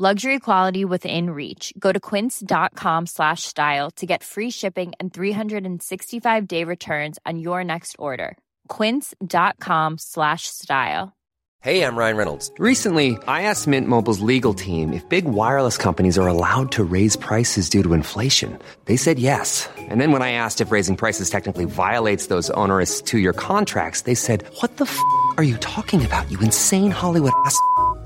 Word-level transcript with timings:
Luxury 0.00 0.38
quality 0.38 0.84
within 0.84 1.30
reach. 1.30 1.74
Go 1.76 1.90
to 1.90 1.98
quince.com 1.98 3.06
slash 3.06 3.42
style 3.42 3.90
to 3.96 4.06
get 4.06 4.22
free 4.22 4.48
shipping 4.48 4.92
and 5.00 5.12
365 5.12 6.46
day 6.46 6.62
returns 6.62 7.18
on 7.26 7.40
your 7.40 7.64
next 7.64 7.96
order. 7.98 8.38
Quince.com 8.68 9.98
slash 9.98 10.46
style. 10.46 11.16
Hey, 11.60 11.82
I'm 11.82 11.96
Ryan 11.96 12.16
Reynolds. 12.16 12.52
Recently, 12.60 13.18
I 13.26 13.42
asked 13.42 13.66
Mint 13.66 13.88
Mobile's 13.88 14.20
legal 14.20 14.54
team 14.54 14.92
if 14.92 15.08
big 15.08 15.24
wireless 15.24 15.76
companies 15.76 16.16
are 16.16 16.28
allowed 16.28 16.70
to 16.72 16.84
raise 16.84 17.16
prices 17.16 17.68
due 17.68 17.82
to 17.82 17.92
inflation. 17.92 18.56
They 18.84 18.96
said 18.96 19.18
yes. 19.18 19.68
And 19.76 20.00
then 20.00 20.12
when 20.12 20.22
I 20.22 20.30
asked 20.30 20.60
if 20.60 20.70
raising 20.70 20.94
prices 20.94 21.28
technically 21.28 21.64
violates 21.64 22.28
those 22.28 22.50
onerous 22.50 23.02
two 23.02 23.18
year 23.18 23.32
contracts, 23.32 24.02
they 24.02 24.14
said, 24.14 24.46
What 24.60 24.76
the 24.76 24.84
f 24.84 24.96
are 25.36 25.42
you 25.42 25.56
talking 25.56 26.04
about, 26.04 26.30
you 26.30 26.38
insane 26.38 26.92
Hollywood 26.92 27.32
ass? 27.44 27.58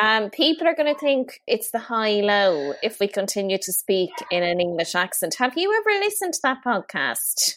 Um, 0.00 0.30
people 0.30 0.68
are 0.68 0.74
going 0.76 0.92
to 0.92 0.98
think 0.98 1.40
it's 1.46 1.70
the 1.70 1.78
high 1.78 2.20
low 2.20 2.74
if 2.82 3.00
we 3.00 3.08
continue 3.08 3.58
to 3.58 3.72
speak 3.72 4.10
in 4.30 4.42
an 4.44 4.60
English 4.60 4.94
accent. 4.94 5.34
Have 5.38 5.56
you 5.56 5.74
ever 5.76 5.98
listened 5.98 6.34
to 6.34 6.40
that 6.44 6.58
podcast? 6.64 7.54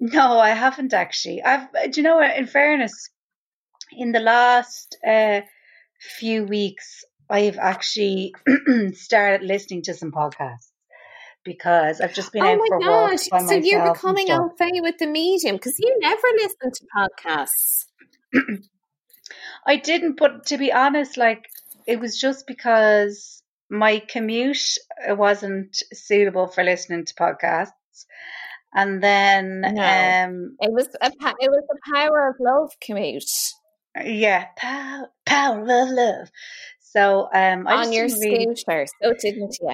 No, 0.00 0.38
I 0.38 0.50
haven't 0.50 0.92
actually. 0.92 1.42
I've, 1.42 1.68
do 1.90 2.00
you 2.00 2.02
know 2.02 2.16
what? 2.16 2.36
In 2.36 2.46
fairness, 2.46 3.10
in 3.96 4.12
the 4.12 4.20
last 4.20 4.98
uh, 5.06 5.40
few 6.18 6.44
weeks, 6.44 7.04
I've 7.30 7.58
actually 7.58 8.34
started 8.92 9.46
listening 9.46 9.82
to 9.84 9.94
some 9.94 10.12
podcasts 10.12 10.68
because 11.42 12.00
I've 12.00 12.14
just 12.14 12.32
been 12.32 12.42
oh 12.42 12.48
out 12.48 12.58
my 12.58 12.66
for 12.68 12.80
God. 12.80 13.10
walks 13.10 13.28
by 13.28 13.38
So 13.38 13.44
myself. 13.44 13.64
you're 13.64 13.92
becoming 13.92 14.30
au 14.30 14.50
fait 14.58 14.72
with 14.82 14.98
the 14.98 15.06
medium 15.06 15.56
because 15.56 15.78
you 15.78 15.96
never 16.00 16.26
listen 16.42 16.70
to 16.72 16.86
podcasts. 16.94 17.86
I 19.66 19.76
didn't, 19.76 20.16
but 20.16 20.46
to 20.46 20.58
be 20.58 20.72
honest, 20.72 21.16
like 21.16 21.48
it 21.86 22.00
was 22.00 22.18
just 22.18 22.46
because 22.46 23.42
my 23.70 24.00
commute 24.00 24.78
uh, 25.08 25.14
wasn't 25.14 25.76
suitable 25.92 26.46
for 26.48 26.62
listening 26.64 27.04
to 27.06 27.14
podcasts, 27.14 27.70
and 28.74 29.02
then 29.02 29.62
No. 29.64 29.82
um, 29.82 30.56
It 30.60 30.72
was 30.72 30.88
a 31.00 31.06
it 31.06 31.50
was 31.50 31.64
the 31.68 31.78
power 31.94 32.28
of 32.28 32.36
love 32.40 32.72
commute 32.80 33.24
yeah, 34.02 34.46
power, 34.56 35.08
power 35.24 35.60
of 35.60 35.88
love. 35.90 36.30
So 36.80 37.28
um, 37.32 37.66
I 37.66 37.76
on 37.76 37.84
just 37.84 37.92
your 37.92 38.08
really, 38.08 38.56
scooter. 38.56 38.86
So 39.02 39.12
didn't 39.18 39.58
you? 39.60 39.72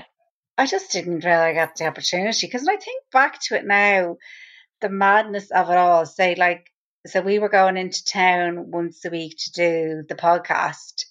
I 0.58 0.66
just 0.66 0.92
didn't 0.92 1.24
really 1.24 1.54
get 1.54 1.76
the 1.76 1.86
opportunity 1.86 2.46
because 2.46 2.66
I 2.68 2.76
think 2.76 3.04
back 3.12 3.40
to 3.42 3.56
it 3.56 3.64
now, 3.64 4.16
the 4.80 4.90
madness 4.90 5.50
of 5.50 5.70
it 5.70 5.76
all. 5.76 6.04
Say 6.06 6.34
like, 6.34 6.69
so 7.06 7.20
we 7.20 7.38
were 7.38 7.48
going 7.48 7.76
into 7.76 8.04
town 8.04 8.70
once 8.70 9.04
a 9.04 9.10
week 9.10 9.36
to 9.38 9.52
do 9.52 10.02
the 10.08 10.14
podcast, 10.14 11.04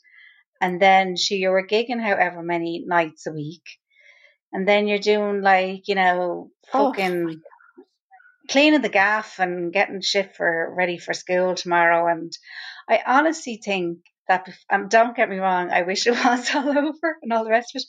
and 0.62 0.82
then 0.82 1.16
she 1.16 1.38
you 1.38 1.50
were 1.50 1.66
gigging 1.68 2.02
however 2.02 2.44
many 2.44 2.84
nights 2.86 3.26
a 3.28 3.32
week, 3.32 3.64
and 4.54 4.68
then 4.68 4.88
you're 4.88 5.00
doing 5.00 5.42
like 5.42 5.88
you 5.88 5.96
know 5.96 6.52
Oh, 6.74 6.92
fucking 6.92 7.42
cleaning 8.50 8.82
the 8.82 8.90
gaff 8.90 9.40
and 9.40 9.72
getting 9.72 10.02
shit 10.02 10.36
for 10.36 10.74
ready 10.76 10.98
for 10.98 11.14
school 11.14 11.56
tomorrow. 11.56 12.08
And 12.08 12.32
I 12.88 13.02
honestly 13.06 13.62
think 13.64 14.00
that, 14.28 14.48
um, 14.70 14.88
don't 14.88 15.16
get 15.16 15.30
me 15.30 15.38
wrong, 15.38 15.72
I 15.72 15.84
wish 15.84 16.06
it 16.08 16.12
was 16.26 16.50
all 16.54 16.70
over 16.70 17.18
and 17.22 17.32
all 17.32 17.44
the 17.44 17.52
rest 17.52 17.76
of 17.76 17.82
it. 17.82 17.86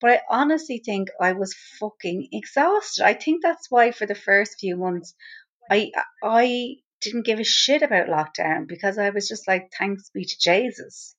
But 0.00 0.10
I 0.10 0.20
honestly 0.30 0.82
think 0.84 1.10
I 1.20 1.32
was 1.32 1.54
fucking 1.78 2.28
exhausted. 2.32 3.04
I 3.04 3.14
think 3.14 3.42
that's 3.42 3.70
why 3.70 3.90
for 3.90 4.06
the 4.06 4.14
first 4.14 4.58
few 4.58 4.76
months, 4.76 5.14
I 5.70 5.92
I 6.22 6.76
didn't 7.00 7.26
give 7.26 7.40
a 7.40 7.44
shit 7.44 7.82
about 7.82 8.08
lockdown 8.08 8.66
because 8.66 8.98
I 8.98 9.10
was 9.10 9.28
just 9.28 9.48
like, 9.48 9.72
thanks 9.78 10.10
be 10.10 10.24
to 10.24 10.36
Jesus. 10.38 11.14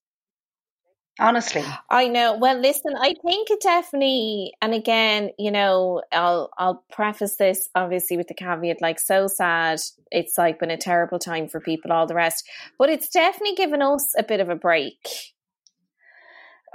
Honestly, 1.20 1.64
I 1.90 2.08
know. 2.08 2.38
Well, 2.38 2.60
listen, 2.60 2.96
I 2.98 3.14
think 3.22 3.52
it 3.52 3.62
definitely, 3.62 4.54
and 4.62 4.74
again, 4.74 5.32
you 5.38 5.52
know, 5.52 6.02
I'll 6.12 6.50
I'll 6.58 6.86
preface 6.92 7.36
this 7.36 7.70
obviously 7.76 8.16
with 8.16 8.28
the 8.28 8.34
caveat, 8.34 8.82
like 8.82 9.00
so 9.00 9.28
sad. 9.28 9.82
It's 10.10 10.38
like 10.38 10.60
been 10.60 10.72
a 10.72 10.78
terrible 10.78 11.20
time 11.20 11.50
for 11.50 11.60
people, 11.60 11.92
all 11.92 12.08
the 12.08 12.16
rest, 12.16 12.50
but 12.80 12.90
it's 12.90 13.10
definitely 13.10 13.56
given 13.56 13.82
us 13.82 14.14
a 14.18 14.24
bit 14.24 14.40
of 14.40 14.50
a 14.50 14.56
break. 14.56 14.96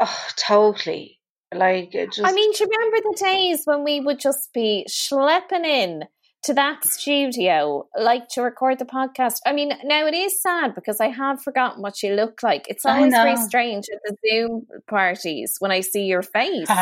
oh, 0.00 0.27
totally. 0.37 1.19
Like, 1.55 1.93
just 1.93 2.21
I 2.22 2.33
mean, 2.33 2.53
do 2.53 2.65
you 2.65 2.71
remember 2.71 3.09
the 3.09 3.25
days 3.25 3.62
when 3.65 3.84
we 3.84 4.00
would 4.00 4.21
just 4.21 4.53
be 4.53 4.87
schlepping 4.91 5.65
in 5.65 6.03
to 6.47 6.55
that 6.55 6.84
studio, 6.84 7.87
like 7.99 8.29
to 8.31 8.43
record 8.43 8.79
the 8.79 8.84
podcast? 8.84 9.39
I 9.45 9.53
mean, 9.53 9.73
now 9.84 10.07
it 10.07 10.15
is 10.15 10.41
sad 10.41 10.75
because 10.75 11.01
I 11.01 11.09
have 11.09 11.43
forgotten 11.43 11.83
what 11.83 12.03
you 12.03 12.15
look 12.15 12.43
like. 12.43 12.67
It's 12.69 12.84
always 12.84 13.12
very 13.12 13.37
strange 13.37 13.87
at 13.93 14.01
the 14.05 14.17
Zoom 14.29 14.67
parties 14.89 15.57
when 15.59 15.71
I 15.71 15.81
see 15.81 16.05
your 16.05 16.23
face. 16.23 16.69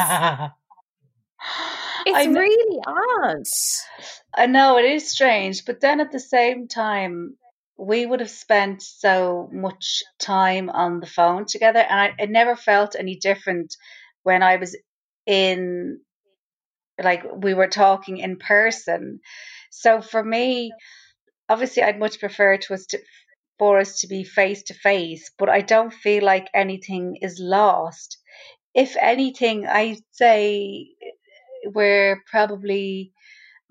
It's 2.06 2.26
really 2.28 2.80
odd. 2.86 3.42
I 4.34 4.46
know 4.46 4.78
it 4.78 4.84
is 4.84 5.10
strange, 5.10 5.64
but 5.64 5.80
then 5.80 6.00
at 6.00 6.12
the 6.12 6.20
same 6.20 6.68
time, 6.68 7.36
we 7.76 8.06
would 8.06 8.20
have 8.20 8.30
spent 8.30 8.82
so 8.82 9.48
much 9.52 10.02
time 10.18 10.70
on 10.70 11.00
the 11.00 11.06
phone 11.06 11.46
together, 11.46 11.80
and 11.80 12.00
I, 12.00 12.14
it 12.18 12.30
never 12.30 12.56
felt 12.56 12.94
any 12.98 13.16
different 13.16 13.74
when 14.22 14.42
I 14.42 14.56
was 14.56 14.76
in, 15.26 16.00
like, 17.02 17.24
we 17.36 17.54
were 17.54 17.68
talking 17.68 18.18
in 18.18 18.36
person. 18.36 19.20
So 19.76 20.00
for 20.00 20.22
me, 20.22 20.72
obviously, 21.48 21.82
I'd 21.82 21.98
much 21.98 22.20
prefer 22.20 22.56
to 22.56 22.74
us 22.74 22.86
to 22.86 22.98
for 23.58 23.78
us 23.78 24.00
to 24.00 24.06
be 24.06 24.24
face 24.24 24.62
to 24.64 24.74
face, 24.74 25.30
but 25.38 25.48
I 25.48 25.60
don't 25.60 25.92
feel 25.92 26.24
like 26.24 26.48
anything 26.54 27.18
is 27.20 27.38
lost. 27.38 28.18
If 28.74 28.96
anything, 29.00 29.66
I'd 29.66 29.98
say 30.12 30.88
we're 31.66 32.22
probably 32.30 33.12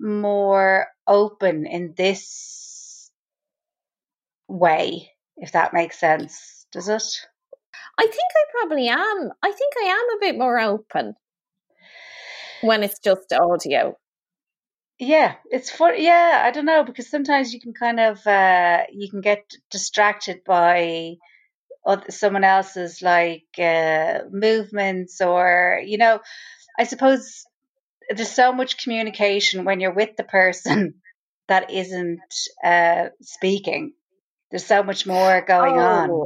more 0.00 0.86
open 1.06 1.66
in 1.66 1.94
this 1.96 3.10
way, 4.48 5.10
if 5.36 5.52
that 5.52 5.74
makes 5.74 5.98
sense. 5.98 6.66
Does 6.72 6.88
it? 6.88 7.04
I 7.98 8.02
think 8.02 8.30
I 8.36 8.44
probably 8.52 8.88
am. 8.88 9.32
I 9.42 9.52
think 9.52 9.72
I 9.78 9.86
am 9.86 10.16
a 10.16 10.20
bit 10.20 10.38
more 10.38 10.58
open 10.60 11.14
when 12.62 12.82
it's 12.82 12.98
just 12.98 13.32
audio. 13.32 13.96
Yeah, 14.98 15.34
it's 15.50 15.70
for 15.70 15.92
yeah, 15.92 16.42
I 16.44 16.50
don't 16.52 16.66
know 16.66 16.84
because 16.84 17.10
sometimes 17.10 17.52
you 17.52 17.60
can 17.60 17.74
kind 17.74 17.98
of 17.98 18.24
uh 18.26 18.84
you 18.92 19.10
can 19.10 19.20
get 19.20 19.52
distracted 19.70 20.44
by 20.44 21.16
oth- 21.86 22.12
someone 22.12 22.44
else's 22.44 23.02
like 23.02 23.46
uh 23.58 24.20
movements 24.30 25.20
or 25.20 25.82
you 25.84 25.98
know, 25.98 26.20
I 26.78 26.84
suppose 26.84 27.44
there's 28.10 28.30
so 28.32 28.52
much 28.52 28.78
communication 28.82 29.64
when 29.64 29.80
you're 29.80 29.94
with 29.94 30.16
the 30.16 30.24
person 30.24 30.94
that 31.48 31.70
isn't 31.72 32.20
uh 32.64 33.08
speaking. 33.22 33.94
There's 34.50 34.66
so 34.66 34.82
much 34.84 35.06
more 35.06 35.42
going 35.46 35.78
on. 35.78 36.22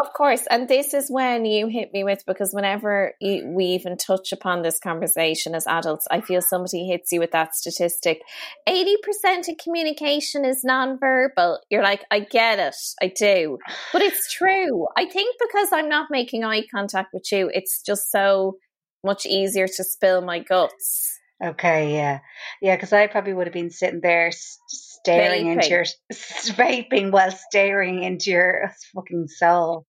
Of 0.00 0.12
course, 0.12 0.46
and 0.48 0.68
this 0.68 0.94
is 0.94 1.10
when 1.10 1.44
you 1.44 1.66
hit 1.66 1.92
me 1.92 2.04
with 2.04 2.22
because 2.24 2.54
whenever 2.54 3.14
you, 3.20 3.48
we 3.48 3.64
even 3.64 3.96
touch 3.96 4.30
upon 4.30 4.62
this 4.62 4.78
conversation 4.78 5.56
as 5.56 5.66
adults, 5.66 6.06
I 6.08 6.20
feel 6.20 6.40
somebody 6.40 6.86
hits 6.86 7.10
you 7.10 7.18
with 7.18 7.32
that 7.32 7.56
statistic. 7.56 8.22
80% 8.68 9.48
of 9.48 9.56
communication 9.62 10.44
is 10.44 10.64
nonverbal. 10.64 11.58
You're 11.68 11.82
like, 11.82 12.04
I 12.12 12.20
get 12.20 12.60
it, 12.60 12.76
I 13.02 13.08
do. 13.08 13.58
But 13.92 14.02
it's 14.02 14.32
true. 14.32 14.86
I 14.96 15.06
think 15.06 15.34
because 15.40 15.70
I'm 15.72 15.88
not 15.88 16.12
making 16.12 16.44
eye 16.44 16.62
contact 16.72 17.12
with 17.12 17.32
you, 17.32 17.50
it's 17.52 17.82
just 17.82 18.12
so 18.12 18.58
much 19.02 19.26
easier 19.26 19.66
to 19.66 19.82
spill 19.82 20.20
my 20.20 20.38
guts. 20.38 21.18
Okay, 21.44 21.94
yeah, 21.94 22.20
yeah, 22.62 22.76
because 22.76 22.92
I 22.92 23.06
probably 23.08 23.32
would 23.32 23.46
have 23.46 23.54
been 23.54 23.70
sitting 23.70 24.00
there 24.00 24.30
staring 24.32 25.46
Vaping. 25.46 25.52
into 25.52 25.68
your 25.68 25.84
vaping 26.12 27.12
while 27.12 27.30
staring 27.30 28.02
into 28.02 28.30
your 28.30 28.72
fucking 28.94 29.28
soul. 29.28 29.86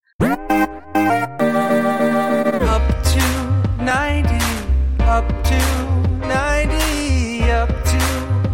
90, 3.90 4.36
up 5.00 5.26
to 5.42 5.58
90, 6.20 7.42
up 7.50 7.68
to 7.68 7.98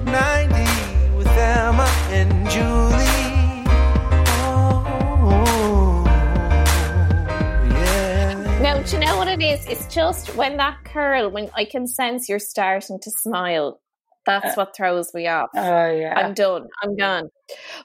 90 0.06 1.14
with 1.14 1.26
Emma 1.26 1.84
and 2.08 2.48
Julie. 2.48 3.62
Oh, 5.28 6.04
yeah. 7.68 8.60
No, 8.62 8.82
do 8.82 8.96
you 8.96 9.04
know 9.04 9.18
what 9.18 9.28
it 9.28 9.42
is? 9.42 9.66
It's 9.66 9.94
just 9.94 10.34
when 10.36 10.56
that 10.56 10.82
curl, 10.84 11.28
when 11.28 11.50
I 11.54 11.66
can 11.66 11.86
sense 11.86 12.30
you're 12.30 12.38
starting 12.38 12.98
to 13.02 13.10
smile, 13.10 13.78
that's 14.26 14.56
what 14.56 14.74
throws 14.76 15.14
me 15.14 15.26
off. 15.28 15.48
Oh 15.54 15.90
yeah. 15.90 16.14
I'm 16.16 16.34
done. 16.34 16.66
I'm 16.82 16.96
done. 16.96 17.28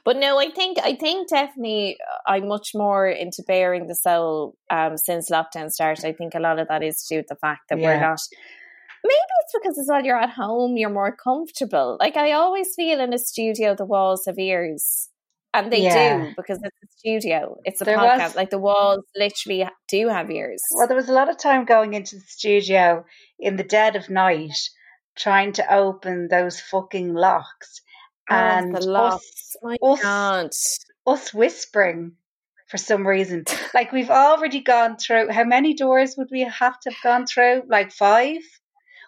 But 0.04 0.16
no, 0.16 0.38
I 0.38 0.50
think 0.50 0.78
I 0.82 0.94
think 0.96 1.28
definitely 1.28 1.96
uh, 2.00 2.30
I'm 2.32 2.48
much 2.48 2.70
more 2.74 3.06
into 3.08 3.42
bearing 3.46 3.86
the 3.86 3.94
soul 3.94 4.56
um, 4.70 4.96
since 4.96 5.30
lockdown 5.30 5.70
started. 5.70 6.04
I 6.04 6.12
think 6.12 6.34
a 6.34 6.40
lot 6.40 6.58
of 6.58 6.68
that 6.68 6.82
is 6.82 7.06
due 7.08 7.16
to 7.16 7.22
do 7.22 7.22
with 7.22 7.28
the 7.28 7.36
fact 7.36 7.62
that 7.70 7.78
we're 7.78 8.00
not. 8.00 8.20
Maybe 9.04 9.16
it's 9.42 9.52
because 9.60 9.78
as 9.78 9.86
well 9.88 10.04
you're 10.04 10.16
at 10.20 10.30
home, 10.30 10.76
you're 10.76 10.90
more 10.90 11.16
comfortable. 11.16 11.96
Like 11.98 12.16
I 12.16 12.32
always 12.32 12.74
feel 12.74 13.00
in 13.00 13.12
a 13.12 13.18
studio, 13.18 13.74
the 13.74 13.84
walls 13.84 14.24
have 14.26 14.38
ears, 14.38 15.08
and 15.52 15.72
they 15.72 15.82
Yeah. 15.82 16.18
do 16.26 16.32
because 16.36 16.60
it's 16.62 16.82
a 16.84 16.86
studio. 16.98 17.56
It's 17.64 17.80
a 17.80 17.84
There 17.84 17.98
podcast. 17.98 18.22
was- 18.28 18.36
Like 18.36 18.50
the 18.50 18.60
walls 18.60 19.04
literally 19.16 19.68
do 19.88 20.08
have 20.08 20.30
ears. 20.30 20.62
Well, 20.76 20.86
there 20.86 20.96
was 20.96 21.08
a 21.08 21.12
lot 21.12 21.28
of 21.28 21.36
time 21.36 21.64
going 21.64 21.94
into 21.94 22.14
the 22.16 22.22
studio 22.28 23.04
in 23.40 23.56
the 23.56 23.64
dead 23.64 23.96
of 23.96 24.08
night, 24.08 24.56
trying 25.16 25.52
to 25.54 25.74
open 25.74 26.28
those 26.28 26.60
fucking 26.60 27.14
locks, 27.14 27.80
Oh, 28.30 28.34
and 28.34 28.74
the 28.74 28.78
us, 28.78 28.86
locks. 28.86 29.56
My 29.62 29.76
us- 29.82 30.78
us 31.06 31.34
whispering 31.34 32.12
for 32.68 32.78
some 32.78 33.06
reason. 33.06 33.44
Like 33.74 33.92
we've 33.92 34.10
already 34.10 34.60
gone 34.60 34.96
through. 34.96 35.30
How 35.30 35.44
many 35.44 35.74
doors 35.74 36.14
would 36.16 36.28
we 36.30 36.42
have 36.42 36.78
to 36.80 36.90
have 36.90 37.02
gone 37.02 37.26
through? 37.26 37.64
Like 37.68 37.92
five. 37.92 38.38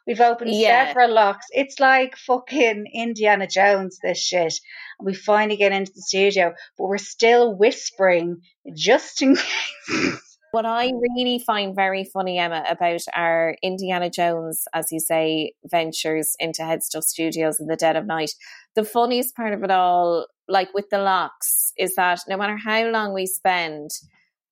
We've 0.06 0.20
opened 0.20 0.50
Yeah. 0.52 0.88
several 0.88 1.12
locks. 1.14 1.46
It's 1.50 1.80
like 1.80 2.16
fucking 2.16 2.86
Indiana 2.92 3.46
Jones. 3.46 3.98
This 4.02 4.18
shit. 4.18 4.52
And 4.98 5.06
we 5.06 5.14
finally 5.14 5.56
get 5.56 5.72
into 5.72 5.92
the 5.94 6.02
studio, 6.02 6.52
but 6.76 6.86
we're 6.88 6.98
still 6.98 7.54
whispering 7.54 8.42
just 8.74 9.22
in 9.22 9.36
case. 9.88 10.33
What 10.54 10.66
I 10.66 10.92
really 11.16 11.40
find 11.40 11.74
very 11.74 12.04
funny, 12.04 12.38
Emma, 12.38 12.64
about 12.70 13.00
our 13.16 13.56
Indiana 13.60 14.08
Jones, 14.08 14.68
as 14.72 14.92
you 14.92 15.00
say, 15.00 15.54
ventures 15.64 16.36
into 16.38 16.62
Headstuff 16.62 17.02
Studios 17.02 17.58
in 17.58 17.66
the 17.66 17.74
dead 17.74 17.96
of 17.96 18.06
night, 18.06 18.30
the 18.76 18.84
funniest 18.84 19.34
part 19.34 19.52
of 19.52 19.64
it 19.64 19.72
all, 19.72 20.28
like 20.46 20.72
with 20.72 20.90
the 20.90 20.98
locks, 20.98 21.72
is 21.76 21.96
that 21.96 22.20
no 22.28 22.36
matter 22.36 22.56
how 22.56 22.86
long 22.86 23.12
we 23.12 23.26
spend 23.26 23.90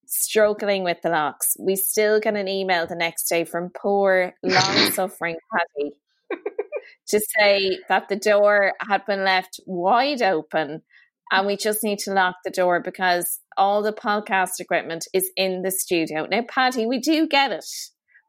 struggling 0.04 0.82
with 0.82 1.00
the 1.04 1.10
locks, 1.10 1.56
we 1.60 1.76
still 1.76 2.18
get 2.18 2.34
an 2.34 2.48
email 2.48 2.84
the 2.84 2.96
next 2.96 3.28
day 3.28 3.44
from 3.44 3.70
poor, 3.70 4.34
long 4.42 4.90
suffering 4.90 5.36
Patty 5.56 5.92
to 7.10 7.20
say 7.38 7.78
that 7.88 8.08
the 8.08 8.16
door 8.16 8.72
had 8.80 9.06
been 9.06 9.22
left 9.22 9.60
wide 9.66 10.20
open 10.20 10.82
and 11.30 11.46
we 11.46 11.56
just 11.56 11.84
need 11.84 12.00
to 12.00 12.12
lock 12.12 12.38
the 12.44 12.50
door 12.50 12.80
because 12.80 13.38
all 13.56 13.82
the 13.82 13.92
podcast 13.92 14.60
equipment 14.60 15.06
is 15.12 15.30
in 15.36 15.62
the 15.62 15.70
studio. 15.70 16.26
Now, 16.30 16.42
Patty, 16.48 16.86
we 16.86 16.98
do 16.98 17.26
get 17.26 17.52
it. 17.52 17.64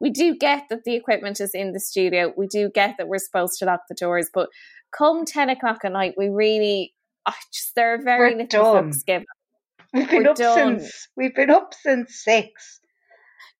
We 0.00 0.10
do 0.10 0.36
get 0.36 0.64
that 0.70 0.84
the 0.84 0.94
equipment 0.94 1.40
is 1.40 1.52
in 1.54 1.72
the 1.72 1.80
studio. 1.80 2.32
We 2.36 2.46
do 2.46 2.70
get 2.74 2.96
that 2.98 3.08
we're 3.08 3.18
supposed 3.18 3.58
to 3.60 3.64
lock 3.66 3.80
the 3.88 3.94
doors, 3.94 4.28
but 4.32 4.48
come 4.96 5.24
10 5.24 5.50
o'clock 5.50 5.78
at 5.84 5.92
night, 5.92 6.14
we 6.16 6.28
really, 6.28 6.94
I 7.26 7.32
just, 7.52 7.74
there 7.74 7.94
are 7.94 8.02
very 8.02 8.32
We're 8.34 8.42
little 8.42 8.72
done. 8.74 8.92
given. 9.06 9.26
We've 9.92 10.10
been 10.10 10.24
We're 10.24 10.30
up 10.30 10.36
done. 10.36 10.80
since 10.80 11.08
we've 11.16 11.34
been 11.34 11.50
up 11.50 11.72
since 11.82 12.22
six. 12.24 12.80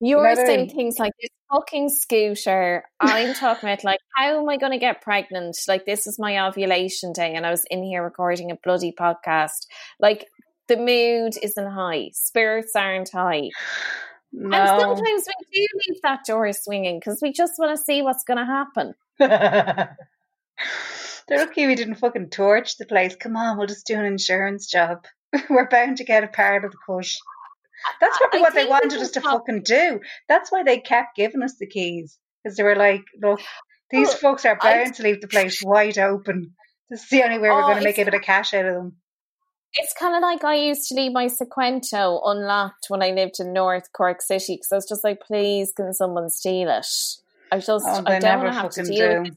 You're 0.01 0.25
Never- 0.29 0.45
saying 0.45 0.71
things 0.71 0.99
like 0.99 1.13
this 1.21 1.31
fucking 1.53 1.89
scooter. 1.89 2.85
I'm 3.01 3.33
talking 3.41 3.69
about 3.69 3.85
like, 3.85 4.01
how 4.17 4.41
am 4.41 4.49
I 4.49 4.57
going 4.57 4.73
to 4.73 4.79
get 4.79 5.01
pregnant? 5.01 5.57
Like, 5.69 5.87
this 5.87 6.07
is 6.09 6.19
my 6.19 6.47
ovulation 6.47 7.13
day, 7.13 7.35
and 7.35 7.47
I 7.47 7.51
was 7.51 7.65
in 7.71 7.85
here 7.85 8.03
recording 8.03 8.51
a 8.51 8.57
bloody 8.63 8.93
podcast. 8.93 9.67
Like, 10.01 10.27
the 10.69 10.77
mood 10.77 11.35
isn't 11.43 11.71
high, 11.71 12.11
spirits 12.13 12.73
aren't 12.75 13.11
high, 13.11 13.51
and 14.33 14.53
sometimes 14.81 15.03
we 15.27 15.47
do 15.53 15.67
leave 15.89 16.03
that 16.03 16.21
door 16.27 16.53
swinging 16.53 16.99
because 16.99 17.21
we 17.23 17.33
just 17.33 17.53
want 17.59 17.77
to 17.77 17.83
see 17.83 18.03
what's 18.03 18.25
going 18.25 18.39
to 18.39 18.45
happen. 18.45 18.95
They're 21.27 21.39
lucky 21.39 21.67
we 21.67 21.75
didn't 21.75 21.95
fucking 21.97 22.31
torch 22.31 22.77
the 22.77 22.85
place. 22.87 23.17
Come 23.17 23.37
on, 23.37 23.57
we'll 23.57 23.67
just 23.67 23.87
do 23.87 23.95
an 23.99 24.05
insurance 24.05 24.67
job. 24.67 25.07
We're 25.51 25.69
bound 25.69 25.97
to 25.99 26.05
get 26.05 26.23
a 26.25 26.29
part 26.29 26.65
of 26.65 26.73
the 26.73 26.79
push. 26.87 27.17
That's 28.01 28.19
probably 28.19 28.41
I 28.41 28.43
what 28.43 28.55
they 28.55 28.67
wanted 28.67 29.01
us 29.01 29.11
to 29.13 29.21
what- 29.21 29.33
fucking 29.47 29.63
do. 29.63 30.01
That's 30.29 30.53
why 30.53 30.63
they 30.63 30.79
kept 30.81 31.17
giving 31.17 31.43
us 31.43 31.57
the 31.59 31.67
keys. 31.67 32.19
Because 32.43 32.57
they 32.59 32.63
were 32.63 32.77
like, 32.77 33.03
look, 33.23 33.41
these 33.91 34.09
Well, 34.09 34.17
folks 34.19 34.45
are 34.45 34.59
I- 34.61 34.85
bound 34.85 34.95
to 34.97 35.03
leave 35.03 35.21
the 35.23 35.29
place 35.29 35.63
wide 35.63 35.99
open. 35.99 36.55
This 36.91 37.03
is 37.05 37.09
the 37.09 37.23
only 37.25 37.39
way 37.39 37.49
we're 37.49 37.63
Oh, 37.63 37.69
going 37.69 37.79
to 37.79 37.85
make 37.85 37.99
a 37.99 38.05
bit 38.05 38.15
of 38.15 38.21
cash 38.23 38.53
out 38.53 38.67
of 38.67 38.75
them. 38.75 38.97
It's 39.77 39.93
kind 39.99 40.15
of 40.15 40.23
like 40.23 40.45
I 40.45 40.55
used 40.57 40.89
to 40.89 40.95
leave 40.95 41.13
my 41.13 41.27
Cinquecento 41.27 42.21
unlocked 42.25 42.87
when 42.89 43.03
I 43.03 43.11
lived 43.11 43.41
in 43.41 43.53
North 43.53 43.93
Cork 43.93 44.23
City 44.23 44.55
because 44.57 44.71
I 44.73 44.77
was 44.77 44.89
just 44.89 45.03
like, 45.05 45.21
please, 45.21 45.73
can 45.77 45.93
someone 45.93 46.31
steal 46.31 46.69
it? 46.71 46.87
I 47.51 47.59
just, 47.59 47.85
Oh, 47.87 48.03
I 48.07 48.19
don't 48.19 48.41
want 48.41 48.53
to 48.53 48.61
have 48.61 48.71
to 48.71 48.83
deal 48.83 49.09
do. 49.15 49.19
with 49.21 49.29
it. 49.33 49.35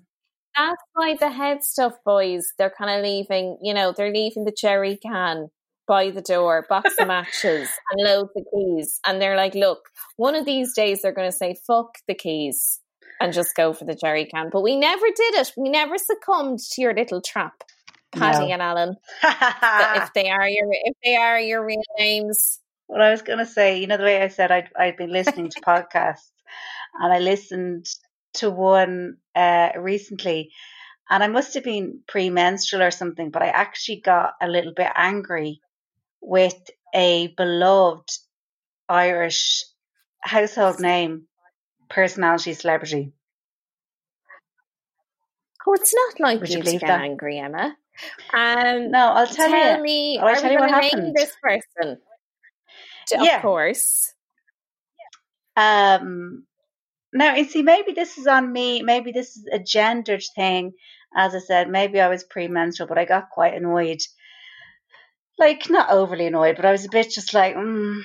That's 0.55 0.81
why 0.93 1.15
the 1.15 1.29
head 1.29 1.63
stuff 1.63 1.93
boys, 2.03 2.51
they're 2.57 2.73
kind 2.75 2.89
of 2.91 3.03
leaving, 3.03 3.57
you 3.61 3.73
know, 3.73 3.93
they're 3.95 4.13
leaving 4.13 4.43
the 4.45 4.51
jerry 4.51 4.97
can 4.97 5.49
by 5.87 6.09
the 6.09 6.21
door, 6.21 6.65
box 6.67 6.95
of 6.99 7.07
matches, 7.07 7.69
and 7.91 8.07
loads 8.07 8.31
of 8.35 8.43
keys. 8.53 8.99
And 9.05 9.21
they're 9.21 9.35
like, 9.37 9.55
look, 9.55 9.79
one 10.17 10.35
of 10.35 10.45
these 10.45 10.73
days 10.73 11.01
they're 11.01 11.13
going 11.13 11.29
to 11.29 11.35
say, 11.35 11.55
fuck 11.65 11.97
the 12.07 12.15
keys 12.15 12.79
and 13.19 13.33
just 13.33 13.55
go 13.55 13.73
for 13.73 13.85
the 13.85 13.95
jerry 13.95 14.25
can. 14.25 14.49
But 14.51 14.61
we 14.61 14.75
never 14.77 15.05
did 15.05 15.35
it. 15.35 15.51
We 15.57 15.69
never 15.69 15.97
succumbed 15.97 16.59
to 16.59 16.81
your 16.81 16.93
little 16.93 17.21
trap, 17.21 17.63
Patty 18.11 18.47
No. 18.47 18.53
and 18.53 18.61
Alan. 18.61 18.95
if 19.23 20.13
they 20.13 20.29
are 20.29 20.47
your 20.47 20.67
if 20.71 20.95
they 21.03 21.15
are 21.15 21.39
your 21.39 21.65
real 21.65 21.81
names. 21.97 22.59
What 22.87 23.01
I 23.01 23.11
was 23.11 23.21
going 23.21 23.39
to 23.39 23.45
say, 23.45 23.79
you 23.79 23.87
know, 23.87 23.97
the 23.97 24.03
way 24.03 24.21
I 24.21 24.29
said 24.29 24.51
I'd, 24.51 24.69
I'd 24.79 24.97
been 24.97 25.11
listening 25.11 25.49
to 25.49 25.61
podcasts, 25.65 26.31
and 26.99 27.11
I 27.11 27.19
listened 27.19 27.87
to 28.35 28.49
one 28.49 29.17
uh, 29.35 29.71
recently, 29.77 30.51
and 31.09 31.23
I 31.23 31.27
must 31.27 31.53
have 31.55 31.63
been 31.63 31.99
premenstrual 32.07 32.83
or 32.83 32.91
something, 32.91 33.29
but 33.29 33.41
I 33.41 33.47
actually 33.47 34.01
got 34.01 34.33
a 34.41 34.47
little 34.47 34.73
bit 34.73 34.91
angry 34.95 35.61
with 36.21 36.55
a 36.93 37.27
beloved 37.35 38.09
Irish 38.87 39.65
household 40.21 40.79
name, 40.79 41.27
personality, 41.89 42.53
celebrity. 42.53 43.11
Oh, 45.65 45.73
it's 45.73 45.93
not 45.93 46.19
like 46.21 46.49
you, 46.49 46.57
you 46.57 46.63
to 46.63 46.71
get 46.71 46.81
that? 46.81 47.01
angry, 47.01 47.39
Emma. 47.39 47.75
Um, 48.33 48.91
No, 48.91 49.09
I'll 49.13 49.27
tell, 49.27 49.49
tell 49.49 49.77
you. 49.77 49.83
me, 49.83 50.19
I'll 50.19 50.35
tell 50.35 50.51
you 50.51 50.59
what 50.59 50.69
going 50.69 50.73
to 50.73 50.79
name 50.81 50.91
happened. 50.91 51.15
this 51.15 51.35
person? 51.41 51.97
Yeah. 53.11 53.37
Of 53.37 53.41
course. 53.41 54.13
Um, 55.55 56.45
now, 57.13 57.35
you 57.35 57.45
see, 57.45 57.63
maybe 57.63 57.93
this 57.93 58.17
is 58.17 58.27
on 58.27 58.51
me. 58.51 58.81
Maybe 58.83 59.11
this 59.11 59.35
is 59.37 59.47
a 59.51 59.59
gendered 59.59 60.23
thing. 60.35 60.73
As 61.15 61.33
I 61.33 61.39
said, 61.39 61.69
maybe 61.69 61.99
I 61.99 62.09
was 62.09 62.23
premenstrual, 62.23 62.87
but 62.87 62.97
I 62.97 63.05
got 63.05 63.29
quite 63.31 63.53
annoyed. 63.55 63.99
Like, 65.39 65.69
not 65.69 65.89
overly 65.89 66.27
annoyed, 66.27 66.55
but 66.57 66.65
I 66.65 66.71
was 66.71 66.85
a 66.85 66.89
bit 66.89 67.09
just 67.09 67.33
like, 67.33 67.55
mm, 67.55 68.01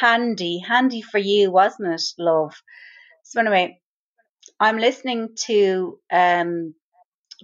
handy, 0.00 0.58
handy 0.58 1.02
for 1.02 1.18
you, 1.18 1.50
wasn't 1.50 1.92
it, 1.94 2.02
love? 2.18 2.54
So 3.22 3.40
anyway, 3.40 3.80
I'm 4.58 4.78
listening 4.78 5.30
to 5.46 5.98
um, 6.10 6.74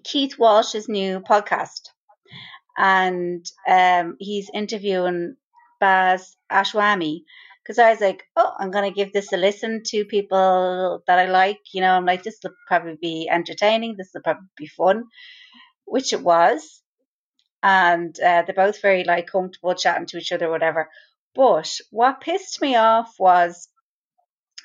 Keith 0.05 0.39
Walsh's 0.39 0.89
new 0.89 1.21
podcast, 1.21 1.89
and 2.77 3.45
um, 3.69 4.17
he's 4.19 4.51
interviewing 4.53 5.37
Baz 5.81 6.37
Ashmawy 6.51 7.23
because 7.63 7.79
I 7.79 7.91
was 7.91 8.01
like, 8.01 8.25
oh, 8.37 8.53
I'm 8.59 8.71
going 8.71 8.91
to 8.91 8.95
give 8.95 9.13
this 9.13 9.33
a 9.33 9.37
listen 9.37 9.83
to 9.87 10.05
people 10.05 11.03
that 11.07 11.19
I 11.19 11.27
like. 11.27 11.61
You 11.73 11.81
know, 11.81 11.93
I'm 11.93 12.05
like, 12.05 12.23
this 12.23 12.39
will 12.43 12.53
probably 12.67 12.99
be 13.01 13.29
entertaining. 13.31 13.95
This 13.97 14.11
will 14.15 14.23
probably 14.23 14.49
be 14.57 14.67
fun, 14.67 15.05
which 15.85 16.13
it 16.13 16.23
was. 16.23 16.83
And 17.63 18.19
uh, 18.19 18.43
they're 18.43 18.55
both 18.55 18.83
very 18.83 19.05
like 19.05 19.29
comfortable 19.29 19.75
chatting 19.75 20.07
to 20.07 20.19
each 20.19 20.33
other, 20.33 20.51
whatever. 20.51 20.89
But 21.35 21.71
what 21.91 22.21
pissed 22.21 22.61
me 22.61 22.75
off 22.77 23.15
was 23.19 23.69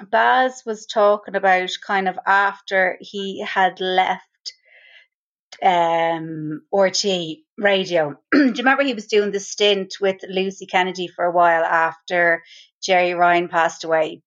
Baz 0.09 0.63
was 0.65 0.85
talking 0.85 1.35
about 1.35 1.69
kind 1.85 2.07
of 2.07 2.17
after 2.25 2.97
he 2.99 3.43
had 3.43 3.79
left 3.79 4.23
um 5.63 6.61
RTE 6.73 7.43
radio. 7.57 8.15
Do 8.31 8.45
you 8.45 8.53
remember 8.57 8.83
he 8.83 8.93
was 8.93 9.07
doing 9.07 9.31
the 9.31 9.39
stint 9.39 9.95
with 9.99 10.17
Lucy 10.27 10.65
Kennedy 10.65 11.07
for 11.07 11.25
a 11.25 11.31
while 11.31 11.63
after 11.63 12.43
Gerry 12.81 13.13
Ryan 13.13 13.47
passed 13.47 13.83
away? 13.83 14.21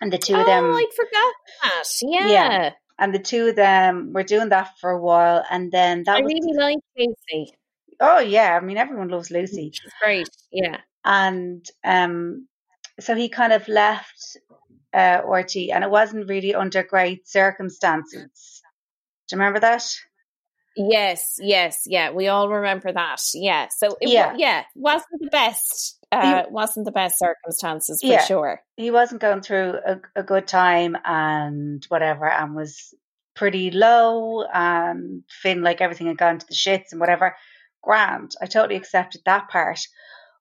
And 0.00 0.12
the 0.12 0.18
two 0.18 0.34
oh, 0.34 0.40
of 0.40 0.46
them 0.46 0.64
I 0.64 0.86
forgot 0.94 1.34
that. 1.62 1.84
Yeah. 2.02 2.28
Yeah. 2.28 2.70
and 2.98 3.14
the 3.14 3.18
two 3.18 3.48
of 3.48 3.56
them 3.56 4.12
were 4.12 4.22
doing 4.22 4.50
that 4.50 4.78
for 4.80 4.90
a 4.90 5.00
while 5.00 5.44
and 5.50 5.70
then 5.70 6.04
that 6.04 6.18
I 6.18 6.20
was 6.20 6.32
really 6.32 6.56
like 6.56 6.78
Casey. 6.96 7.52
Oh 8.00 8.20
yeah, 8.20 8.56
I 8.60 8.64
mean 8.64 8.76
everyone 8.76 9.08
loves 9.08 9.30
Lucy. 9.30 9.72
She's 9.72 9.92
great. 10.02 10.28
Yeah. 10.52 10.78
and 11.04 11.64
um, 11.84 12.46
so 13.00 13.14
he 13.14 13.28
kind 13.28 13.52
of 13.52 13.66
left 13.68 14.38
uh, 14.92 15.22
RTE, 15.22 15.72
and 15.72 15.84
it 15.84 15.90
wasn't 15.90 16.28
really 16.28 16.54
under 16.54 16.82
great 16.82 17.28
circumstances. 17.28 18.62
Do 19.28 19.36
you 19.36 19.40
remember 19.40 19.60
that? 19.60 19.84
Yes, 20.76 21.36
yes, 21.40 21.82
yeah. 21.86 22.10
We 22.12 22.28
all 22.28 22.48
remember 22.48 22.92
that. 22.92 23.20
Yeah. 23.34 23.68
So 23.76 23.96
it 24.00 24.10
Yeah. 24.10 24.34
yeah, 24.36 24.64
wasn't 24.76 25.20
the 25.20 25.30
best. 25.30 25.98
Uh, 26.10 26.44
wasn't 26.50 26.86
the 26.86 26.92
best 26.92 27.18
circumstances 27.18 28.00
for 28.00 28.06
Yeah. 28.06 28.24
sure. 28.24 28.62
He 28.76 28.90
wasn't 28.90 29.20
going 29.20 29.42
through 29.42 29.74
a, 29.84 30.00
a 30.16 30.22
good 30.22 30.46
time 30.46 30.96
and 31.04 31.84
whatever, 31.88 32.26
and 32.30 32.54
was 32.54 32.94
pretty 33.34 33.70
low, 33.70 34.42
and 34.44 35.22
feeling 35.28 35.62
like 35.62 35.80
everything 35.80 36.06
had 36.06 36.16
gone 36.18 36.38
to 36.38 36.46
the 36.46 36.54
shits 36.54 36.92
and 36.92 37.00
whatever. 37.00 37.36
Grand, 37.82 38.32
I 38.40 38.46
totally 38.46 38.76
accepted 38.76 39.20
that 39.26 39.48
part. 39.48 39.80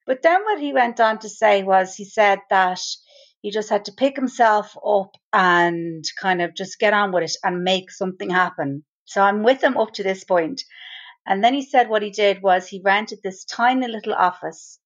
But 0.05 0.21
then 0.21 0.43
what 0.43 0.59
he 0.59 0.71
went 0.73 0.99
on 0.99 1.19
to 1.19 1.29
say 1.29 1.63
was 1.63 1.95
he 1.95 2.05
said 2.05 2.39
that 2.49 2.79
he 3.41 3.51
just 3.51 3.69
had 3.69 3.85
to 3.85 3.91
pick 3.91 4.15
himself 4.15 4.75
up 4.85 5.11
and 5.33 6.03
kind 6.19 6.41
of 6.41 6.55
just 6.55 6.79
get 6.79 6.93
on 6.93 7.11
with 7.11 7.23
it 7.23 7.35
and 7.43 7.63
make 7.63 7.91
something 7.91 8.29
happen. 8.29 8.83
So 9.07 9.21
I'm 9.23 9.43
with 9.43 9.63
him 9.63 9.77
up 9.77 9.93
to 9.95 10.03
this 10.03 10.23
point. 10.25 10.63
And 11.25 11.43
then 11.43 11.53
he 11.53 11.63
said 11.63 11.89
what 11.89 12.03
he 12.03 12.11
did 12.11 12.41
was 12.41 12.67
he 12.67 12.81
rented 12.83 13.19
this 13.23 13.45
tiny 13.45 13.87
little 13.87 14.13
office 14.13 14.79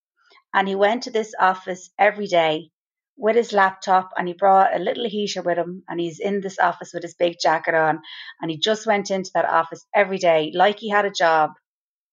and 0.53 0.67
he 0.67 0.75
went 0.75 1.03
to 1.03 1.11
this 1.11 1.33
office 1.39 1.89
every 1.99 2.27
day 2.27 2.69
with 3.17 3.35
his 3.35 3.53
laptop 3.53 4.11
and 4.17 4.27
he 4.27 4.33
brought 4.33 4.75
a 4.75 4.79
little 4.79 5.07
heater 5.09 5.41
with 5.41 5.57
him 5.57 5.83
and 5.89 5.99
he's 5.99 6.19
in 6.19 6.41
this 6.41 6.59
office 6.59 6.91
with 6.93 7.03
his 7.03 7.15
big 7.15 7.37
jacket 7.41 7.75
on 7.75 7.99
and 8.41 8.51
he 8.51 8.57
just 8.57 8.87
went 8.87 9.11
into 9.11 9.31
that 9.33 9.45
office 9.45 9.85
every 9.95 10.17
day 10.17 10.51
like 10.55 10.79
he 10.79 10.89
had 10.89 11.05
a 11.05 11.11
job. 11.11 11.51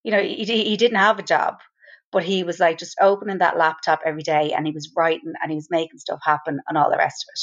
You 0.05 0.13
know, 0.13 0.23
he, 0.23 0.45
he 0.45 0.77
didn't 0.77 0.99
have 0.99 1.19
a 1.19 1.23
job, 1.25 1.57
but 2.13 2.25
he 2.25 2.45
was 2.45 2.61
like 2.61 2.79
just 2.79 2.97
opening 3.01 3.39
that 3.39 3.59
laptop 3.59 4.01
every 4.07 4.23
day 4.23 4.53
and 4.53 4.67
he 4.67 4.73
was 4.73 4.93
writing 4.97 5.35
and 5.43 5.51
he 5.51 5.57
was 5.57 5.69
making 5.71 5.99
stuff 5.99 6.21
happen 6.25 6.61
and 6.69 6.79
all 6.79 6.91
the 6.91 6.99
rest 6.99 7.25
of 7.29 7.33
it. 7.35 7.41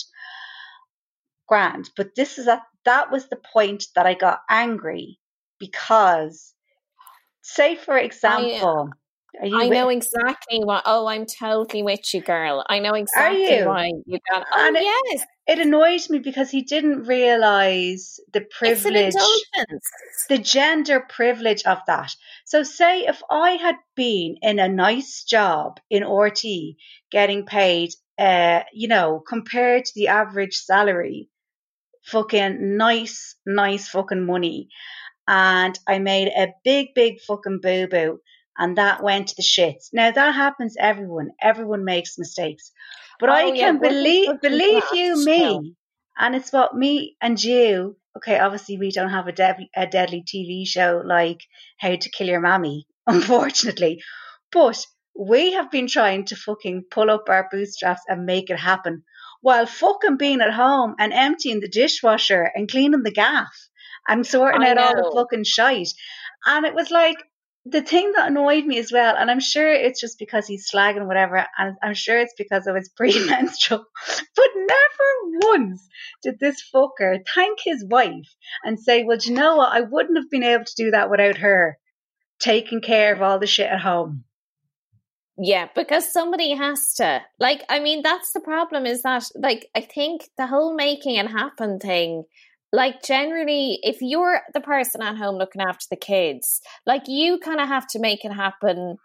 Grand. 1.47 1.89
But 1.95 2.15
this 2.15 2.37
is 2.37 2.45
that 2.45 2.63
that 2.85 3.11
was 3.11 3.27
the 3.27 3.39
point 3.53 3.85
that 3.95 4.05
I 4.05 4.13
got 4.13 4.39
angry 4.49 5.19
because 5.59 6.53
say 7.41 7.75
for 7.75 7.97
example 7.97 8.89
are 9.41 9.45
I 9.59 9.65
with- 9.67 9.71
know 9.71 9.89
exactly 9.89 10.59
what. 10.63 10.83
Oh, 10.85 11.07
I'm 11.07 11.25
totally 11.25 11.83
with 11.83 12.13
you, 12.13 12.21
girl. 12.21 12.65
I 12.69 12.79
know 12.79 12.93
exactly 12.93 13.57
you? 13.57 13.65
why 13.65 13.91
you 14.05 14.19
got. 14.31 14.45
Oh, 14.49 14.67
And 14.67 14.77
it- 14.77 14.83
yes, 14.83 15.25
it 15.45 15.59
annoyed 15.59 16.09
me 16.09 16.19
because 16.19 16.49
he 16.49 16.61
didn't 16.61 17.03
realize 17.03 18.19
the 18.31 18.41
privilege 18.41 19.13
the 20.29 20.37
gender 20.37 21.01
privilege 21.01 21.63
of 21.65 21.79
that. 21.87 22.15
So, 22.45 22.63
say 22.63 23.01
if 23.01 23.21
I 23.29 23.51
had 23.51 23.75
been 23.95 24.37
in 24.41 24.57
a 24.59 24.69
nice 24.69 25.23
job 25.25 25.79
in 25.89 26.03
RTE 26.03 26.77
getting 27.11 27.45
paid, 27.45 27.89
uh, 28.17 28.61
you 28.73 28.87
know, 28.87 29.19
compared 29.19 29.83
to 29.85 29.91
the 29.95 30.07
average 30.07 30.55
salary, 30.55 31.29
fucking 32.05 32.77
nice, 32.77 33.35
nice 33.45 33.87
fucking 33.89 34.25
money, 34.25 34.69
and 35.27 35.77
I 35.87 35.99
made 35.99 36.27
a 36.29 36.53
big, 36.63 36.93
big 36.95 37.21
fucking 37.21 37.59
boo 37.61 37.87
boo, 37.87 38.19
and 38.57 38.77
that 38.77 39.03
went 39.03 39.29
to 39.29 39.35
the 39.35 39.43
shits. 39.43 39.89
Now 39.93 40.11
that 40.11 40.35
happens, 40.35 40.75
everyone, 40.79 41.29
everyone 41.41 41.83
makes 41.85 42.17
mistakes, 42.17 42.71
but 43.19 43.29
Oh, 43.29 43.33
I 43.33 43.51
yeah, 43.53 43.71
can 43.71 43.79
believe, 43.79 44.41
believe 44.41 44.83
you, 44.93 45.17
me, 45.17 45.75
and 46.17 46.35
it's 46.35 46.51
what 46.53 46.75
me 46.75 47.15
and 47.21 47.41
you. 47.43 47.97
Okay, 48.17 48.39
obviously 48.39 48.77
we 48.77 48.91
don't 48.91 49.09
have 49.09 49.27
a, 49.27 49.33
dev- 49.33 49.59
a 49.75 49.87
deadly 49.87 50.23
TV 50.23 50.65
show 50.65 51.01
like 51.05 51.41
How 51.79 51.95
to 51.95 52.09
Kill 52.09 52.27
Your 52.27 52.39
Mammy, 52.41 52.87
unfortunately, 53.07 54.01
but 54.51 54.85
we 55.17 55.53
have 55.53 55.71
been 55.71 55.87
trying 55.87 56.25
to 56.25 56.35
fucking 56.35 56.85
pull 56.91 57.09
up 57.09 57.25
our 57.29 57.47
bootstraps 57.51 58.01
and 58.07 58.25
make 58.25 58.49
it 58.49 58.59
happen 58.59 59.03
while 59.45 59.67
fucking 59.67 60.17
being 60.17 60.41
at 60.41 60.51
home 60.51 60.95
and 60.97 61.13
emptying 61.13 61.59
the 61.59 61.67
dishwasher 61.67 62.51
and 62.55 62.67
cleaning 62.67 63.03
the 63.03 63.11
gaff 63.11 63.55
and 64.07 64.25
sorting 64.25 64.63
I 64.63 64.71
out 64.71 64.79
all 64.79 64.95
the 64.95 65.15
fucking 65.15 65.43
shite. 65.43 65.93
And 66.47 66.65
it 66.65 66.73
was 66.73 66.89
like 66.89 67.17
the 67.63 67.83
thing 67.83 68.13
that 68.13 68.29
annoyed 68.29 68.65
me 68.65 68.79
as 68.79 68.91
well, 68.91 69.15
and 69.15 69.29
I'm 69.29 69.39
sure 69.39 69.71
it's 69.71 70.01
just 70.01 70.17
because 70.17 70.47
he's 70.47 70.67
slagging 70.67 71.05
whatever, 71.05 71.45
and 71.59 71.77
I'm 71.83 71.93
sure 71.93 72.17
it's 72.17 72.33
because 72.35 72.65
of 72.65 72.75
his 72.75 72.89
premenstrual, 72.97 73.85
but 74.35 74.49
never 74.55 75.47
once 75.47 75.87
did 76.23 76.39
this 76.39 76.63
fucker 76.73 77.19
thank 77.35 77.59
his 77.63 77.85
wife 77.87 78.33
and 78.63 78.79
say, 78.79 79.03
Well, 79.03 79.17
do 79.17 79.29
you 79.29 79.35
know 79.35 79.57
what? 79.57 79.71
I 79.71 79.81
wouldn't 79.81 80.17
have 80.17 80.31
been 80.31 80.41
able 80.41 80.65
to 80.65 80.75
do 80.75 80.89
that 80.89 81.11
without 81.11 81.37
her 81.37 81.77
taking 82.39 82.81
care 82.81 83.13
of 83.13 83.21
all 83.21 83.37
the 83.37 83.45
shit 83.45 83.69
at 83.69 83.81
home. 83.81 84.24
Yeah, 85.37 85.67
because 85.75 86.11
somebody 86.11 86.53
has 86.55 86.93
to. 86.95 87.21
Like, 87.39 87.63
I 87.69 87.79
mean, 87.79 88.01
that's 88.03 88.31
the 88.31 88.39
problem 88.39 88.85
is 88.85 89.01
that, 89.03 89.23
like, 89.35 89.67
I 89.75 89.81
think 89.81 90.29
the 90.37 90.47
whole 90.47 90.73
making 90.73 91.15
it 91.15 91.27
happen 91.27 91.79
thing, 91.79 92.23
like, 92.71 93.03
generally, 93.03 93.79
if 93.83 93.97
you're 94.01 94.41
the 94.53 94.61
person 94.61 95.01
at 95.01 95.17
home 95.17 95.35
looking 95.35 95.61
after 95.61 95.85
the 95.89 95.97
kids, 95.97 96.61
like, 96.85 97.03
you 97.07 97.39
kind 97.39 97.59
of 97.59 97.67
have 97.67 97.87
to 97.87 97.99
make 97.99 98.23
it 98.23 98.31
happen, 98.31 98.97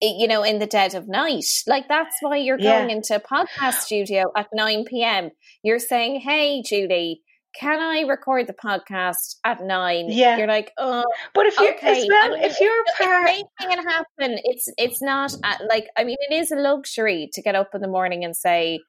you 0.00 0.28
know, 0.28 0.42
in 0.42 0.58
the 0.60 0.66
dead 0.66 0.94
of 0.94 1.08
night. 1.08 1.44
Like, 1.66 1.88
that's 1.88 2.16
why 2.20 2.36
you're 2.36 2.56
going 2.56 2.88
Yeah. 2.90 2.96
into 2.96 3.16
a 3.16 3.20
podcast 3.20 3.80
studio 3.80 4.24
at 4.36 4.48
9 4.54 4.84
p.m. 4.84 5.30
You're 5.62 5.78
saying, 5.78 6.20
hey, 6.20 6.62
Julie, 6.62 7.22
can 7.54 7.80
I 7.80 8.02
record 8.02 8.46
the 8.46 8.52
podcast 8.52 9.36
at 9.44 9.62
nine? 9.62 10.06
Yeah. 10.08 10.36
You're 10.36 10.46
like, 10.46 10.72
oh, 10.78 11.04
But 11.34 11.46
if 11.46 11.58
you're 11.58 11.74
okay. 11.74 12.02
as 12.02 12.08
well, 12.08 12.34
I 12.34 12.36
mean, 12.36 12.44
if 12.44 12.60
you're 12.60 12.84
part, 12.98 13.24
making 13.24 13.46
it 13.60 13.84
happen, 13.84 14.38
it's 14.44 14.68
it's 14.78 15.02
not 15.02 15.34
uh, 15.42 15.54
like 15.68 15.88
I 15.96 16.04
mean, 16.04 16.16
it 16.28 16.34
is 16.34 16.52
a 16.52 16.56
luxury 16.56 17.30
to 17.32 17.42
get 17.42 17.54
up 17.54 17.74
in 17.74 17.80
the 17.80 17.88
morning 17.88 18.24
and 18.24 18.36
say, 18.36 18.80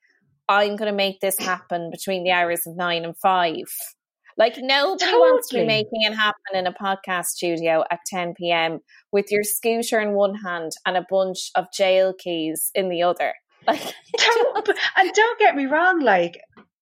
"I'm 0.48 0.76
going 0.76 0.92
to 0.92 0.96
make 0.96 1.20
this 1.20 1.38
happen 1.40 1.90
between 1.90 2.24
the 2.24 2.32
hours 2.32 2.62
of 2.68 2.76
nine 2.76 3.06
and 3.06 3.18
five. 3.18 3.66
Like 4.40 4.56
nobody 4.58 5.12
wants 5.12 5.50
to 5.50 5.58
be 5.58 5.66
making 5.66 6.04
it 6.04 6.16
happen 6.16 6.56
in 6.56 6.66
a 6.66 6.72
podcast 6.72 7.26
studio 7.26 7.84
at 7.92 8.00
10 8.08 8.36
p.m. 8.36 8.80
with 9.12 9.30
your 9.32 9.44
scooter 9.44 10.00
in 10.00 10.14
one 10.14 10.34
hand 10.34 10.72
and 10.86 10.96
a 10.96 11.06
bunch 11.10 11.52
of 11.56 11.66
jail 11.74 12.14
keys 12.18 12.72
in 12.74 12.90
the 12.90 13.04
other. 13.04 13.34
Like, 13.68 13.82
don't, 14.18 14.70
and 14.96 15.14
don't 15.14 15.38
get 15.38 15.54
me 15.54 15.66
wrong, 15.66 16.00
like 16.00 16.40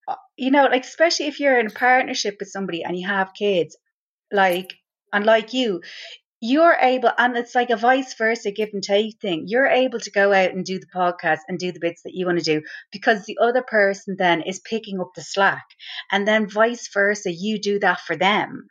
Uh, 0.08 0.16
you 0.38 0.52
know, 0.52 0.66
like 0.66 0.84
especially 0.84 1.28
if 1.28 1.40
you're 1.40 1.60
in 1.60 1.68
a 1.68 1.72
partnership 1.72 2.38
with 2.40 2.50
somebody 2.50 2.84
and 2.84 2.98
you 2.98 3.08
have 3.08 3.34
kids, 3.34 3.78
like 4.32 4.74
and 5.12 5.26
like 5.26 5.54
you, 5.54 5.82
you're 6.40 6.78
able, 6.80 7.10
and 7.18 7.36
it's 7.36 7.56
like 7.56 7.72
a 7.72 7.76
vice 7.76 8.14
versa 8.14 8.52
give 8.52 8.70
and 8.74 8.84
take 8.84 9.20
thing. 9.20 9.46
You're 9.48 9.66
able 9.66 10.00
to 10.00 10.12
go 10.12 10.32
out 10.32 10.52
and 10.52 10.64
do 10.64 10.80
the 10.80 10.86
podcast 10.96 11.40
and 11.48 11.58
do 11.58 11.72
the 11.72 11.80
bits 11.80 12.04
that 12.04 12.14
you 12.14 12.26
want 12.26 12.38
to 12.38 12.44
do 12.44 12.62
because 12.92 13.26
the 13.26 13.40
other 13.42 13.64
person 13.64 14.16
then 14.18 14.42
is 14.42 14.60
picking 14.60 15.00
up 15.00 15.12
the 15.16 15.24
slack, 15.24 15.66
and 16.12 16.28
then 16.28 16.50
vice 16.50 16.90
versa, 16.94 17.32
you 17.32 17.60
do 17.60 17.80
that 17.80 18.02
for 18.02 18.16
them. 18.16 18.68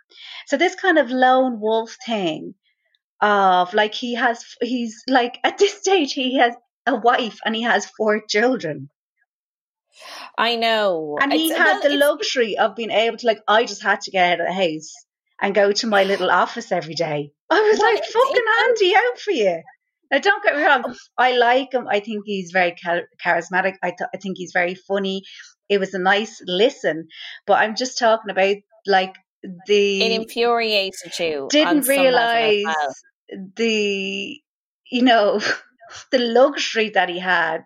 So 0.46 0.56
this 0.56 0.76
kind 0.76 0.98
of 0.98 1.10
lone 1.10 1.60
wolf 1.60 1.96
thing 2.06 2.54
of 3.20 3.74
like 3.74 3.94
he 3.94 4.14
has, 4.14 4.44
he's 4.60 5.02
like 5.08 5.38
at 5.42 5.58
this 5.58 5.74
stage 5.74 6.12
he 6.12 6.36
has 6.38 6.54
a 6.86 6.94
wife 6.94 7.40
and 7.44 7.56
he 7.56 7.62
has 7.62 7.86
four 7.86 8.22
children. 8.28 8.88
I 10.38 10.56
know, 10.56 11.16
And 11.20 11.32
he 11.32 11.46
It's- 11.46 11.58
had 11.58 11.80
well, 11.80 11.82
the 11.90 11.96
luxury 11.96 12.58
of 12.58 12.74
being 12.76 12.90
able 12.90 13.16
to, 13.18 13.26
like, 13.26 13.40
I 13.48 13.64
just 13.64 13.82
had 13.82 14.02
to 14.02 14.10
get 14.10 14.32
out 14.34 14.40
of 14.40 14.46
the 14.46 14.52
house 14.52 14.92
and 15.40 15.54
go 15.54 15.72
to 15.72 15.86
my 15.86 16.04
little 16.04 16.30
office 16.42 16.70
every 16.72 16.94
day. 16.94 17.30
I 17.50 17.60
was 17.60 17.78
Well, 17.78 17.94
like, 17.94 18.04
fucking 18.04 18.44
handy 18.60 18.94
out 18.96 19.18
for 19.18 19.30
you. 19.30 19.62
Now, 20.10 20.18
don't 20.18 20.42
get 20.44 20.56
me 20.56 20.62
wrong. 20.62 20.84
Oh. 20.86 20.94
I 21.18 21.32
like 21.36 21.72
him. 21.72 21.88
I 21.88 22.00
think 22.00 22.24
he's 22.26 22.50
very 22.52 22.76
charismatic. 23.24 23.74
I, 23.82 23.90
th- 23.90 24.10
I 24.14 24.18
think 24.18 24.36
he's 24.38 24.52
very 24.52 24.74
funny. 24.74 25.22
It 25.68 25.78
was 25.78 25.94
a 25.94 25.98
nice 25.98 26.40
listen. 26.46 27.08
But 27.46 27.54
I'm 27.54 27.74
just 27.74 27.98
talking 27.98 28.30
about, 28.30 28.56
like, 28.86 29.14
the. 29.66 30.02
It 30.02 30.12
infuriated 30.20 31.18
you. 31.18 31.48
Didn't 31.50 31.84
some 31.84 31.96
level 31.96 32.18
as 32.18 32.24
realize 32.62 32.64
well. 32.64 32.94
the, 33.56 34.40
you 34.90 35.02
know, 35.02 35.40
the 36.12 36.18
luxury 36.18 36.90
that 36.90 37.08
he 37.08 37.18
had 37.18 37.64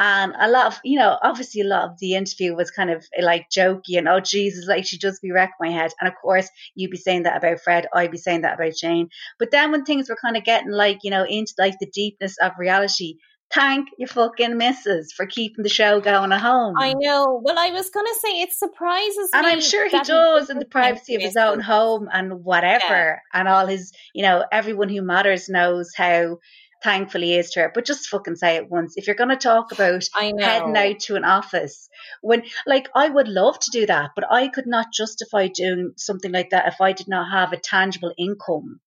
and 0.00 0.34
a 0.40 0.48
lot 0.48 0.66
of, 0.66 0.80
you 0.82 0.98
know, 0.98 1.18
obviously 1.22 1.60
a 1.60 1.66
lot 1.66 1.90
of 1.90 1.98
the 1.98 2.14
interview 2.14 2.56
was 2.56 2.70
kind 2.70 2.90
of 2.90 3.04
eh, 3.14 3.22
like 3.22 3.50
jokey 3.50 3.98
and, 3.98 4.08
oh, 4.08 4.18
Jesus, 4.18 4.66
like 4.66 4.86
she 4.86 4.96
just 4.96 5.20
be 5.20 5.30
wrecked 5.30 5.60
my 5.60 5.68
head. 5.68 5.92
And 6.00 6.08
of 6.08 6.14
course, 6.20 6.48
you'd 6.74 6.90
be 6.90 6.96
saying 6.96 7.24
that 7.24 7.36
about 7.36 7.60
Fred. 7.60 7.86
I'd 7.94 8.10
be 8.10 8.16
saying 8.16 8.40
that 8.40 8.54
about 8.54 8.72
Jane. 8.80 9.10
But 9.38 9.50
then 9.50 9.70
when 9.70 9.84
things 9.84 10.08
were 10.08 10.16
kind 10.16 10.38
of 10.38 10.44
getting 10.44 10.70
like, 10.70 11.00
you 11.02 11.10
know, 11.10 11.26
into 11.28 11.52
like 11.58 11.74
the 11.78 11.90
deepness 11.92 12.38
of 12.38 12.52
reality, 12.58 13.16
thank 13.52 13.88
your 13.98 14.08
fucking 14.08 14.56
missus 14.56 15.12
for 15.12 15.26
keeping 15.26 15.64
the 15.64 15.68
show 15.68 16.00
going 16.00 16.32
at 16.32 16.40
home. 16.40 16.76
I 16.78 16.94
know. 16.94 17.38
Well, 17.44 17.58
I 17.58 17.70
was 17.70 17.90
going 17.90 18.06
to 18.06 18.20
say 18.22 18.40
it 18.40 18.54
surprises 18.54 19.28
and 19.34 19.44
me. 19.44 19.52
I'm 19.52 19.60
sure 19.60 19.86
he 19.86 20.00
does 20.00 20.48
in 20.48 20.58
the 20.58 20.64
privacy 20.64 21.14
of 21.14 21.20
his 21.20 21.36
own 21.36 21.60
home 21.60 22.08
and 22.10 22.42
whatever. 22.42 23.20
And 23.34 23.48
all 23.48 23.66
his, 23.66 23.92
you 24.14 24.22
know, 24.22 24.46
everyone 24.50 24.88
who 24.88 25.02
matters 25.02 25.50
knows 25.50 25.90
how 25.94 26.38
thankful 26.82 27.20
he 27.20 27.36
is 27.36 27.50
to 27.52 27.60
her. 27.60 27.72
But 27.74 27.84
just 27.84 28.08
fucking 28.08 28.36
say 28.36 28.56
it 28.56 28.70
once. 28.70 28.94
If 28.96 29.06
you're 29.06 29.16
going 29.16 29.30
to 29.30 29.36
talk 29.36 29.72
about 29.72 30.04
heading 30.14 30.76
out 30.76 31.00
to 31.00 31.16
an 31.16 31.24
office, 31.24 31.88
when, 32.22 32.42
like, 32.66 32.88
I 32.94 33.08
would 33.08 33.28
love 33.28 33.58
to 33.58 33.70
do 33.70 33.86
that, 33.86 34.10
but 34.14 34.24
I 34.30 34.48
could 34.48 34.66
not 34.66 34.92
justify 34.92 35.48
doing 35.48 35.92
something 35.96 36.32
like 36.32 36.50
that 36.50 36.68
if 36.68 36.80
I 36.80 36.92
did 36.92 37.08
not 37.08 37.30
have 37.32 37.52
a 37.52 37.56
tangible 37.60 38.12
income. 38.18 38.80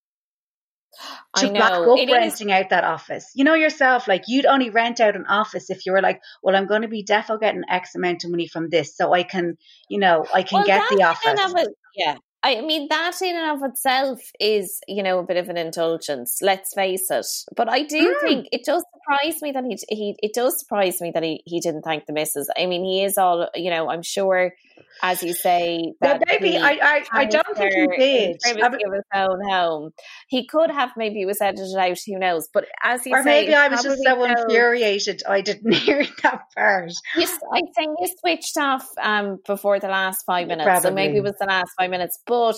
to 1.37 1.47
I 1.47 1.51
back 1.53 1.71
up 1.71 1.97
It 1.97 2.07
is- 2.09 2.13
renting 2.13 2.51
out 2.51 2.69
that 2.69 2.83
office. 2.83 3.31
You 3.33 3.45
know 3.45 3.55
yourself, 3.55 4.07
like 4.07 4.25
you'd 4.27 4.45
only 4.45 4.69
rent 4.69 4.99
out 4.99 5.15
an 5.15 5.25
office 5.25 5.71
if 5.71 5.87
you 5.87 5.91
were 5.91 6.03
like, 6.03 6.21
well, 6.43 6.55
I'm 6.55 6.67
going 6.67 6.83
to 6.83 6.87
be 6.87 7.03
defo 7.03 7.39
getting 7.39 7.63
X 7.67 7.95
amount 7.95 8.23
of 8.25 8.29
money 8.29 8.47
from 8.47 8.69
this, 8.69 8.95
so 8.95 9.11
I 9.11 9.23
can, 9.23 9.57
you 9.89 9.97
know, 9.99 10.23
I 10.31 10.43
can 10.43 10.59
Well, 10.59 10.67
get 10.67 10.83
the 10.91 11.01
office. 11.03 11.25
and 11.25 11.39
of 11.39 11.57
it- 11.57 11.73
yeah. 11.95 12.15
I 12.45 12.59
mean, 12.59 12.89
that 12.89 13.21
in 13.21 13.35
and 13.37 13.51
of 13.63 13.69
itself 13.69 14.19
is, 14.39 14.81
you 14.87 15.01
know, 15.01 15.19
a 15.19 15.23
bit 15.23 15.37
of 15.37 15.47
an 15.47 15.55
indulgence. 15.57 16.39
Let's 16.41 16.73
face 16.73 17.09
it. 17.09 17.25
But 17.55 17.69
I 17.69 17.83
do 17.83 18.13
Mm. 18.15 18.19
think 18.21 18.47
it 18.51 18.65
does 18.65 18.83
surprise 18.93 19.41
me 19.41 19.51
that 19.53 19.63
he, 19.63 19.77
he, 19.87 20.15
it 20.21 20.33
does 20.33 20.59
surprise 20.59 20.99
me 20.99 21.11
that 21.11 21.23
he, 21.23 21.41
he 21.45 21.61
didn't 21.61 21.83
thank 21.83 22.05
the 22.05 22.13
missus. 22.13 22.49
I 22.57 22.65
mean, 22.65 22.83
he 22.83 23.03
is 23.03 23.17
all, 23.17 23.49
you 23.55 23.69
know, 23.69 23.89
I'm 23.89 24.01
sure, 24.03 24.53
as 25.01 25.21
you 25.23 25.33
say, 25.33 25.93
that 26.01 26.21
maybe 26.27 26.51
he 26.51 26.57
I, 26.57 26.77
I, 26.81 27.03
I 27.11 27.25
don't 27.25 27.57
think 27.57 27.73
he 27.73 27.97
did. 27.97 28.39
privacy 28.39 28.83
of 28.85 28.93
his 28.93 29.03
own 29.13 29.39
home. 29.49 29.91
He 30.27 30.47
could 30.47 30.71
have 30.71 30.91
maybe 30.95 31.25
was 31.25 31.41
edited 31.41 31.75
out. 31.77 31.97
Who 32.07 32.19
knows? 32.19 32.47
But 32.53 32.65
as 32.81 33.05
you 33.05 33.13
or 33.13 33.23
say, 33.23 33.41
maybe 33.41 33.53
I 33.53 33.67
was 33.67 33.83
just 33.83 33.97
so 33.97 34.03
probably 34.03 34.29
shows- 34.29 34.43
infuriated 34.43 35.23
I 35.27 35.41
didn't 35.41 35.73
hear 35.73 36.05
that 36.23 36.41
part. 36.55 36.91
I 37.17 37.61
think 37.75 37.97
you 37.99 38.07
switched 38.19 38.57
off 38.57 38.87
um, 39.01 39.39
before 39.45 39.79
the 39.79 39.87
last 39.89 40.23
five 40.25 40.47
minutes, 40.47 40.83
so 40.83 40.91
maybe 40.91 41.17
it 41.17 41.23
was 41.23 41.35
the 41.39 41.45
last 41.47 41.71
five 41.77 41.89
minutes. 41.89 42.19
But 42.25 42.57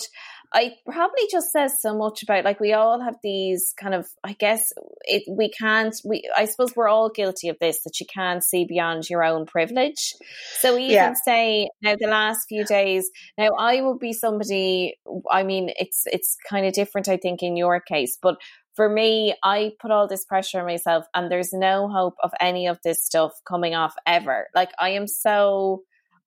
I 0.52 0.74
probably 0.86 1.22
just 1.30 1.52
says 1.52 1.80
so 1.80 1.96
much 1.96 2.22
about 2.22 2.44
like 2.44 2.60
we 2.60 2.72
all 2.72 3.00
have 3.00 3.16
these 3.22 3.74
kind 3.78 3.94
of. 3.94 4.06
I 4.24 4.32
guess 4.34 4.72
it 5.02 5.22
we 5.28 5.50
can't. 5.50 5.94
We 6.04 6.28
I 6.36 6.46
suppose 6.46 6.74
we're 6.74 6.88
all 6.88 7.10
guilty 7.10 7.48
of 7.48 7.58
this 7.60 7.82
that 7.84 8.00
you 8.00 8.06
can't 8.06 8.42
see 8.42 8.64
beyond 8.64 9.08
your 9.10 9.24
own 9.24 9.46
privilege. 9.46 10.14
So 10.60 10.76
even 10.78 10.90
Yeah. 10.92 11.14
say 11.14 11.68
now 11.82 11.96
the 11.98 12.08
last 12.08 12.46
few 12.48 12.64
days. 12.64 13.10
Now 13.36 13.48
I 13.58 13.80
would 13.82 13.98
be 13.98 14.12
somebody. 14.12 14.98
I 15.30 15.42
mean, 15.42 15.70
it's 15.76 16.04
it's 16.06 16.36
kind 16.48 16.66
of 16.66 16.72
different. 16.72 17.08
I 17.08 17.16
think 17.16 17.42
in 17.42 17.56
your 17.56 17.80
case, 17.80 18.18
but 18.20 18.36
for 18.74 18.88
me, 18.88 19.34
I 19.42 19.72
put 19.80 19.90
all 19.90 20.06
this 20.06 20.24
pressure 20.26 20.60
on 20.60 20.66
myself, 20.66 21.06
and 21.14 21.30
there's 21.30 21.52
no 21.52 21.88
hope 21.88 22.14
of 22.22 22.30
any 22.40 22.66
of 22.66 22.78
this 22.84 23.02
stuff 23.04 23.32
coming 23.48 23.74
off 23.74 23.94
ever. 24.06 24.48
Like, 24.54 24.70
I 24.78 24.90
am 24.90 25.06
so. 25.06 25.82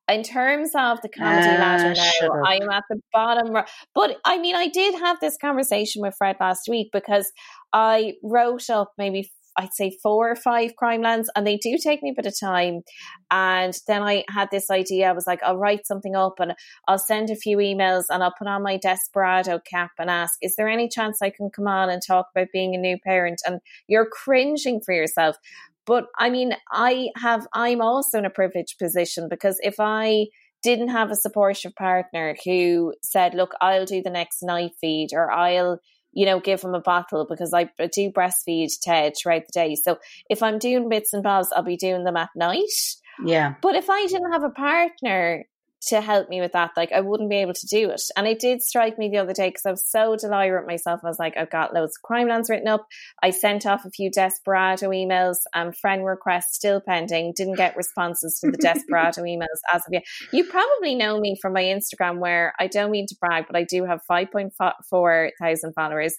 In 0.09 0.23
terms 0.23 0.71
of 0.75 1.01
the 1.01 1.09
comedy 1.09 1.47
Ah, 1.47 1.59
ladder 1.59 1.93
now. 1.93 2.43
I 2.43 2.55
am 2.55 2.69
at 2.69 2.83
the 2.89 2.99
bottom. 3.13 3.53
But 3.93 4.17
I 4.25 4.39
mean, 4.39 4.55
I 4.55 4.67
did 4.67 4.95
have 4.95 5.19
this 5.19 5.37
conversation 5.39 6.01
with 6.01 6.15
Fred 6.17 6.37
last 6.39 6.67
week 6.67 6.89
because 6.91 7.31
I 7.73 8.13
wrote 8.23 8.69
up 8.69 8.91
maybe 8.97 9.29
I'd 9.57 9.73
say 9.73 9.97
four 10.01 10.31
or 10.31 10.35
five 10.37 10.75
crime 10.77 11.01
lands, 11.01 11.29
and 11.35 11.45
they 11.45 11.57
do 11.57 11.77
take 11.77 12.01
me 12.01 12.11
a 12.11 12.13
bit 12.15 12.25
of 12.25 12.39
time. 12.39 12.81
And 13.29 13.73
then 13.87 14.01
I 14.01 14.23
had 14.29 14.47
this 14.51 14.69
idea. 14.69 15.09
I 15.09 15.11
was 15.11 15.27
like, 15.27 15.43
I'll 15.43 15.57
write 15.57 15.85
something 15.85 16.15
up 16.15 16.35
and 16.39 16.53
I'll 16.87 16.97
send 16.97 17.29
a 17.29 17.35
few 17.35 17.57
emails 17.57 18.03
and 18.09 18.23
I'll 18.23 18.33
put 18.37 18.47
on 18.47 18.63
my 18.63 18.77
desperado 18.77 19.59
cap 19.69 19.91
and 19.99 20.09
ask, 20.09 20.33
is 20.41 20.55
there 20.55 20.69
any 20.69 20.87
chance 20.87 21.21
I 21.21 21.29
can 21.29 21.49
come 21.53 21.67
on 21.67 21.89
and 21.89 22.01
talk 22.05 22.27
about 22.33 22.47
being 22.53 22.73
a 22.73 22.77
new 22.77 22.97
parent? 23.03 23.41
And 23.45 23.59
you're 23.87 24.07
cringing 24.09 24.79
for 24.85 24.93
yourself. 24.93 25.35
But 25.89 26.05
I 26.19 26.29
mean, 26.29 26.53
I 26.71 27.09
have, 27.17 27.47
I'm 27.51 27.81
also 27.81 28.19
in 28.19 28.25
a 28.25 28.29
privileged 28.29 28.77
position 28.77 29.27
because 29.27 29.57
if 29.63 29.79
I 29.79 30.27
didn't 30.61 30.89
have 30.89 31.09
a 31.09 31.15
supportive 31.15 31.73
partner 31.73 32.35
who 32.45 32.93
said, 33.01 33.33
look, 33.33 33.53
I'll 33.59 33.85
do 33.85 34.03
the 34.03 34.11
next 34.11 34.43
night 34.43 34.73
feed 34.79 35.09
or 35.13 35.31
I'll, 35.31 35.79
you 36.11 36.27
know, 36.27 36.39
give 36.39 36.61
him 36.61 36.75
a 36.75 36.79
bottle 36.79 37.25
because 37.27 37.55
I 37.55 37.71
do 37.91 38.11
breastfeed 38.11 38.69
Ted 38.83 39.13
throughout 39.17 39.47
the 39.47 39.59
day. 39.59 39.73
So 39.73 39.97
if 40.29 40.43
I'm 40.43 40.59
doing 40.59 40.89
bits 40.89 41.11
and 41.11 41.23
bobs, 41.23 41.49
I'll 41.55 41.63
be 41.63 41.75
doing 41.75 42.03
them 42.03 42.17
at 42.17 42.29
night. 42.35 42.69
Yeah. 43.25 43.55
But 43.59 43.73
if 43.73 43.89
I 43.89 44.05
didn't 44.05 44.31
have 44.31 44.43
a 44.43 44.51
partner 44.51 45.45
to 45.87 46.01
help 46.01 46.29
me 46.29 46.41
with 46.41 46.51
that, 46.51 46.71
like 46.75 46.91
I 46.91 47.01
wouldn't 47.01 47.29
be 47.29 47.37
able 47.37 47.53
to 47.53 47.67
do 47.67 47.89
it. 47.89 48.01
And 48.17 48.27
it 48.27 48.39
did 48.39 48.61
strike 48.61 48.97
me 48.97 49.09
the 49.09 49.17
other 49.19 49.33
day 49.33 49.49
because 49.49 49.65
I 49.65 49.71
was 49.71 49.89
so 49.89 50.15
delighted 50.17 50.55
with 50.55 50.67
myself. 50.67 50.99
I 51.03 51.07
was 51.07 51.19
like, 51.19 51.37
I've 51.37 51.49
got 51.49 51.73
loads 51.73 51.97
of 51.97 52.01
crime 52.03 52.27
lands 52.27 52.49
written 52.49 52.67
up. 52.67 52.85
I 53.23 53.29
sent 53.29 53.65
off 53.65 53.85
a 53.85 53.89
few 53.89 54.11
desperado 54.11 54.89
emails, 54.89 55.37
um, 55.53 55.71
friend 55.71 56.05
requests 56.05 56.55
still 56.55 56.81
pending. 56.81 57.33
Didn't 57.35 57.55
get 57.55 57.77
responses 57.77 58.39
to 58.41 58.51
the 58.51 58.57
desperado 58.61 59.23
emails 59.23 59.45
as 59.73 59.81
of 59.87 59.93
yet. 59.93 60.03
You 60.33 60.43
probably 60.45 60.95
know 60.95 61.19
me 61.19 61.37
from 61.41 61.53
my 61.53 61.63
Instagram, 61.63 62.19
where 62.19 62.53
I 62.59 62.67
don't 62.67 62.91
mean 62.91 63.07
to 63.07 63.15
brag, 63.19 63.45
but 63.47 63.55
I 63.55 63.63
do 63.63 63.85
have 63.85 64.01
five 64.07 64.31
point 64.31 64.53
four 64.89 65.31
thousand 65.41 65.73
followers. 65.73 66.15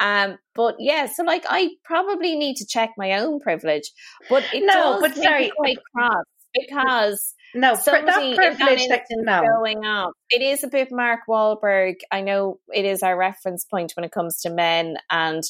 Um, 0.00 0.38
but 0.54 0.76
yeah, 0.78 1.06
so 1.06 1.22
like 1.22 1.44
I 1.48 1.70
probably 1.84 2.36
need 2.36 2.56
to 2.56 2.66
check 2.66 2.90
my 2.96 3.18
own 3.18 3.40
privilege. 3.40 3.90
But 4.28 4.44
it 4.52 4.64
No, 4.64 5.00
does 5.00 5.00
but 5.02 5.14
sorry. 5.22 5.52
quite 5.56 5.78
cross 5.94 6.24
because 6.54 7.34
No, 7.54 7.74
somebody 7.74 8.34
that 8.34 8.56
privilege 8.56 8.88
that 8.88 9.04
no. 9.10 9.42
going 9.42 9.84
up. 9.84 10.12
It 10.30 10.42
is 10.42 10.64
a 10.64 10.68
bit 10.68 10.88
Mark 10.90 11.20
Wahlberg. 11.28 11.96
I 12.10 12.22
know 12.22 12.58
it 12.72 12.84
is 12.84 13.02
our 13.02 13.16
reference 13.16 13.64
point 13.64 13.92
when 13.96 14.04
it 14.04 14.12
comes 14.12 14.40
to 14.42 14.50
men 14.50 14.96
and 15.10 15.42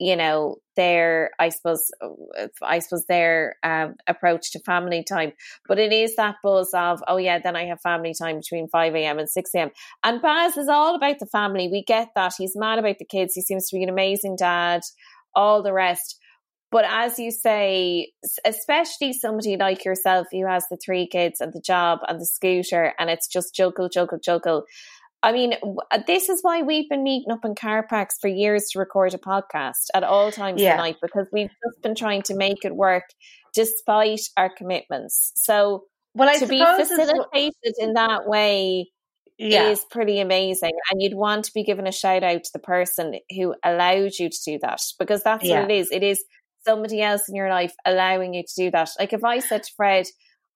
you 0.00 0.16
know 0.16 0.56
their 0.76 1.30
I 1.38 1.50
suppose 1.50 1.90
I 2.60 2.80
suppose 2.80 3.06
their 3.06 3.56
um, 3.62 3.94
approach 4.06 4.52
to 4.52 4.58
family 4.60 5.04
time. 5.04 5.32
But 5.68 5.78
it 5.78 5.92
is 5.92 6.16
that 6.16 6.36
buzz 6.42 6.70
of 6.74 7.02
oh 7.06 7.16
yeah, 7.16 7.38
then 7.38 7.56
I 7.56 7.66
have 7.66 7.80
family 7.80 8.12
time 8.12 8.36
between 8.36 8.68
five 8.68 8.94
a.m. 8.94 9.18
and 9.18 9.30
six 9.30 9.54
a.m. 9.54 9.70
And 10.02 10.20
Baz 10.20 10.56
is 10.56 10.68
all 10.68 10.96
about 10.96 11.20
the 11.20 11.26
family. 11.26 11.68
We 11.70 11.84
get 11.84 12.08
that. 12.16 12.34
He's 12.36 12.56
mad 12.56 12.78
about 12.78 12.98
the 12.98 13.04
kids. 13.04 13.34
He 13.34 13.42
seems 13.42 13.68
to 13.68 13.76
be 13.76 13.82
an 13.82 13.88
amazing 13.88 14.36
dad. 14.36 14.82
All 15.34 15.62
the 15.62 15.72
rest. 15.72 16.18
But 16.74 16.84
as 16.88 17.20
you 17.20 17.30
say, 17.30 18.08
especially 18.44 19.12
somebody 19.12 19.56
like 19.56 19.84
yourself 19.84 20.26
who 20.32 20.44
has 20.44 20.64
the 20.68 20.76
three 20.76 21.06
kids 21.06 21.40
and 21.40 21.52
the 21.52 21.60
job 21.60 22.00
and 22.08 22.20
the 22.20 22.26
scooter, 22.26 22.92
and 22.98 23.08
it's 23.08 23.28
just 23.28 23.54
juggle, 23.54 23.88
juggle, 23.88 24.18
juggle. 24.18 24.64
I 25.22 25.30
mean, 25.30 25.54
uh, 25.92 26.00
this 26.04 26.28
is 26.28 26.40
why 26.42 26.62
we've 26.62 26.88
been 26.90 27.04
meeting 27.04 27.30
up 27.30 27.44
in 27.44 27.54
car 27.54 27.86
parks 27.86 28.16
for 28.20 28.26
years 28.26 28.70
to 28.72 28.80
record 28.80 29.14
a 29.14 29.18
podcast 29.18 29.86
at 29.94 30.02
all 30.02 30.32
times 30.32 30.60
Yeah. 30.60 30.72
of 30.72 30.78
night 30.78 30.96
because 31.00 31.28
we've 31.32 31.48
just 31.64 31.80
been 31.80 31.94
trying 31.94 32.22
to 32.22 32.34
make 32.34 32.64
it 32.64 32.74
work 32.74 33.04
despite 33.54 34.22
our 34.36 34.50
commitments. 34.50 35.30
So 35.36 35.84
Well, 36.16 36.28
I 36.28 36.38
to 36.38 36.46
be 36.48 36.58
suppose 36.58 36.80
as 36.80 36.98
well- 36.98 37.06
facilitated 37.06 37.74
in 37.78 37.92
that 37.92 38.26
way 38.26 38.90
yeah. 39.38 39.68
is 39.68 39.84
pretty 39.92 40.18
amazing. 40.18 40.72
And 40.90 41.00
you'd 41.00 41.14
want 41.14 41.44
to 41.44 41.52
be 41.54 41.62
given 41.62 41.86
a 41.86 41.92
shout 41.92 42.24
out 42.24 42.42
to 42.42 42.50
the 42.52 42.58
person 42.58 43.20
who 43.30 43.54
allowed 43.64 44.18
you 44.18 44.28
to 44.28 44.38
do 44.44 44.58
that 44.62 44.80
because 44.98 45.22
that's 45.22 45.44
Yeah. 45.44 45.60
what 45.62 45.70
it 45.70 45.74
is. 45.76 45.88
It 45.92 46.02
is 46.02 46.24
somebody 46.64 47.02
else 47.02 47.28
in 47.28 47.34
your 47.34 47.50
life 47.50 47.74
allowing 47.84 48.34
you 48.34 48.42
to 48.42 48.54
do 48.56 48.70
that. 48.70 48.90
Like 48.98 49.12
if 49.12 49.24
I 49.24 49.38
said 49.38 49.62
to 49.64 49.72
Fred, 49.76 50.06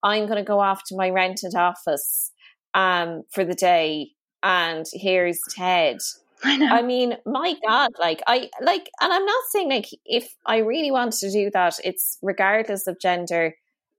I'm 0.02 0.26
going 0.26 0.38
to 0.38 0.44
go 0.44 0.60
off 0.60 0.82
to 0.88 0.96
my 0.96 1.10
rented 1.10 1.54
office 1.54 2.32
um, 2.74 3.22
for 3.32 3.44
the 3.44 3.54
day 3.54 4.10
and 4.42 4.86
here's 4.92 5.40
Ted. 5.54 5.98
I 6.44 6.56
know. 6.56 6.66
I 6.66 6.82
mean, 6.82 7.16
my 7.26 7.54
God, 7.66 7.92
like 7.98 8.22
I 8.26 8.48
like, 8.62 8.88
and 9.00 9.12
I'm 9.12 9.24
not 9.24 9.44
saying 9.50 9.70
like 9.70 9.88
if 10.04 10.32
I 10.46 10.58
really 10.58 10.90
wanted 10.90 11.18
to 11.20 11.32
do 11.32 11.50
that, 11.52 11.74
it's 11.82 12.18
regardless 12.22 12.86
of 12.86 13.00
gender. 13.00 13.54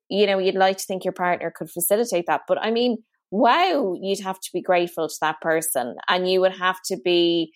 You 0.10 0.26
know, 0.26 0.40
you'd 0.40 0.56
like 0.56 0.78
to 0.78 0.86
think 0.86 1.04
your 1.04 1.14
partner 1.14 1.54
could 1.56 1.70
facilitate 1.70 2.26
that, 2.28 2.42
but 2.48 2.58
I 2.60 2.72
mean, 2.72 2.98
wow, 3.30 3.94
you'd 4.02 4.22
have 4.22 4.40
to 4.40 4.50
be 4.54 4.62
grateful 4.62 5.08
to 5.08 5.16
that 5.22 5.42
person, 5.42 5.96
and 6.08 6.30
you 6.30 6.42
would 6.42 6.58
have 6.58 6.78
to 6.86 6.98
be 7.04 7.52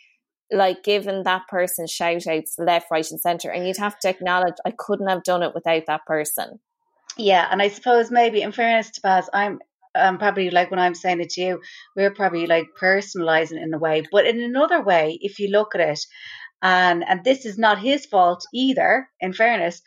like 0.52 0.84
giving 0.84 1.24
that 1.24 1.48
person 1.48 1.88
shout 1.88 2.28
outs 2.28 2.56
left, 2.58 2.88
right, 2.92 3.10
and 3.10 3.20
center, 3.20 3.50
and 3.50 3.68
you'd 3.68 3.78
have 3.78 4.00
to 4.00 4.10
acknowledge 4.10 4.56
I 4.66 4.74
couldn't 4.78 5.08
have 5.08 5.24
done 5.24 5.44
it 5.44 5.54
without 5.54 5.86
that 5.88 6.06
person. 6.06 6.60
Yeah, 7.18 7.48
and 7.52 7.62
I 7.62 7.68
suppose 7.70 8.12
maybe 8.12 8.42
in 8.42 8.52
fairness 8.52 8.92
to 8.92 9.02
Baz, 9.02 9.30
I'm 9.34 9.60
um, 9.96 10.18
probably 10.18 10.50
like 10.50 10.72
when 10.72 10.80
I'm 10.80 10.96
saying 10.96 11.22
it 11.22 11.30
to 11.32 11.42
you, 11.42 11.62
we're 11.96 12.14
probably 12.14 12.48
like 12.48 12.68
personalizing 12.80 13.58
it 13.58 13.64
in 13.64 13.74
a 13.74 13.78
way. 13.78 14.04
But 14.12 14.26
in 14.26 14.42
another 14.42 14.82
way, 14.82 15.18
if 15.22 15.40
you 15.40 15.50
look 15.50 15.76
at 15.76 15.82
it, 15.82 16.00
and 16.62 17.04
and 17.08 17.24
this 17.24 17.46
is 17.46 17.58
not 17.58 17.80
his 17.80 18.06
fault 18.06 18.46
either, 18.54 19.10
in 19.20 19.34
fairness, 19.34 19.82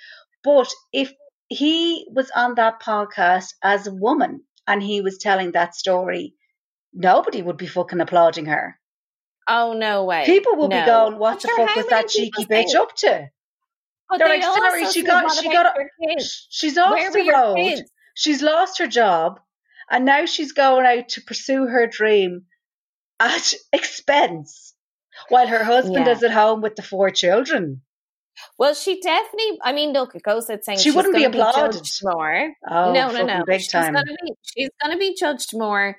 but 0.44 0.68
if 0.92 1.12
he 1.48 2.06
was 2.12 2.30
on 2.34 2.54
that 2.56 2.80
podcast 2.82 3.54
as 3.62 3.86
a 3.86 3.94
woman 3.94 4.42
and 4.66 4.82
he 4.82 5.00
was 5.00 5.18
telling 5.18 5.52
that 5.52 5.74
story, 5.74 6.34
nobody 6.92 7.42
would 7.42 7.56
be 7.56 7.66
fucking 7.66 8.00
applauding 8.00 8.46
her. 8.46 8.78
Oh 9.48 9.72
no 9.74 10.04
way! 10.04 10.24
People 10.26 10.56
will 10.56 10.68
No. 10.68 10.80
be 10.80 10.86
going, 10.86 11.18
"What 11.18 11.40
the 11.40 11.48
fuck 11.48 11.76
was 11.76 11.86
that 11.86 12.08
cheeky 12.08 12.44
bitch 12.46 12.74
up 12.74 12.94
to?" 12.96 13.28
But 14.08 14.18
They're 14.18 14.28
they'd 14.28 14.42
like, 14.44 14.56
"Sorry, 14.58 14.86
she 14.92 15.02
got 15.02 15.32
she 15.34 15.48
got 15.50 15.76
she's 16.50 16.78
off 16.78 16.92
Where 16.92 17.10
the 17.10 17.30
road." 17.32 17.56
kids? 17.56 17.90
She's 18.14 18.42
lost 18.42 18.78
her 18.78 18.86
job 18.86 19.40
and 19.90 20.04
now 20.04 20.24
she's 20.26 20.52
going 20.52 20.86
out 20.86 21.08
to 21.10 21.20
pursue 21.20 21.66
her 21.66 21.86
dream 21.86 22.46
at 23.20 23.52
expense 23.72 24.74
while 25.28 25.46
her 25.46 25.62
husband 25.64 26.06
Yeah. 26.06 26.12
is 26.12 26.22
at 26.22 26.30
home 26.32 26.60
with 26.60 26.76
the 26.76 26.82
four 26.82 27.10
children. 27.10 27.82
Well, 28.58 28.74
she 28.74 29.00
definitely. 29.00 29.58
I 29.62 29.72
mean, 29.72 29.92
look, 29.92 30.14
it 30.14 30.22
goes 30.22 30.44
without 30.48 30.64
saying 30.64 30.78
She 30.80 30.90
wouldn't 30.90 31.14
be 31.14 31.24
applauded. 31.24 31.72
judged 31.78 32.00
more. 32.04 32.52
Oh, 32.70 32.92
no, 32.92 33.10
no, 33.10 33.24
no. 33.24 33.44
big 33.46 33.60
she's 33.62 33.70
time. 33.72 33.94
Gonna 33.94 34.04
be, 34.04 34.32
she's 34.42 34.68
going 34.82 34.92
to 34.92 34.98
be 34.98 35.14
judged 35.18 35.50
more, 35.56 35.96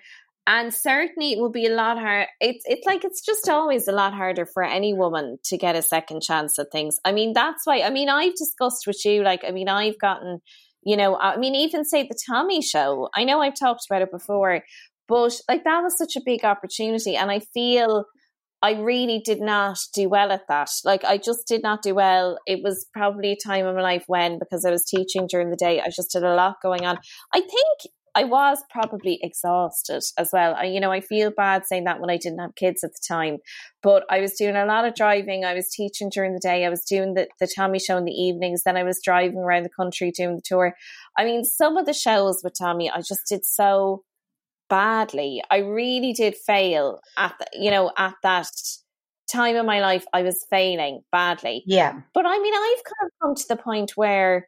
and 0.47 0.73
certainly 0.73 1.33
it 1.33 1.39
will 1.39 1.51
be 1.51 1.67
a 1.67 1.75
lot 1.75 1.99
hard. 1.99 2.27
It's 2.39 2.63
it's 2.65 2.87
like 2.87 3.03
it's 3.03 3.23
just 3.23 3.49
always 3.49 3.87
a 3.87 3.91
lot 3.91 4.13
harder 4.13 4.45
for 4.45 4.63
any 4.63 4.93
woman 4.93 5.37
to 5.45 5.57
get 5.57 5.75
a 5.75 5.81
second 5.81 6.21
chance 6.23 6.57
at 6.57 6.71
things. 6.71 6.97
I 7.05 7.11
mean, 7.11 7.33
that's 7.33 7.65
why. 7.65 7.81
I 7.81 7.89
mean, 7.89 8.09
I've 8.09 8.35
discussed 8.35 8.87
with 8.87 9.03
you. 9.05 9.23
Like, 9.23 9.43
I 9.47 9.51
mean, 9.51 9.67
I've 9.69 9.99
gotten. 9.99 10.39
You 10.83 10.95
know, 10.95 11.17
I 11.17 11.35
mean, 11.35 11.53
even 11.53 11.83
say 11.83 12.03
the 12.03 12.17
Tommy 12.29 12.61
show. 12.61 13.09
I 13.13 13.25
know 13.25 13.41
I've 13.41 13.59
talked 13.59 13.85
about 13.89 14.03
it 14.03 14.11
before, 14.11 14.61
but 15.09 15.37
like 15.49 15.65
that 15.65 15.81
was 15.83 15.97
such 15.97 16.15
a 16.15 16.21
big 16.25 16.45
opportunity, 16.45 17.17
and 17.17 17.29
I 17.29 17.39
feel 17.39 18.05
I 18.61 18.71
really 18.71 19.21
did 19.23 19.41
not 19.41 19.77
do 19.93 20.07
well 20.07 20.31
at 20.31 20.47
that. 20.47 20.69
Like 20.85 21.03
I 21.03 21.17
just 21.17 21.47
did 21.47 21.61
not 21.61 21.83
do 21.83 21.93
well. 21.93 22.39
It 22.47 22.61
was 22.63 22.87
probably 22.93 23.33
a 23.33 23.37
time 23.47 23.67
in 23.67 23.75
my 23.75 23.81
life 23.81 24.05
when, 24.07 24.39
because 24.39 24.65
I 24.65 24.71
was 24.71 24.85
teaching 24.85 25.27
during 25.29 25.49
the 25.49 25.57
day, 25.57 25.81
I 25.81 25.89
just 25.89 26.13
had 26.13 26.23
a 26.23 26.33
lot 26.33 26.55
going 26.63 26.85
on. 26.85 26.97
I 27.33 27.41
think 27.41 27.93
I 28.17 28.23
was 28.23 28.63
probably 28.71 29.19
exhausted 29.21 30.01
as 30.17 30.31
well. 30.33 30.55
I, 30.55 30.63
you 30.63 30.79
know, 30.79 30.91
I 30.91 31.01
feel 31.01 31.29
bad 31.29 31.67
saying 31.67 31.83
that 31.83 31.99
when 31.99 32.09
I 32.09 32.17
didn't 32.17 32.39
have 32.39 32.55
kids 32.55 32.83
at 32.83 32.89
the 32.93 32.99
time, 33.07 33.37
but 33.83 34.05
I 34.09 34.21
was 34.21 34.33
doing 34.33 34.55
a 34.55 34.65
lot 34.65 34.85
of 34.85 34.95
driving. 34.95 35.45
I 35.45 35.53
was 35.53 35.69
teaching 35.69 36.09
during 36.09 36.33
the 36.33 36.39
day. 36.39 36.65
I 36.65 36.69
was 36.69 36.83
doing 36.83 37.13
the, 37.13 37.27
the 37.39 37.47
Tommy 37.55 37.77
show 37.77 37.95
in 37.95 38.05
the 38.05 38.11
evenings. 38.11 38.63
Then 38.63 38.75
I 38.75 38.81
was 38.81 38.99
driving 39.03 39.37
around 39.37 39.63
the 39.63 39.69
country 39.69 40.11
doing 40.11 40.35
the 40.35 40.41
tour. 40.43 40.73
I 41.15 41.25
mean, 41.25 41.43
some 41.43 41.77
of 41.77 41.85
the 41.85 41.93
shows 41.93 42.41
with 42.43 42.55
Tommy, 42.57 42.89
I 42.89 43.01
just 43.01 43.27
did 43.29 43.45
so 43.45 44.01
badly. 44.67 45.43
I 45.51 45.57
really 45.57 46.13
did 46.13 46.35
fail 46.35 46.99
at, 47.19 47.35
the, 47.37 47.45
you 47.53 47.69
know, 47.69 47.91
at 47.99 48.15
that 48.23 48.49
time 49.31 49.55
in 49.55 49.67
my 49.67 49.79
life. 49.79 50.05
I 50.11 50.23
was 50.23 50.43
failing 50.49 51.01
badly. 51.11 51.61
Yeah. 51.67 52.01
But 52.15 52.25
I 52.25 52.39
mean, 52.39 52.53
I've 52.55 52.83
kind 52.83 53.05
of 53.05 53.11
come 53.21 53.35
to 53.35 53.47
the 53.47 53.61
point 53.61 53.91
where 53.95 54.47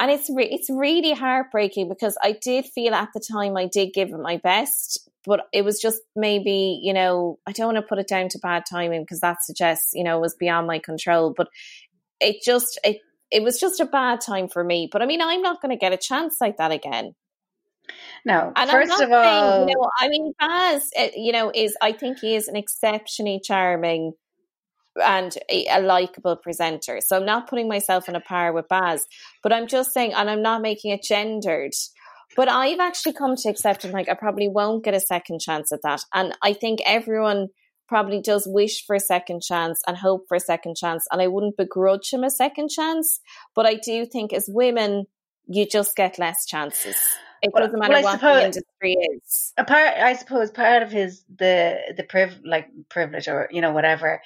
and 0.00 0.10
it's 0.10 0.30
re- 0.34 0.48
it's 0.50 0.70
really 0.70 1.12
heartbreaking 1.12 1.88
because 1.88 2.16
I 2.22 2.32
did 2.32 2.64
feel 2.64 2.94
at 2.94 3.10
the 3.12 3.20
time 3.20 3.56
I 3.56 3.66
did 3.66 3.92
give 3.92 4.08
it 4.08 4.18
my 4.18 4.38
best, 4.38 5.08
but 5.26 5.46
it 5.52 5.62
was 5.62 5.78
just 5.78 6.00
maybe 6.16 6.80
you 6.82 6.94
know 6.94 7.38
I 7.46 7.52
don't 7.52 7.74
want 7.74 7.76
to 7.76 7.88
put 7.88 7.98
it 7.98 8.08
down 8.08 8.28
to 8.30 8.38
bad 8.38 8.64
timing 8.68 9.02
because 9.02 9.20
that 9.20 9.44
suggests 9.44 9.92
you 9.94 10.02
know 10.02 10.16
it 10.16 10.22
was 10.22 10.34
beyond 10.34 10.66
my 10.66 10.78
control, 10.78 11.34
but 11.36 11.48
it 12.18 12.42
just 12.42 12.80
it 12.82 13.00
it 13.30 13.42
was 13.42 13.60
just 13.60 13.78
a 13.78 13.84
bad 13.84 14.22
time 14.22 14.48
for 14.48 14.64
me. 14.64 14.88
But 14.90 15.02
I 15.02 15.06
mean, 15.06 15.20
I'm 15.20 15.42
not 15.42 15.60
going 15.60 15.70
to 15.70 15.78
get 15.78 15.92
a 15.92 15.98
chance 15.98 16.38
like 16.40 16.56
that 16.56 16.72
again. 16.72 17.14
No, 18.24 18.52
and 18.56 18.70
first 18.70 19.00
of 19.02 19.12
all, 19.12 19.22
saying, 19.22 19.68
you 19.68 19.74
know, 19.74 19.90
I 19.98 20.08
mean, 20.08 20.32
Baz, 20.38 20.90
eh, 20.96 21.10
you 21.14 21.32
know, 21.32 21.52
is 21.54 21.76
I 21.80 21.92
think 21.92 22.20
he 22.20 22.34
is 22.34 22.48
an 22.48 22.56
exceptionally 22.56 23.40
charming 23.42 24.12
and 25.00 25.36
a, 25.50 25.66
a 25.66 25.80
likable 25.80 26.36
presenter. 26.36 27.00
So 27.00 27.16
I'm 27.16 27.26
not 27.26 27.48
putting 27.48 27.68
myself 27.68 28.08
in 28.08 28.16
a 28.16 28.20
par 28.20 28.52
with 28.52 28.68
Baz, 28.68 29.06
but 29.42 29.52
I'm 29.52 29.66
just 29.66 29.92
saying, 29.92 30.12
and 30.14 30.30
I'm 30.30 30.42
not 30.42 30.62
making 30.62 30.92
it 30.92 31.02
gendered. 31.02 31.72
But 32.36 32.48
I've 32.48 32.78
actually 32.78 33.14
come 33.14 33.34
to 33.36 33.48
accept 33.48 33.84
it. 33.84 33.92
Like 33.92 34.08
I 34.08 34.14
probably 34.14 34.48
won't 34.48 34.84
get 34.84 34.94
a 34.94 35.00
second 35.00 35.40
chance 35.40 35.72
at 35.72 35.82
that, 35.82 36.02
and 36.14 36.36
I 36.42 36.52
think 36.52 36.80
everyone 36.86 37.48
probably 37.90 38.22
does 38.22 38.46
wish 38.46 38.86
for 38.86 38.94
a 38.94 39.00
second 39.00 39.42
chance 39.42 39.82
and 39.84 39.96
hope 39.96 40.26
for 40.28 40.36
a 40.36 40.40
second 40.40 40.76
chance. 40.76 41.06
And 41.10 41.20
I 41.20 41.26
wouldn't 41.26 41.56
begrudge 41.56 42.12
him 42.12 42.22
a 42.22 42.30
second 42.30 42.70
chance, 42.70 43.20
but 43.54 43.66
I 43.66 43.74
do 43.74 44.06
think 44.06 44.32
as 44.32 44.44
women, 44.48 45.06
you 45.48 45.66
just 45.66 45.96
get 45.96 46.16
less 46.16 46.46
chances. 46.46 46.94
It 47.42 47.52
doesn't 47.52 47.78
matter 47.78 47.94
well, 47.94 48.02
what 48.04 48.20
suppose, 48.20 48.36
the 48.36 48.44
industry 48.44 48.96
is. 49.16 49.52
A 49.56 49.64
part, 49.64 49.94
I 49.96 50.12
suppose, 50.14 50.50
part 50.50 50.82
of 50.82 50.92
his 50.92 51.24
the 51.34 51.78
the 51.96 52.04
priv 52.04 52.38
like 52.44 52.68
privilege 52.88 53.28
or 53.28 53.48
you 53.50 53.60
know 53.60 53.72
whatever 53.72 54.20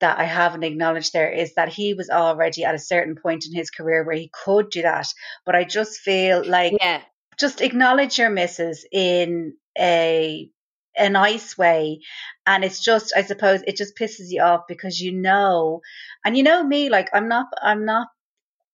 that 0.00 0.18
I 0.18 0.24
haven't 0.24 0.64
acknowledged 0.64 1.12
there 1.12 1.30
is 1.30 1.54
that 1.54 1.68
he 1.68 1.94
was 1.94 2.10
already 2.10 2.64
at 2.64 2.74
a 2.74 2.78
certain 2.78 3.16
point 3.16 3.46
in 3.46 3.54
his 3.54 3.70
career 3.70 4.04
where 4.04 4.16
he 4.16 4.30
could 4.32 4.70
do 4.70 4.82
that. 4.82 5.06
But 5.44 5.56
I 5.56 5.64
just 5.64 6.00
feel 6.00 6.44
like 6.44 6.74
yeah. 6.80 7.02
just 7.38 7.60
acknowledge 7.60 8.18
your 8.18 8.30
misses 8.30 8.86
in 8.90 9.54
a 9.78 10.48
a 10.96 11.08
nice 11.08 11.56
way. 11.56 12.00
And 12.46 12.64
it's 12.64 12.82
just 12.82 13.12
I 13.16 13.22
suppose 13.22 13.62
it 13.66 13.76
just 13.76 13.96
pisses 13.96 14.30
you 14.30 14.42
off 14.42 14.62
because 14.68 15.00
you 15.00 15.12
know 15.12 15.80
and 16.24 16.36
you 16.36 16.42
know 16.42 16.62
me, 16.62 16.90
like 16.90 17.08
I'm 17.12 17.28
not 17.28 17.46
I'm 17.62 17.84
not 17.84 18.08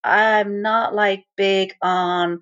I'm 0.03 0.63
not 0.63 0.95
like 0.95 1.25
big 1.37 1.75
on 1.81 2.41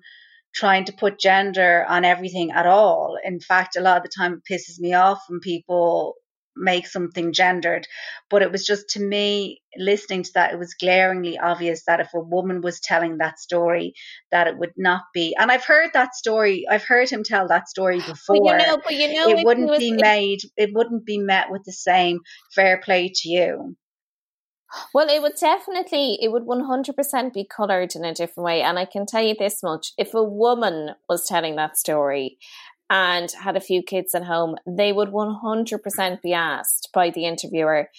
trying 0.53 0.85
to 0.85 0.93
put 0.93 1.19
gender 1.19 1.85
on 1.87 2.05
everything 2.05 2.51
at 2.51 2.67
all. 2.67 3.17
In 3.23 3.39
fact, 3.39 3.75
a 3.75 3.81
lot 3.81 3.97
of 3.97 4.03
the 4.03 4.09
time 4.15 4.33
it 4.33 4.53
pisses 4.53 4.79
me 4.79 4.93
off 4.93 5.23
when 5.27 5.39
people 5.39 6.15
make 6.55 6.87
something 6.87 7.33
gendered. 7.33 7.87
But 8.29 8.41
it 8.41 8.51
was 8.51 8.65
just 8.65 8.89
to 8.91 8.99
me, 8.99 9.61
listening 9.77 10.23
to 10.23 10.31
that, 10.35 10.53
it 10.53 10.59
was 10.59 10.75
glaringly 10.75 11.37
obvious 11.37 11.83
that 11.85 11.99
if 11.99 12.13
a 12.13 12.19
woman 12.19 12.61
was 12.61 12.79
telling 12.79 13.17
that 13.17 13.39
story, 13.39 13.93
that 14.31 14.47
it 14.47 14.57
would 14.57 14.73
not 14.77 15.03
be. 15.13 15.35
And 15.37 15.51
I've 15.51 15.65
heard 15.65 15.91
that 15.93 16.15
story. 16.15 16.65
I've 16.69 16.85
heard 16.85 17.09
him 17.09 17.23
tell 17.23 17.47
that 17.47 17.69
story 17.69 17.97
before. 17.97 18.13
But 18.27 18.43
you 18.43 18.57
know, 18.57 18.77
but 18.83 18.93
you 18.95 19.13
know, 19.13 19.29
it 19.29 19.45
wouldn't 19.45 19.77
be 19.77 19.93
made. 19.93 20.39
It 20.57 20.71
wouldn't 20.73 21.05
be 21.05 21.17
met 21.17 21.51
with 21.51 21.63
the 21.65 21.71
same 21.71 22.19
fair 22.53 22.79
play 22.79 23.11
to 23.13 23.29
you. 23.29 23.75
Well, 24.93 25.07
it 25.09 25.21
would 25.21 25.35
definitely, 25.39 26.17
it 26.21 26.31
would 26.31 26.43
100% 26.43 27.33
be 27.33 27.45
coloured 27.45 27.95
in 27.95 28.03
a 28.05 28.13
different 28.13 28.45
way. 28.45 28.61
And 28.61 28.79
I 28.79 28.85
can 28.85 29.05
tell 29.05 29.23
you 29.23 29.35
this 29.37 29.61
much 29.61 29.93
if 29.97 30.13
a 30.13 30.23
woman 30.23 30.95
was 31.07 31.27
telling 31.27 31.55
that 31.55 31.77
story 31.77 32.37
and 32.93 33.31
had 33.31 33.57
a 33.57 33.59
few 33.59 33.81
kids 33.81 34.13
at 34.13 34.23
home, 34.23 34.55
they 34.67 34.93
would 34.93 35.09
100% 35.09 36.21
be 36.21 36.33
asked 36.33 36.89
by 36.93 37.09
the 37.09 37.25
interviewer, 37.25 37.89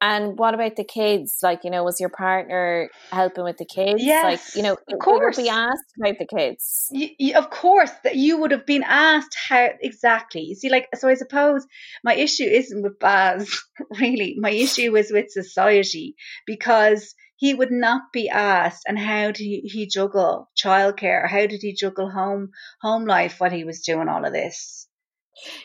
and 0.00 0.38
what 0.38 0.54
about 0.54 0.76
the 0.76 0.84
kids? 0.84 1.38
Like, 1.42 1.64
you 1.64 1.70
know, 1.70 1.82
was 1.82 1.98
your 1.98 2.10
partner 2.10 2.88
helping 3.10 3.42
with 3.42 3.56
the 3.56 3.64
kids? 3.64 4.02
Yes, 4.02 4.24
like, 4.24 4.56
you 4.56 4.62
know, 4.62 4.76
of 4.92 4.98
course. 5.00 5.36
be 5.36 5.48
asked 5.48 5.92
about 5.98 6.18
the 6.18 6.26
kids. 6.26 6.88
You, 6.92 7.08
you, 7.18 7.34
of 7.36 7.50
course, 7.50 7.90
that 8.04 8.14
you 8.14 8.38
would 8.38 8.52
have 8.52 8.66
been 8.66 8.84
asked 8.84 9.34
how 9.48 9.70
exactly. 9.80 10.42
You 10.42 10.54
see, 10.54 10.68
like, 10.68 10.88
so 10.94 11.08
I 11.08 11.14
suppose 11.14 11.66
my 12.04 12.14
issue 12.14 12.44
isn't 12.44 12.82
with 12.82 13.00
Baz, 13.00 13.60
really. 14.00 14.36
My 14.38 14.50
issue 14.50 14.94
is 14.94 15.10
with 15.10 15.30
society 15.30 16.14
because 16.46 17.14
he 17.38 17.54
would 17.54 17.70
not 17.70 18.12
be 18.12 18.28
asked 18.28 18.82
and 18.86 18.98
how 18.98 19.26
did 19.26 19.38
he, 19.38 19.60
he 19.64 19.86
juggle 19.86 20.50
childcare 20.56 21.28
how 21.28 21.46
did 21.46 21.60
he 21.62 21.72
juggle 21.72 22.10
home 22.10 22.50
home 22.82 23.04
life 23.06 23.36
while 23.38 23.50
he 23.50 23.64
was 23.64 23.80
doing 23.80 24.08
all 24.08 24.24
of 24.24 24.32
this 24.32 24.86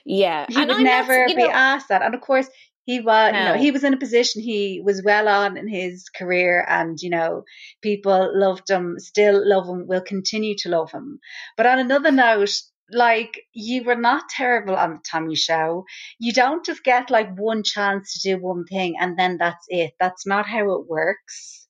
yeah 0.06 0.46
he 0.48 0.56
and 0.56 0.68
would 0.68 0.78
I'm 0.78 0.84
never 0.84 1.28
not, 1.28 1.36
be 1.36 1.44
know, 1.44 1.52
asked 1.52 1.90
that 1.90 2.02
and 2.02 2.16
of 2.16 2.22
course 2.22 2.48
he 2.86 3.00
was 3.00 3.34
no. 3.34 3.40
you 3.40 3.46
know 3.46 3.56
he 3.56 3.72
was 3.72 3.84
in 3.84 3.94
a 3.94 3.98
position 3.98 4.42
he 4.42 4.82
was 4.84 5.02
well 5.04 5.28
on 5.28 5.58
in 5.58 5.68
his 5.68 6.10
career 6.10 6.66
and 6.68 6.98
you 7.02 7.10
know 7.10 7.44
people 7.82 8.32
loved 8.34 8.70
him 8.70 8.96
still 9.00 9.42
love 9.44 9.68
him 9.68 9.88
will 9.88 10.02
continue 10.02 10.56
to 10.60 10.70
love 10.70 10.92
him 10.92 11.20
but 11.58 11.66
on 11.66 11.80
another 11.80 12.12
note 12.12 12.52
like 12.92 13.42
you 13.54 13.84
were 13.84 13.96
not 13.96 14.30
terrible 14.30 14.76
on 14.76 14.92
the 14.92 15.00
Tommy 15.10 15.36
show. 15.36 15.86
You 16.20 16.34
don't 16.34 16.66
just 16.66 16.84
get 16.84 17.10
like 17.10 17.36
one 17.38 17.64
chance 17.64 18.14
to 18.14 18.30
do 18.30 18.42
one 18.42 18.66
thing 18.66 18.96
and 19.00 19.18
then 19.18 19.38
that's 19.38 19.66
it. 19.70 19.94
That's 20.00 20.26
not 20.26 20.46
how 20.48 20.72
it 20.74 20.88
works. 20.88 21.63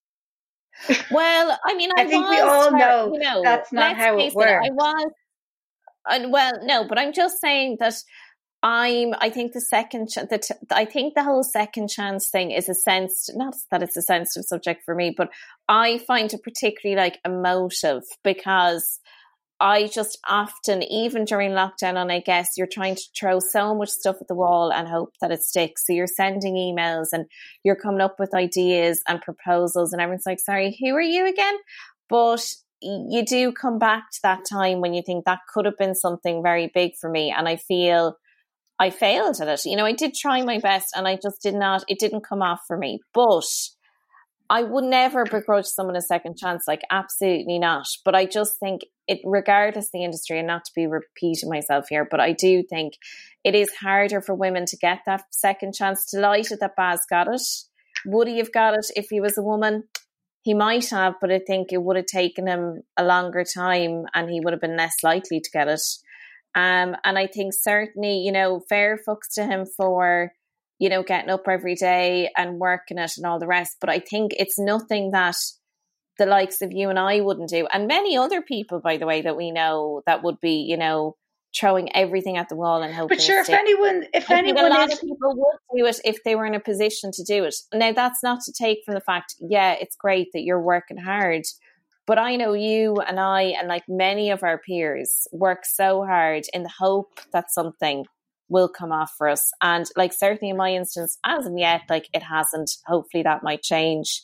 Well, 1.12 1.58
I 1.65 1.74
mean, 1.76 1.89
I, 1.98 2.02
I 2.02 2.06
think 2.06 2.30
we 2.30 2.39
all 2.39 2.72
know, 2.72 3.12
you 3.13 3.19
know 3.19 3.41
that's 3.43 3.72
not 3.72 3.96
how 3.96 4.17
it 4.17 4.34
works. 4.34 4.65
It, 4.65 4.72
I 4.72 4.74
was, 4.74 5.12
and 6.08 6.32
well, 6.32 6.52
no, 6.63 6.86
but 6.88 6.98
I'm 6.98 7.13
just 7.13 7.39
saying 7.39 7.78
that 7.80 7.96
I'm. 8.62 9.13
I 9.19 9.30
think 9.30 9.54
the 9.54 9.62
second, 9.62 10.10
ch- 10.10 10.28
the 10.30 10.39
t- 10.39 10.56
I 10.72 10.86
think 10.86 11.15
the 11.15 11.24
whole 11.24 11.43
second 11.43 11.89
chance 11.89 12.30
thing 12.30 12.52
is 12.52 12.69
a 12.69 12.74
sense. 12.74 13.30
Not 13.34 13.56
that 13.72 13.84
it's 13.84 13.98
a 13.98 14.02
sensitive 14.02 14.46
subject 14.46 14.84
for 14.86 14.96
me, 14.96 15.13
but 15.15 15.30
I 15.67 16.00
find 16.00 16.34
it 16.34 16.43
particularly 16.43 17.02
like 17.02 17.19
emotive 17.26 18.04
because 18.24 19.00
I 19.63 19.88
just 19.88 20.19
often, 20.28 20.84
even 20.84 21.23
during 21.23 21.52
lockdown, 21.52 21.95
and 21.95 22.12
I 22.12 22.19
guess 22.19 22.58
you're 22.58 22.67
trying 22.67 22.95
to 22.95 23.04
throw 23.17 23.39
so 23.39 23.73
much 23.73 23.88
stuff 23.88 24.17
at 24.19 24.28
the 24.28 24.36
wall 24.36 24.73
and 24.73 24.89
hope 24.89 25.13
that 25.21 25.32
it 25.32 25.41
sticks. 25.41 25.88
So 25.88 25.93
you're 25.93 26.06
sending 26.06 26.56
emails 26.56 27.08
and 27.13 27.28
you're 27.63 27.78
coming 27.78 28.02
up 28.02 28.19
with 28.19 28.36
ideas 28.36 29.02
and 29.08 29.21
proposals, 29.21 29.93
and 29.93 30.02
everyone's 30.02 30.26
like, 30.26 30.41
sorry, 30.41 30.78
who 30.82 30.93
are 30.93 31.02
you 31.02 31.26
again? 31.26 31.56
But 32.10 32.45
you 32.82 33.23
do 33.26 33.54
come 33.54 33.80
back 33.80 34.12
to 34.12 34.19
that 34.23 34.41
time 34.52 34.82
when 34.82 34.93
you 34.93 35.02
think 35.02 35.23
that 35.23 35.39
could 35.54 35.63
have 35.63 35.78
been 35.78 35.95
something 35.95 36.43
very 36.43 36.69
big 36.73 36.97
for 36.99 37.10
me. 37.10 37.34
And 37.36 37.47
I 37.47 37.56
feel 37.56 38.17
I 38.78 38.89
failed 38.89 39.39
at 39.39 39.47
it. 39.47 39.63
You 39.63 39.78
know, 39.78 39.86
I 39.86 39.93
did 39.93 40.13
try 40.13 40.41
my 40.41 40.60
best 40.60 40.89
and 40.93 41.08
I 41.08 41.15
just 41.15 41.41
did 41.41 41.56
not, 41.56 41.86
it 41.88 41.99
didn't 41.99 42.28
come 42.28 42.41
off 42.41 42.60
for 42.67 42.78
me. 42.78 42.99
But 43.13 43.45
I 44.53 44.61
would 44.61 44.83
never 44.83 45.23
begrudge 45.23 45.65
someone 45.65 45.95
a 45.95 46.01
second 46.01 46.37
chance, 46.37 46.65
like 46.67 46.83
absolutely 46.91 47.57
not. 47.57 47.87
But 48.05 48.13
I 48.13 48.27
just 48.27 48.59
think 48.59 48.81
it, 49.07 49.19
regardless 49.25 49.89
the 49.91 50.03
industry, 50.03 50.37
and 50.37 50.45
not 50.45 50.63
to 50.65 50.71
be 50.75 50.85
repeating 50.85 51.49
myself 51.49 51.87
here, 51.89 52.07
but 52.09 52.19
I 52.19 52.33
do 52.33 52.61
think 52.61 52.93
it 53.43 53.55
is 53.55 53.73
harder 53.73 54.21
for 54.21 54.35
women 54.35 54.67
to 54.67 54.77
get 54.77 54.99
that 55.07 55.23
second 55.31 55.73
chance. 55.73 56.05
Delighted 56.11 56.59
that 56.59 56.75
Baz 56.75 57.01
got 57.09 57.27
it. 57.33 57.41
Would 58.05 58.27
he 58.27 58.37
have 58.37 58.51
got 58.51 58.75
it 58.75 58.85
if 58.95 59.07
he 59.09 59.19
was 59.19 59.39
a 59.39 59.41
woman? 59.41 59.85
He 60.43 60.53
might 60.53 60.87
have, 60.91 61.15
but 61.19 61.31
I 61.31 61.39
think 61.39 61.71
it 61.71 61.81
would 61.81 61.95
have 61.95 62.05
taken 62.05 62.45
him 62.45 62.83
a 62.95 63.03
longer 63.03 63.43
time, 63.43 64.05
and 64.13 64.29
he 64.29 64.39
would 64.39 64.53
have 64.53 64.61
been 64.61 64.77
less 64.77 64.97
likely 65.01 65.39
to 65.39 65.49
get 65.49 65.67
it. 65.67 65.81
Um, 66.53 66.95
and 67.03 67.17
I 67.17 67.25
think 67.25 67.55
certainly, 67.55 68.17
you 68.17 68.31
know, 68.31 68.61
fair 68.69 68.99
fucks 69.07 69.33
to 69.33 69.45
him 69.47 69.65
for 69.65 70.31
you 70.79 70.89
know, 70.89 71.03
getting 71.03 71.29
up 71.29 71.47
every 71.47 71.75
day 71.75 72.29
and 72.36 72.59
working 72.59 72.97
it 72.97 73.13
and 73.17 73.25
all 73.25 73.39
the 73.39 73.47
rest. 73.47 73.77
But 73.79 73.89
I 73.89 73.99
think 73.99 74.33
it's 74.38 74.59
nothing 74.59 75.12
that 75.12 75.36
the 76.17 76.25
likes 76.25 76.62
of 76.62 76.71
you 76.71 76.89
and 76.89 76.99
I 76.99 77.21
wouldn't 77.21 77.49
do. 77.49 77.67
And 77.71 77.88
many 77.88 78.17
other 78.17 78.41
people, 78.41 78.79
by 78.79 78.97
the 78.97 79.05
way, 79.05 79.21
that 79.21 79.38
we 79.38 79.51
know 79.51 80.01
that 80.05 80.23
would 80.23 80.39
be, 80.41 80.65
you 80.67 80.77
know, 80.77 81.15
throwing 81.55 81.95
everything 81.95 82.38
at 82.38 82.49
the 82.49 82.55
wall 82.55 82.81
and 82.81 82.93
hoping. 82.93 83.17
But 83.17 83.21
sure, 83.21 83.41
if 83.41 83.49
anyone, 83.49 84.05
if 84.13 84.29
I 84.29 84.38
anyone, 84.38 84.65
a 84.65 84.69
lot 84.69 84.91
is... 84.91 84.95
of 84.95 85.01
people 85.01 85.36
would 85.36 85.79
do 85.79 85.86
it 85.86 85.99
if 86.03 86.23
they 86.23 86.36
were 86.36 86.45
in 86.45 86.55
a 86.55 86.59
position 86.59 87.12
to 87.13 87.23
do 87.23 87.43
it. 87.43 87.55
Now, 87.73 87.91
that's 87.91 88.23
not 88.23 88.41
to 88.45 88.51
take 88.51 88.79
from 88.86 88.95
the 88.95 89.01
fact, 89.01 89.36
yeah, 89.39 89.75
it's 89.79 89.95
great 89.95 90.29
that 90.33 90.43
you're 90.43 90.62
working 90.62 90.97
hard, 90.97 91.43
but 92.05 92.17
I 92.17 92.36
know 92.36 92.53
you 92.53 92.95
and 92.95 93.19
I 93.19 93.53
and 93.57 93.67
like 93.67 93.83
many 93.88 94.31
of 94.31 94.43
our 94.43 94.57
peers 94.57 95.27
work 95.31 95.65
so 95.65 96.03
hard 96.03 96.43
in 96.53 96.63
the 96.63 96.73
hope 96.79 97.19
that 97.31 97.51
something 97.51 98.05
will 98.49 98.69
come 98.69 98.91
off 98.91 99.13
for 99.17 99.27
us. 99.27 99.51
And 99.62 99.86
like 99.95 100.13
certainly 100.13 100.51
in 100.51 100.58
my 100.58 100.73
instance, 100.73 101.17
as 101.25 101.45
of 101.45 101.53
yet, 101.58 101.82
like 101.89 102.08
it 102.13 102.23
hasn't. 102.23 102.71
Hopefully 102.86 103.23
that 103.23 103.43
might 103.43 103.62
change. 103.63 104.23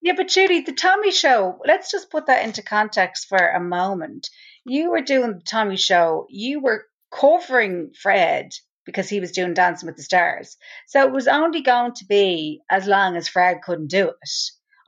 Yeah, 0.00 0.14
but 0.16 0.28
Judy, 0.28 0.60
the 0.62 0.72
Tommy 0.72 1.12
Show, 1.12 1.58
let's 1.66 1.90
just 1.90 2.10
put 2.10 2.26
that 2.26 2.44
into 2.44 2.62
context 2.62 3.28
for 3.28 3.36
a 3.38 3.60
moment. 3.60 4.28
You 4.64 4.90
were 4.90 5.02
doing 5.02 5.34
the 5.34 5.42
Tommy 5.44 5.76
Show, 5.76 6.26
you 6.30 6.60
were 6.60 6.86
covering 7.14 7.92
Fred 8.00 8.52
because 8.86 9.08
he 9.08 9.20
was 9.20 9.32
doing 9.32 9.54
Dancing 9.54 9.86
with 9.86 9.96
the 9.96 10.02
Stars. 10.02 10.56
So 10.86 11.02
it 11.06 11.12
was 11.12 11.28
only 11.28 11.60
going 11.62 11.92
to 11.94 12.04
be 12.06 12.62
as 12.70 12.86
long 12.86 13.16
as 13.16 13.28
Fred 13.28 13.58
couldn't 13.62 13.88
do 13.88 14.08
it. 14.08 14.30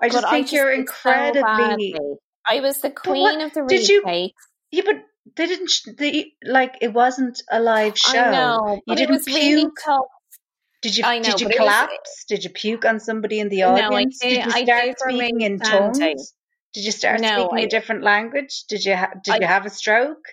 I 0.01 0.09
just 0.09 0.29
think 0.29 0.47
just 0.47 0.53
you're 0.55 0.71
did 0.77 0.89
so 0.89 1.21
incredibly. 1.31 1.95
I 2.49 2.61
was 2.61 2.81
the 2.81 2.89
what- 2.89 2.97
queen 2.97 3.41
of 3.43 3.53
the 3.53 3.65
did 3.69 3.89
you- 3.89 4.03
yeah, 4.71 4.83
but 4.85 4.97
they 5.37 5.47
didn't. 5.47 5.71
sh- 5.71 5.89
They, 5.99 6.33
like 6.45 6.77
it 6.81 6.93
wasn't 6.93 7.43
a 7.51 7.61
live 7.61 7.99
show. 7.99 8.19
I 8.19 8.31
know. 8.31 8.81
You 8.87 8.97
didn't 8.97 9.27
really 9.27 9.61
puke. 9.63 9.77
tough. 9.85 10.07
Did 10.83 10.97
you? 10.99 11.05
I 11.05 11.19
know, 11.19 11.25
did 11.31 11.41
you 11.41 11.47
it 11.49 11.51
was- 11.51 11.57
collapse? 11.59 12.25
did 12.29 12.45
you 12.45 12.51
puke 12.51 12.85
on 12.85 13.01
somebody 13.01 13.41
in 13.41 13.49
the 13.49 13.61
No, 13.61 13.75
I 13.75 13.83
audience? 13.87 14.19
did- 14.21 14.29
did 14.45 14.45
you 14.55 14.65
start 14.65 14.99
speaking 15.01 15.41
in 15.41 15.59
tongues? 15.59 16.35
Did 16.75 16.85
you 16.85 16.91
start 16.93 17.21
No, 17.21 17.29
speaking 17.49 17.59
I- 17.59 17.63
a 17.63 17.69
different 17.69 18.03
language? 18.03 18.65
Did 18.69 18.85
you? 18.85 18.97
Ha- 18.97 19.13
did 19.25 19.35
I- 19.35 19.39
you 19.39 19.47
have 19.47 19.65
a 19.67 19.71
stroke? 19.71 20.25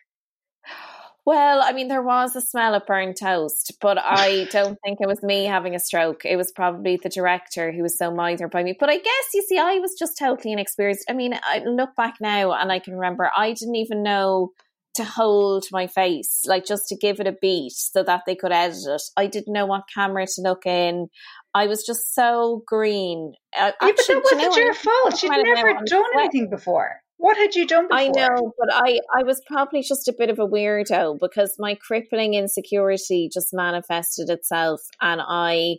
Well, 1.24 1.62
I 1.62 1.72
mean, 1.72 1.88
there 1.88 2.02
was 2.02 2.36
a 2.36 2.42
smell 2.42 2.74
of 2.74 2.88
burnt 2.88 3.18
toast, 3.20 3.74
but 3.80 4.00
I 4.00 4.46
don't 4.46 4.78
think 4.84 4.98
it 5.00 5.08
was 5.08 5.22
me 5.22 5.46
having 5.46 5.76
a 5.76 5.80
stroke. 5.80 6.26
It 6.26 6.36
was 6.36 6.52
probably 6.52 6.98
the 6.98 7.10
director 7.10 7.72
who 7.72 7.84
was 7.84 7.96
so 7.96 8.10
mithered 8.12 8.50
by 8.50 8.64
me. 8.64 8.76
But 8.78 8.90
I 8.90 8.98
guess, 8.98 9.26
you 9.36 9.44
see, 9.44 9.60
I 9.60 9.76
was 9.78 9.94
just 10.00 10.18
totally 10.18 10.52
inexperienced. 10.52 11.06
I 11.08 11.14
mean, 11.14 11.40
I 11.44 11.60
look 11.60 11.96
back 11.96 12.16
now 12.20 12.54
and 12.54 12.72
I 12.72 12.80
can 12.80 12.96
remember 12.96 13.30
I 13.38 13.54
didn't 13.54 13.76
even 13.76 14.02
know 14.02 14.50
to 14.96 15.04
hold 15.04 15.66
my 15.72 15.88
face, 15.88 16.42
like 16.46 16.66
just 16.66 16.88
to 16.88 16.98
give 16.98 17.20
it 17.20 17.28
a 17.28 17.36
beat 17.42 17.72
so 17.72 18.04
that 18.04 18.24
they 18.26 18.36
could 18.36 18.52
edit 18.52 18.84
it. 18.86 19.02
I 19.16 19.28
didn't 19.28 19.54
know 19.54 19.66
what 19.66 19.84
camera 19.94 20.26
to 20.26 20.42
look 20.42 20.66
in. 20.66 21.08
I 21.54 21.68
was 21.68 21.86
just 21.86 22.14
so 22.14 22.64
green. 22.66 23.34
Uh, 23.58 23.60
yeah, 23.60 23.72
but 23.80 23.90
actually, 23.90 24.16
that 24.16 24.24
do 24.30 24.36
you 24.36 24.42
know 24.42 24.48
wasn't 24.48 24.66
your 24.66 24.74
fault. 24.74 25.24
You'd 25.24 25.56
never 25.56 25.74
done 25.86 26.04
anything 26.18 26.50
before. 26.50 27.02
What 27.18 27.38
had 27.38 27.54
you 27.56 27.68
done 27.68 27.88
before? 27.88 28.00
I 28.00 28.08
know, 28.08 28.54
but 28.58 28.70
I, 28.74 29.00
I 29.16 29.24
was 29.24 29.42
probably 29.46 29.84
just 29.84 30.08
a 30.08 30.16
bit 30.18 30.30
of 30.30 30.40
a 30.40 30.48
weirdo 30.48 31.20
because 31.20 31.56
my 31.60 31.76
crippling 31.76 32.34
insecurity 32.34 33.30
just 33.32 33.50
manifested 33.54 34.30
itself, 34.30 34.82
and 35.00 35.22
I, 35.24 35.76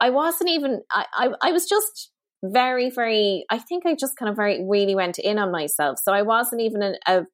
I 0.00 0.10
wasn't 0.10 0.50
even. 0.50 0.82
I, 0.92 1.06
I, 1.12 1.28
I 1.42 1.52
was 1.52 1.66
just 1.68 2.12
very, 2.44 2.90
very. 2.90 3.44
I 3.50 3.58
think 3.58 3.84
I 3.84 3.94
just 3.94 4.16
kind 4.16 4.30
of 4.30 4.36
very 4.36 4.64
really 4.64 4.94
went 4.94 5.18
in 5.18 5.38
on 5.38 5.50
myself, 5.50 5.98
so 6.02 6.12
I 6.12 6.22
wasn't 6.22 6.62
even 6.62 6.82
a. 6.82 6.94
a 7.06 7.26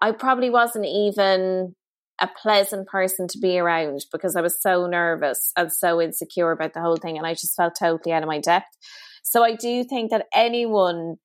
I 0.00 0.12
probably 0.12 0.50
wasn't 0.50 0.86
even 0.86 1.74
a 2.20 2.28
pleasant 2.28 2.86
person 2.86 3.26
to 3.28 3.38
be 3.38 3.58
around 3.58 4.04
because 4.12 4.36
I 4.36 4.42
was 4.42 4.60
so 4.60 4.86
nervous 4.86 5.52
and 5.56 5.72
so 5.72 6.00
insecure 6.00 6.50
about 6.52 6.74
the 6.74 6.80
whole 6.80 6.96
thing, 6.96 7.16
and 7.16 7.26
I 7.26 7.32
just 7.32 7.56
felt 7.56 7.74
totally 7.78 8.12
out 8.12 8.22
of 8.22 8.28
my 8.28 8.40
depth. 8.40 8.76
So 9.22 9.42
I 9.42 9.54
do 9.54 9.84
think 9.84 10.10
that 10.10 10.26
anyone 10.34 11.16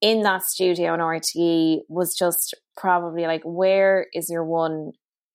in 0.00 0.22
that 0.22 0.42
studio 0.42 0.92
on 0.92 0.98
RTE 0.98 1.80
was 1.88 2.16
just 2.16 2.54
probably 2.76 3.26
like, 3.26 3.42
where 3.44 4.06
is 4.14 4.30
your 4.30 4.44
one? 4.44 4.92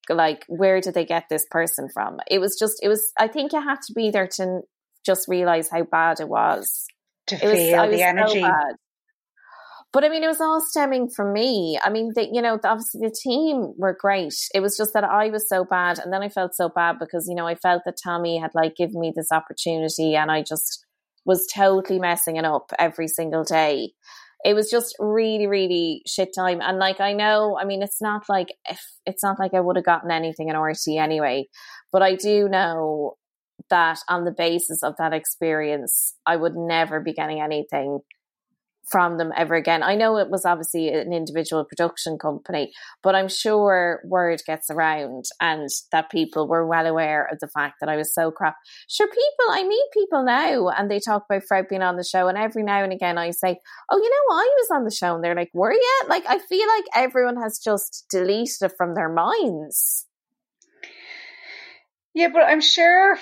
Like, 0.10 0.46
where 0.48 0.82
did 0.82 0.94
they 0.94 1.06
get 1.06 1.26
this 1.30 1.46
person 1.50 1.88
from? 1.94 2.18
It 2.30 2.40
was 2.40 2.58
just, 2.58 2.80
it 2.84 2.88
was, 2.88 3.12
I 3.20 3.28
think 3.28 3.54
you 3.54 3.62
had 3.62 3.82
to 3.88 3.94
be 3.94 4.12
there 4.12 4.28
to 4.38 4.62
just 5.06 5.28
realize 5.28 5.70
how 5.70 5.84
bad 5.84 6.20
it 6.20 6.30
was. 6.30 6.86
to 7.28 7.36
It 7.36 7.40
feel 7.40 7.88
was 7.88 7.96
the 7.96 8.04
energy. 8.04 8.42
so. 8.42 8.50
But 9.96 10.04
I 10.04 10.10
mean, 10.10 10.26
it 10.26 10.28
was 10.28 10.42
all 10.42 10.60
stemming 10.60 11.08
from 11.08 11.32
me. 11.32 11.80
I 11.82 11.90
mean, 11.90 12.12
the, 12.16 12.28
you 12.30 12.42
know, 12.42 12.60
obviously 12.66 13.00
the 13.00 13.16
team 13.18 13.72
were 13.78 13.96
great. 13.98 14.36
It 14.54 14.60
was 14.60 14.76
just 14.76 14.92
that 14.94 15.06
I 15.06 15.30
was 15.30 15.48
so 15.48 15.64
bad. 15.64 16.00
And 16.00 16.12
then 16.12 16.22
I 16.22 16.28
felt 16.28 16.54
so 16.54 16.68
bad 16.68 17.00
because, 17.00 17.30
you 17.30 17.34
know, 17.34 17.48
I 17.48 17.56
felt 17.56 17.84
that 17.86 17.96
Tommy 18.04 18.38
had 18.38 18.52
like 18.54 18.76
given 18.76 19.00
me 19.00 19.14
this 19.16 19.32
opportunity 19.32 20.14
and 20.18 20.30
I 20.30 20.42
just 20.42 20.84
was 21.26 21.48
totally 21.48 21.98
messing 21.98 22.36
it 22.36 22.44
up 22.44 22.74
every 22.78 23.08
single 23.08 23.46
day. 23.46 23.94
It 24.44 24.54
was 24.54 24.70
just 24.70 24.94
really, 25.00 25.48
really 25.48 26.02
shit 26.06 26.32
time. 26.38 26.60
And 26.62 26.78
like, 26.78 27.00
I 27.00 27.14
know, 27.14 27.58
I 27.58 27.64
mean, 27.64 27.82
it's 27.82 28.02
not 28.02 28.24
like, 28.28 28.50
if 28.70 28.82
it's 29.06 29.24
not 29.24 29.40
like 29.40 29.54
I 29.54 29.62
would 29.62 29.78
have 29.78 29.86
gotten 29.86 30.12
anything 30.12 30.50
in 30.50 30.58
RTE 30.58 31.00
anyway, 31.00 31.48
but 31.94 32.02
I 32.02 32.16
do 32.16 32.50
know 32.50 33.14
that 33.70 34.00
on 34.10 34.26
the 34.26 34.36
basis 34.38 34.84
of 34.84 34.96
that 34.98 35.14
experience, 35.14 36.16
I 36.26 36.36
would 36.36 36.58
never 36.58 37.00
be 37.00 37.14
getting 37.14 37.40
anything 37.40 38.02
from 38.90 39.18
them 39.18 39.32
ever 39.36 39.56
again. 39.56 39.84
I 39.84 39.96
know 39.96 40.18
it 40.18 40.30
was 40.30 40.46
obviously 40.46 40.90
an 40.90 41.12
individual 41.12 41.66
production 41.66 42.18
company, 42.18 42.72
but 43.02 43.16
I'm 43.16 43.28
sure 43.28 44.02
word 44.06 44.42
gets 44.46 44.70
around 44.70 45.26
and 45.40 45.70
that 45.92 46.12
people 46.12 46.48
were 46.48 46.66
well 46.66 46.86
aware 46.86 47.28
of 47.32 47.40
the 47.40 47.48
fact 47.48 47.76
that 47.80 47.90
I 47.90 47.96
was 47.96 48.14
so 48.14 48.32
crap. 48.32 48.56
Sure, 48.88 49.08
people, 49.08 49.46
I 49.50 49.64
meet 49.64 49.88
people 49.94 50.24
now 50.24 50.70
and 50.70 50.90
they 50.90 51.00
talk 51.00 51.26
about 51.30 51.44
Fred 51.44 51.68
being 51.68 51.82
on 51.82 51.98
the 51.98 52.04
show, 52.04 52.28
and 52.28 52.38
every 52.38 52.64
now 52.64 52.84
and 52.84 52.94
again 52.94 53.18
I 53.18 53.32
say, 53.32 53.60
Oh, 53.90 53.98
you 53.98 54.10
know, 54.10 54.36
I 54.36 54.56
was 54.58 54.68
on 54.72 54.84
the 54.84 54.92
show, 54.92 55.16
and 55.16 55.24
they're 55.24 55.36
like, 55.36 55.52
Were 55.54 55.74
you? 55.74 56.02
Like, 56.08 56.26
I 56.28 56.40
feel 56.40 56.68
like 56.68 56.86
everyone 56.96 57.42
has 57.42 57.60
just 57.60 58.06
deleted 58.10 58.62
it 58.62 58.74
from 58.78 58.94
their 58.94 59.10
minds. 59.10 60.06
Yeah, 62.14 62.30
but 62.30 62.44
I'm 62.44 62.62
sure 62.62 63.18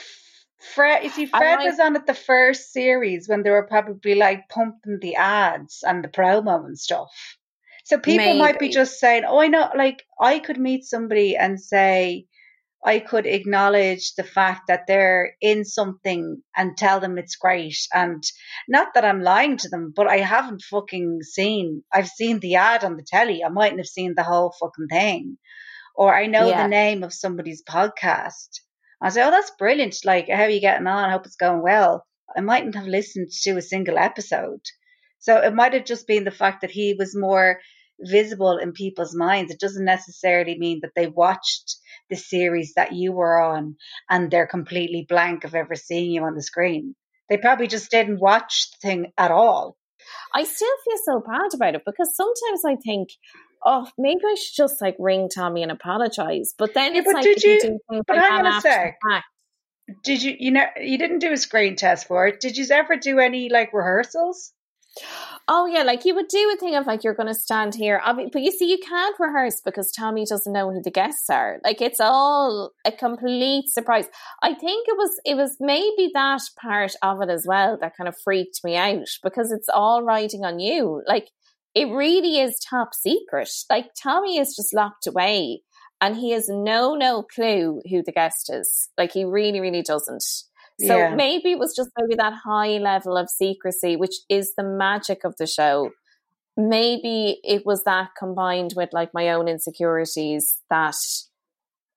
Fred. 0.73 1.03
You 1.03 1.09
see, 1.09 1.25
Fred 1.25 1.57
might- 1.57 1.65
was 1.65 1.79
on 1.79 1.95
it 1.95 2.05
the 2.05 2.13
first 2.13 2.71
series 2.71 3.27
when 3.27 3.43
they 3.43 3.49
were 3.49 3.67
probably 3.67 4.15
like 4.15 4.49
pumping 4.49 4.99
the 5.01 5.15
ads 5.15 5.83
and 5.85 6.03
the 6.03 6.07
promo 6.07 6.65
and 6.65 6.77
stuff. 6.77 7.11
So 7.85 7.97
people 7.99 8.35
might 8.35 8.59
be 8.59 8.69
just 8.69 8.97
saying, 8.99 9.23
"Oh, 9.27 9.39
I 9.39 9.47
know." 9.47 9.69
Like 9.75 10.03
I 10.19 10.39
could 10.39 10.57
meet 10.57 10.85
somebody 10.85 11.35
and 11.35 11.59
say, 11.59 12.25
I 12.85 12.99
could 12.99 13.25
acknowledge 13.25 14.13
the 14.15 14.23
fact 14.25 14.67
that 14.67 14.87
they're 14.87 15.35
in 15.39 15.63
something 15.63 16.41
and 16.55 16.75
tell 16.77 16.99
them 16.99 17.17
it's 17.17 17.37
great. 17.37 17.77
And 17.93 18.21
not 18.67 18.93
that 18.93 19.05
I'm 19.05 19.21
lying 19.21 19.55
to 19.57 19.69
them, 19.69 19.93
but 19.95 20.07
I 20.07 20.17
haven't 20.17 20.61
fucking 20.63 21.19
seen. 21.23 21.83
I've 21.93 22.09
seen 22.09 22.39
the 22.39 22.55
ad 22.55 22.83
on 22.83 22.97
the 22.97 23.03
telly. 23.03 23.43
I 23.43 23.47
mightn't 23.49 23.79
have 23.79 23.87
seen 23.87 24.15
the 24.15 24.23
whole 24.23 24.53
fucking 24.59 24.87
thing, 24.89 25.37
or 25.95 26.13
I 26.13 26.25
know 26.25 26.47
Yeah. 26.49 26.63
the 26.63 26.67
name 26.69 27.03
of 27.03 27.13
somebody's 27.13 27.63
podcast. 27.63 28.59
I 29.03 29.09
say, 29.09 29.21
oh, 29.21 29.31
that's 29.31 29.51
brilliant. 29.59 29.97
Like, 30.05 30.29
how 30.29 30.43
are 30.43 30.49
you 30.49 30.61
getting 30.61 30.87
on? 30.87 31.09
I 31.09 31.11
hope 31.11 31.25
it's 31.25 31.35
going 31.35 31.61
well. 31.61 32.05
I 32.35 32.39
mightn't 32.39 32.75
have 32.75 32.87
listened 32.87 33.29
to 33.43 33.57
a 33.57 33.61
single 33.61 33.97
episode. 33.97 34.61
So 35.19 35.37
it 35.37 35.53
might 35.53 35.73
have 35.73 35.85
just 35.85 36.07
been 36.07 36.23
the 36.23 36.31
fact 36.31 36.61
that 36.61 36.71
he 36.71 36.95
was 36.97 37.15
more 37.15 37.59
visible 37.99 38.57
in 38.57 38.71
people's 38.71 39.15
minds. 39.15 39.51
It 39.51 39.59
doesn't 39.59 39.85
necessarily 39.85 40.57
mean 40.57 40.79
that 40.81 40.91
they 40.95 41.07
watched 41.07 41.75
the 42.09 42.15
series 42.15 42.73
that 42.75 42.93
you 42.93 43.11
were 43.11 43.41
on 43.41 43.75
and 44.09 44.31
they're 44.31 44.47
completely 44.47 45.05
blank 45.07 45.43
of 45.43 45.53
ever 45.53 45.75
seeing 45.75 46.11
you 46.11 46.23
on 46.23 46.35
the 46.35 46.41
screen. 46.41 46.95
They 47.29 47.37
probably 47.37 47.67
just 47.67 47.91
didn't 47.91 48.19
watch 48.19 48.67
the 48.71 48.87
thing 48.87 49.11
at 49.17 49.31
all. 49.31 49.77
I 50.33 50.43
still 50.43 50.75
feel 50.85 50.97
so 51.05 51.23
bad 51.25 51.53
about 51.53 51.75
it 51.75 51.83
because 51.85 52.15
sometimes 52.15 52.61
I 52.65 52.75
think, 52.83 53.09
oh, 53.65 53.87
maybe 53.97 54.21
I 54.25 54.35
should 54.35 54.55
just 54.55 54.81
like 54.81 54.95
ring 54.99 55.29
Tommy 55.33 55.63
and 55.63 55.71
apologize. 55.71 56.53
But 56.57 56.73
then 56.73 56.93
Yeah, 56.93 56.99
it's 57.01 57.07
but 57.07 57.13
like, 57.15 57.23
did 57.23 57.43
you, 57.43 57.51
you- 57.51 57.59
do 57.61 57.79
but 57.89 58.17
like 58.17 58.25
hang 58.25 58.43
that 58.43 58.45
on 58.45 58.45
a 58.45 58.55
after 58.55 58.69
sec. 58.69 59.23
Did 60.03 60.23
you, 60.23 60.35
you 60.39 60.51
know, 60.51 60.65
you 60.79 60.97
didn't 60.97 61.19
do 61.19 61.33
a 61.33 61.37
screen 61.37 61.75
test 61.75 62.07
for 62.07 62.25
it. 62.27 62.39
Did 62.39 62.55
you 62.55 62.65
ever 62.71 62.95
do 62.95 63.19
any 63.19 63.49
like 63.49 63.73
rehearsals? 63.73 64.53
Oh 65.47 65.65
yeah, 65.65 65.83
like 65.83 66.05
you 66.05 66.13
would 66.15 66.27
do 66.27 66.53
a 66.53 66.57
thing 66.57 66.75
of 66.75 66.85
like 66.85 67.03
you're 67.03 67.15
going 67.15 67.27
to 67.27 67.33
stand 67.33 67.73
here, 67.75 67.99
but 68.05 68.41
you 68.41 68.51
see, 68.51 68.69
you 68.69 68.77
can't 68.77 69.19
rehearse 69.19 69.59
because 69.65 69.91
Tommy 69.91 70.23
doesn't 70.25 70.53
know 70.53 70.71
who 70.71 70.81
the 70.81 70.91
guests 70.91 71.29
are. 71.29 71.59
Like 71.63 71.81
it's 71.81 71.99
all 71.99 72.71
a 72.85 72.91
complete 72.91 73.65
surprise. 73.69 74.05
I 74.41 74.53
think 74.53 74.87
it 74.87 74.95
was 74.97 75.09
it 75.25 75.35
was 75.35 75.57
maybe 75.59 76.11
that 76.13 76.41
part 76.61 76.93
of 77.01 77.21
it 77.21 77.29
as 77.29 77.45
well 77.47 77.77
that 77.81 77.97
kind 77.97 78.07
of 78.07 78.15
freaked 78.23 78.59
me 78.63 78.77
out 78.77 79.07
because 79.23 79.51
it's 79.51 79.67
all 79.67 80.03
riding 80.03 80.45
on 80.45 80.59
you. 80.59 81.01
Like 81.07 81.29
it 81.75 81.85
really 81.85 82.39
is 82.39 82.59
top 82.59 82.93
secret. 82.93 83.49
Like 83.69 83.87
Tommy 84.01 84.37
is 84.37 84.55
just 84.55 84.73
locked 84.73 85.07
away, 85.07 85.61
and 86.01 86.15
he 86.15 86.31
has 86.31 86.47
no 86.49 86.95
no 86.95 87.23
clue 87.23 87.81
who 87.89 88.03
the 88.03 88.11
guest 88.11 88.51
is. 88.53 88.89
Like 88.97 89.11
he 89.13 89.25
really 89.25 89.59
really 89.59 89.81
doesn't. 89.81 90.23
So 90.81 90.97
Yeah. 90.97 91.15
maybe 91.15 91.51
it 91.51 91.59
was 91.59 91.75
just 91.75 91.89
maybe 91.99 92.15
that 92.15 92.33
high 92.45 92.77
level 92.79 93.17
of 93.17 93.29
secrecy, 93.29 93.95
which 93.95 94.15
is 94.29 94.53
the 94.55 94.63
magic 94.63 95.23
of 95.23 95.35
the 95.37 95.47
show. 95.47 95.91
Maybe 96.57 97.39
it 97.43 97.65
was 97.65 97.83
that 97.83 98.09
combined 98.17 98.73
with 98.75 98.89
like 98.93 99.13
my 99.13 99.29
own 99.29 99.47
insecurities 99.47 100.59
that 100.69 100.95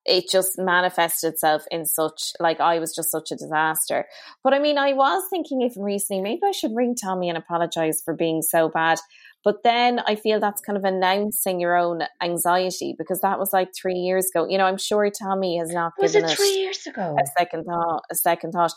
it 0.05 0.27
just 0.31 0.57
manifested 0.57 1.33
itself 1.33 1.62
in 1.71 1.85
such 1.85 2.33
like 2.39 2.61
I 2.61 2.79
was 2.79 2.95
just 2.95 3.11
such 3.11 3.33
a 3.33 3.37
disaster. 3.37 4.07
But 4.45 4.55
I 4.55 4.61
mean, 4.61 4.79
I 4.79 4.93
was 4.93 5.25
thinking 5.31 5.62
even 5.62 5.83
recently, 5.83 6.23
maybe 6.23 6.43
I 6.45 6.53
should 6.53 6.77
ring 6.77 6.95
Tommy 6.95 7.29
and 7.29 7.37
apologize 7.37 8.03
for 8.05 8.15
being 8.15 8.41
so 8.43 8.69
bad. 8.69 8.99
But 9.47 9.63
then 9.63 10.01
I 10.09 10.17
feel 10.17 10.41
that's 10.41 10.61
kind 10.61 10.77
of 10.77 10.83
announcing 10.83 11.61
your 11.61 11.77
own 11.77 12.01
anxiety 12.21 12.97
because 12.99 13.21
that 13.21 13.39
was 13.39 13.53
like 13.53 13.69
three 13.81 13.95
years 13.95 14.29
ago. 14.35 14.45
You 14.49 14.59
know, 14.59 14.65
I'm 14.65 14.77
sure 14.77 15.09
Tommy 15.09 15.59
has 15.59 15.71
not 15.71 15.93
Was 16.01 16.15
given 16.15 16.29
it 16.29 16.37
three 16.37 16.49
years 16.51 16.85
ago? 16.85 17.15
a 17.17 17.25
second 17.39 17.63
thought. 17.63 18.03
A 18.11 18.17
second 18.17 18.51
thought. 18.51 18.73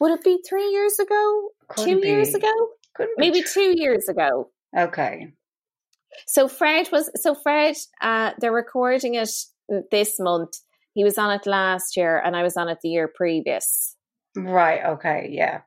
Would 0.00 0.12
it 0.12 0.24
be 0.24 0.38
three 0.48 0.70
years 0.70 0.98
ago? 0.98 1.50
Couldn't 1.68 2.00
two 2.00 2.06
years 2.08 2.34
ago? 2.34 2.50
Couldn't 2.96 3.18
be 3.18 3.26
Maybe 3.26 3.42
tr- 3.42 3.52
two 3.52 3.74
years 3.76 4.08
ago. 4.08 4.48
Okay. 4.74 5.34
So 6.26 6.48
Fred 6.48 6.88
was 6.90 7.10
so 7.20 7.34
Fred. 7.34 7.76
Uh, 8.00 8.30
they're 8.38 8.50
recording 8.50 9.16
it 9.16 9.28
this 9.90 10.18
month. 10.18 10.54
He 10.94 11.04
was 11.04 11.18
on 11.18 11.32
it 11.32 11.46
last 11.46 11.98
year, 11.98 12.18
and 12.18 12.34
I 12.34 12.44
was 12.44 12.56
on 12.56 12.70
it 12.70 12.78
the 12.82 12.88
year 12.88 13.12
previous. 13.14 13.94
Right. 14.34 14.82
Okay. 14.86 15.28
Yeah. 15.32 15.60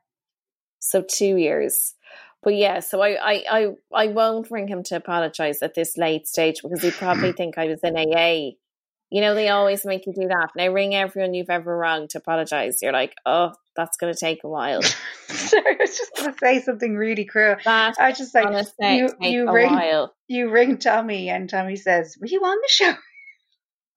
So 0.80 1.04
two 1.08 1.36
years. 1.36 1.94
But 2.42 2.54
yeah, 2.56 2.80
so 2.80 3.00
I, 3.00 3.10
I, 3.10 3.44
I, 3.50 3.66
I 3.94 4.06
won't 4.08 4.50
ring 4.50 4.66
him 4.66 4.82
to 4.84 4.96
apologize 4.96 5.62
at 5.62 5.74
this 5.74 5.96
late 5.96 6.26
stage 6.26 6.60
because 6.62 6.82
he'd 6.82 6.94
probably 6.94 7.32
think 7.36 7.56
I 7.56 7.66
was 7.66 7.80
in 7.82 7.96
AA. 7.96 8.56
You 9.10 9.20
know, 9.20 9.34
they 9.34 9.50
always 9.50 9.84
make 9.84 10.06
you 10.06 10.12
do 10.14 10.28
that. 10.28 10.50
Now 10.56 10.68
ring 10.68 10.94
everyone 10.94 11.34
you've 11.34 11.50
ever 11.50 11.76
wronged 11.76 12.10
to 12.10 12.18
apologize. 12.18 12.78
You're 12.80 12.92
like, 12.92 13.14
oh, 13.26 13.52
that's 13.76 13.96
going 13.96 14.12
to 14.12 14.18
take 14.18 14.42
a 14.42 14.48
while. 14.48 14.82
Sorry, 15.28 15.62
I 15.66 15.76
was 15.78 15.96
just 15.96 16.16
going 16.16 16.32
to 16.32 16.38
say 16.38 16.60
something 16.60 16.96
really 16.96 17.26
cruel. 17.26 17.56
That's 17.64 17.98
I 17.98 18.12
just 18.12 18.34
like 18.34 18.66
you. 18.80 19.08
You 19.20 19.52
ring. 19.52 19.72
while. 19.72 20.14
You 20.28 20.50
ring 20.50 20.78
Tommy, 20.78 21.28
and 21.28 21.48
Tommy 21.48 21.76
says, 21.76 22.16
"Were 22.20 22.26
you 22.26 22.40
on 22.40 22.56
the 22.56 22.68
show?" 22.68 22.94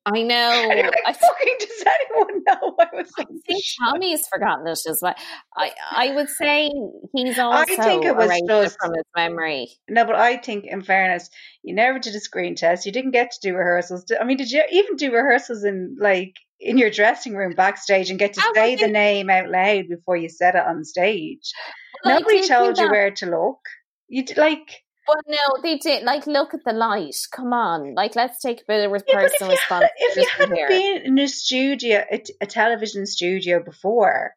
I 0.13 0.21
know. 0.21 0.71
I 1.05 1.13
"Fucking 1.13 1.55
does 1.59 1.83
anyone 1.85 2.43
know 2.47 2.75
I 2.79 2.87
was 2.93 3.11
I 3.17 3.23
think? 3.47 3.63
Tommy's 3.83 4.27
forgotten 4.31 4.67
it 4.67 4.79
as 4.87 4.99
well. 5.01 5.15
I 5.57 5.71
I 5.91 6.11
would 6.11 6.29
say 6.29 6.69
he's 7.15 7.39
also 7.39 7.61
I 7.61 7.65
think 7.65 8.05
it 8.05 8.15
was 8.15 8.29
just- 8.47 8.77
from 8.79 8.93
his 8.93 9.03
memory. 9.15 9.69
No, 9.89 10.05
but 10.05 10.15
I 10.15 10.37
think, 10.37 10.65
in 10.65 10.83
fairness, 10.83 11.29
you 11.63 11.73
never 11.73 11.97
did 11.97 12.13
a 12.13 12.19
screen 12.19 12.55
test. 12.55 12.85
You 12.85 12.91
didn't 12.91 13.11
get 13.11 13.31
to 13.31 13.39
do 13.41 13.55
rehearsals. 13.55 14.05
I 14.19 14.23
mean, 14.25 14.37
did 14.37 14.51
you 14.51 14.63
even 14.71 14.95
do 14.95 15.11
rehearsals 15.11 15.63
in 15.63 15.97
like 15.99 16.35
in 16.59 16.77
your 16.77 16.91
dressing 16.91 17.35
room 17.35 17.53
backstage 17.55 18.09
and 18.11 18.19
get 18.19 18.33
to 18.33 18.41
I 18.41 18.51
say 18.53 18.75
the 18.75 18.87
name 18.87 19.29
out 19.29 19.49
loud 19.49 19.87
before 19.89 20.17
you 20.17 20.29
said 20.29 20.55
it 20.55 20.65
on 20.65 20.83
stage? 20.85 21.51
Well, 22.03 22.19
Nobody 22.19 22.47
told 22.47 22.77
you 22.77 22.91
where 22.91 23.11
to 23.11 23.25
look. 23.25 23.59
You 24.07 24.23
like. 24.37 24.83
Well, 25.07 25.21
no, 25.27 25.61
they 25.61 25.77
did. 25.77 26.03
Like, 26.03 26.25
look 26.25 26.53
at 26.53 26.63
the 26.65 26.73
light. 26.73 27.15
Come 27.31 27.53
on. 27.53 27.93
Like, 27.93 28.15
let's 28.15 28.41
take 28.41 28.61
a 28.61 28.65
bit 28.67 28.85
of 28.85 29.03
Yeah, 29.07 29.13
personal 29.13 29.51
you, 29.51 29.57
had, 29.69 29.89
if 29.97 30.15
you 30.15 30.23
responsibility 30.23 30.29
hadn't 30.39 30.55
here. 30.55 30.67
been 30.67 31.01
in 31.05 31.19
a 31.19 31.27
studio, 31.27 32.03
a 32.41 32.45
television 32.45 33.05
studio 33.05 33.61
before, 33.63 34.33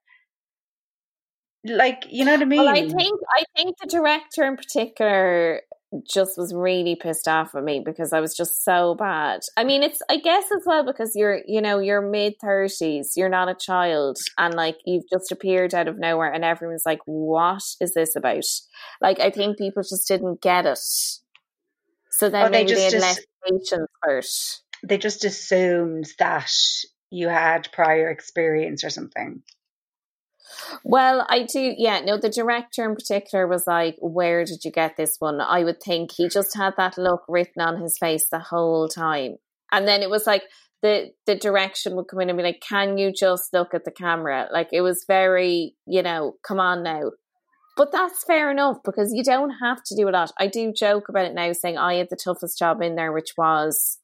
like 1.65 2.07
you 2.09 2.25
know 2.25 2.33
what 2.33 2.43
I 2.43 2.45
mean? 2.45 2.61
Well, 2.61 2.69
I 2.69 2.89
think 2.89 3.21
I 3.37 3.45
think 3.57 3.77
the 3.81 3.89
director 3.89 4.45
in 4.45 4.57
particular 4.57 5.63
just 6.07 6.37
was 6.37 6.53
really 6.55 6.97
pissed 6.97 7.27
off 7.29 7.55
at 7.55 7.65
me 7.65 7.81
because 7.85 8.13
I 8.13 8.21
was 8.21 8.37
just 8.37 8.63
so 8.65 8.95
bad. 8.95 9.41
I 9.57 9.65
mean, 9.65 9.83
it's 9.83 10.01
I 10.11 10.19
guess 10.19 10.45
as 10.53 10.63
well 10.67 10.85
because 10.85 11.13
you're 11.15 11.41
you 11.47 11.61
know 11.61 11.79
you're 11.79 12.03
mid 12.03 12.35
thirties, 12.41 13.15
you're 13.17 13.29
not 13.29 13.49
a 13.49 13.55
child, 13.55 14.19
and 14.37 14.55
like 14.55 14.77
you've 14.85 15.09
just 15.11 15.33
appeared 15.33 15.75
out 15.75 15.89
of 15.89 15.99
nowhere, 15.99 16.33
and 16.33 16.45
everyone's 16.45 16.85
like, 16.87 17.01
"What 17.07 17.63
is 17.81 17.95
this 17.95 18.17
about?" 18.17 18.45
Like, 19.01 19.21
I 19.21 19.31
think 19.31 19.59
people 19.59 19.83
just 19.83 20.07
didn't 20.09 20.43
get 20.43 20.67
it. 20.67 20.79
So 22.11 22.29
then 22.29 22.47
Oh, 22.47 22.51
they 22.51 22.65
maybe 22.65 22.75
they 22.75 22.85
had 22.85 22.95
less 22.95 23.21
patience 23.45 23.89
for 24.03 24.19
it. 24.19 24.61
they 24.83 24.99
just 24.99 25.25
assumed 25.25 26.07
that 26.19 26.51
you 27.11 27.29
had 27.29 27.73
prior 27.73 28.11
experience 28.11 28.85
or 28.85 28.91
something. 28.91 29.43
Well, 30.85 31.27
I 31.29 31.45
do. 31.45 31.75
Yeah, 31.77 32.01
no, 32.01 32.17
the 32.17 32.29
director 32.29 32.85
in 32.89 32.95
particular 32.95 33.47
was 33.47 33.67
like, 33.67 33.97
Where 34.01 34.45
did 34.45 34.65
you 34.65 34.71
get 34.71 34.97
this 34.97 35.17
one? 35.19 35.41
I 35.41 35.65
would 35.65 35.83
think 35.83 36.13
he 36.13 36.29
just 36.29 36.57
had 36.57 36.75
that 36.77 36.99
look 36.99 37.23
written 37.29 37.63
on 37.63 37.81
his 37.81 37.99
face 37.99 38.29
the 38.29 38.39
whole 38.39 38.89
time. 38.89 39.37
And 39.71 39.87
then 39.87 40.03
it 40.03 40.11
was 40.11 40.27
like, 40.27 40.45
the, 40.81 41.11
the 41.27 41.35
direction 41.35 41.97
would 41.97 42.07
come 42.07 42.21
in 42.21 42.31
and 42.31 42.37
be 42.39 42.45
like, 42.45 42.63
Can 42.67 42.99
you 42.99 43.13
just 43.13 43.53
look 43.53 43.75
at 43.75 43.85
the 43.85 43.91
camera? 43.91 44.49
Like, 44.53 44.69
it 44.73 44.81
was 44.81 45.05
very, 45.07 45.75
you 45.87 46.03
know, 46.03 46.37
come 46.43 46.61
on 46.61 46.83
now. 46.83 47.11
But 47.77 47.93
that's 47.93 48.25
fair 48.25 48.51
enough 48.51 48.79
because 48.85 49.13
you 49.15 49.23
don't 49.23 49.53
have 49.63 49.85
to 49.85 49.95
do 49.95 50.09
a 50.09 50.11
lot. 50.11 50.33
I 50.37 50.49
do 50.49 50.73
joke 50.73 51.09
about 51.09 51.27
it 51.27 51.35
now, 51.35 51.53
saying 51.53 51.79
I 51.79 51.95
had 51.95 52.09
the 52.11 52.17
toughest 52.17 52.59
job 52.59 52.83
in 52.83 52.97
there, 52.97 53.13
which 53.13 53.35
was 53.39 53.99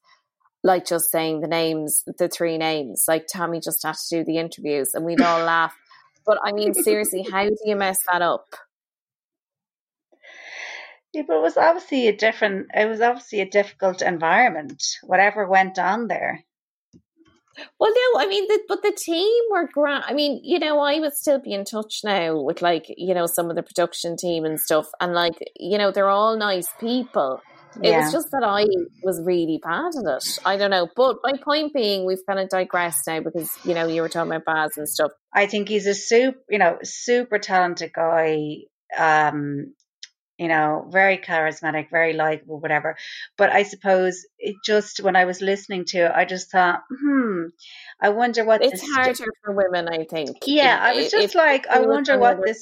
like 0.65 0.85
just 0.85 1.11
saying 1.11 1.41
the 1.41 1.47
names, 1.47 2.03
the 2.17 2.27
three 2.27 2.57
names. 2.57 3.03
Like 3.07 3.27
Tommy 3.31 3.59
just 3.59 3.83
had 3.83 3.95
to 3.95 4.17
do 4.17 4.23
the 4.23 4.39
interviews 4.39 4.93
and 4.93 5.05
we'd 5.05 5.21
all 5.21 5.43
laugh. 5.45 5.75
But 6.25 6.39
I 6.43 6.51
mean, 6.51 6.73
seriously, 6.73 7.25
how 7.31 7.45
do 7.45 7.55
you 7.65 7.75
mess 7.75 7.97
that 8.11 8.21
up? 8.21 8.45
Yeah, 11.13 11.23
but 11.27 11.37
it 11.37 11.41
was 11.41 11.57
obviously 11.57 12.07
a 12.07 12.15
different. 12.15 12.67
It 12.73 12.89
was 12.89 13.01
obviously 13.01 13.39
a 13.41 13.49
difficult 13.49 14.01
environment. 14.01 14.83
Whatever 15.03 15.47
went 15.47 15.79
on 15.79 16.07
there. 16.07 16.43
Well, 17.79 17.91
no, 17.91 18.19
I 18.19 18.27
mean, 18.27 18.47
the, 18.47 18.59
but 18.67 18.81
the 18.81 18.91
team 18.91 19.43
were 19.49 19.69
grand. 19.71 20.03
I 20.07 20.13
mean, 20.13 20.41
you 20.43 20.59
know, 20.59 20.79
I 20.79 20.99
would 20.99 21.13
still 21.13 21.39
be 21.39 21.53
in 21.53 21.63
touch 21.63 22.01
now 22.03 22.41
with 22.41 22.61
like, 22.61 22.85
you 22.97 23.13
know, 23.13 23.27
some 23.27 23.49
of 23.49 23.55
the 23.55 23.63
production 23.63 24.17
team 24.17 24.43
and 24.43 24.59
stuff. 24.59 24.87
And 24.99 25.13
like, 25.13 25.35
you 25.57 25.77
know, 25.77 25.91
they're 25.91 26.09
all 26.09 26.37
nice 26.37 26.67
people. 26.79 27.41
It 27.83 27.89
Yeah. 27.89 28.03
was 28.03 28.11
just 28.11 28.31
that 28.31 28.43
I 28.43 28.65
was 29.03 29.21
really 29.23 29.59
bad 29.61 29.91
at 29.97 30.15
it. 30.17 30.39
I 30.45 30.57
don't 30.57 30.71
know. 30.71 30.87
But 30.95 31.17
my 31.23 31.33
point 31.43 31.73
being, 31.73 32.05
we've 32.05 32.25
kind 32.27 32.39
of 32.39 32.49
digressed 32.49 33.07
now 33.07 33.19
because, 33.21 33.51
you 33.65 33.73
know, 33.73 33.87
you 33.87 34.01
were 34.01 34.09
talking 34.09 34.31
about 34.31 34.45
Baz 34.45 34.77
and 34.77 34.87
stuff. 34.87 35.11
I 35.33 35.45
think 35.47 35.67
he's 35.69 35.87
a 35.87 35.93
super, 35.95 36.39
you 36.49 36.59
know, 36.59 36.77
super 36.83 37.39
talented 37.39 37.91
guy. 37.93 38.57
Um, 38.97 39.73
you 40.37 40.49
know, 40.49 40.85
very 40.91 41.17
charismatic, 41.17 41.89
very 41.89 42.11
likable, 42.13 42.59
whatever. 42.59 42.97
But 43.37 43.51
I 43.51 43.63
suppose 43.63 44.25
it 44.37 44.55
just 44.65 45.01
when 45.01 45.15
I 45.15 45.23
was 45.23 45.41
listening 45.41 45.85
to 45.85 45.99
it, 45.99 46.11
I 46.13 46.25
just 46.25 46.51
thought, 46.51 46.81
hmm, 46.89 47.45
I 48.01 48.09
wonder 48.09 48.43
what 48.43 48.61
It's 48.61 48.81
this. 48.81 48.89
harder 48.93 49.31
for 49.43 49.53
women, 49.53 49.87
I 49.87 50.03
think. 50.03 50.37
Yeah, 50.45 50.77
I 50.81 50.93
was 50.93 51.09
just 51.09 51.35
like, 51.35 51.67
I 51.67 51.79
wonder 51.79 52.17
what 52.19 52.39
this. 52.45 52.61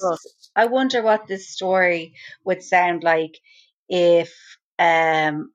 I 0.55 0.65
wonder 0.67 1.01
what 1.01 1.27
this 1.27 1.49
story 1.49 2.13
would 2.45 2.61
sound 2.61 3.03
like 3.03 3.39
if 3.89 4.31
um, 4.79 5.51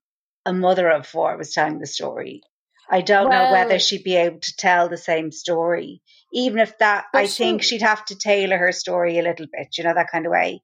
a 0.46 0.52
mother 0.52 0.88
of 0.90 1.06
four 1.06 1.36
was 1.36 1.52
telling 1.52 1.78
the 1.78 1.86
story. 1.86 2.42
I 2.90 3.02
don't 3.02 3.28
know 3.30 3.52
whether 3.52 3.78
she'd 3.78 4.04
be 4.04 4.16
able 4.16 4.40
to 4.40 4.56
tell 4.56 4.88
the 4.88 4.96
same 4.96 5.30
story. 5.30 6.00
Even 6.32 6.58
if 6.58 6.78
that, 6.78 7.04
I 7.14 7.26
she- 7.26 7.42
think 7.44 7.62
she'd 7.62 7.82
have 7.82 8.04
to 8.06 8.16
tailor 8.16 8.56
her 8.56 8.72
story 8.72 9.18
a 9.18 9.22
little 9.22 9.46
bit, 9.52 9.76
you 9.76 9.84
know, 9.84 9.92
that 9.94 10.10
kind 10.10 10.24
of 10.26 10.32
way. 10.32 10.62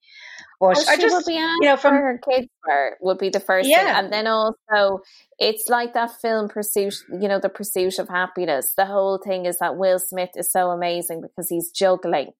But 0.61 0.77
Well, 0.77 0.85
I 0.89 0.97
just, 0.97 1.15
would 1.15 1.25
be 1.27 1.37
asked 1.37 1.59
you 1.61 1.69
know, 1.69 1.77
from 1.77 1.95
her 1.95 2.19
kids 2.31 2.49
were 2.67 2.97
would 3.01 3.19
be 3.19 3.29
the 3.29 3.41
first 3.41 3.69
Yeah. 3.69 3.85
thing, 3.85 4.05
and 4.05 4.13
then 4.13 4.27
also 4.27 5.03
it's 5.39 5.69
like 5.69 5.93
that 5.95 6.13
film 6.23 6.49
Pursuit. 6.49 6.95
You 7.11 7.29
know, 7.29 7.39
the 7.39 7.51
Pursuit 7.51 7.99
of 7.99 8.09
Happiness. 8.09 8.73
The 8.75 8.87
whole 8.87 9.19
thing 9.19 9.45
is 9.45 9.59
that 9.59 9.77
Will 9.77 9.99
Smith 9.99 10.31
is 10.37 10.51
so 10.51 10.71
amazing 10.71 11.21
because 11.21 11.49
he's 11.51 11.71
juggling, 11.71 12.33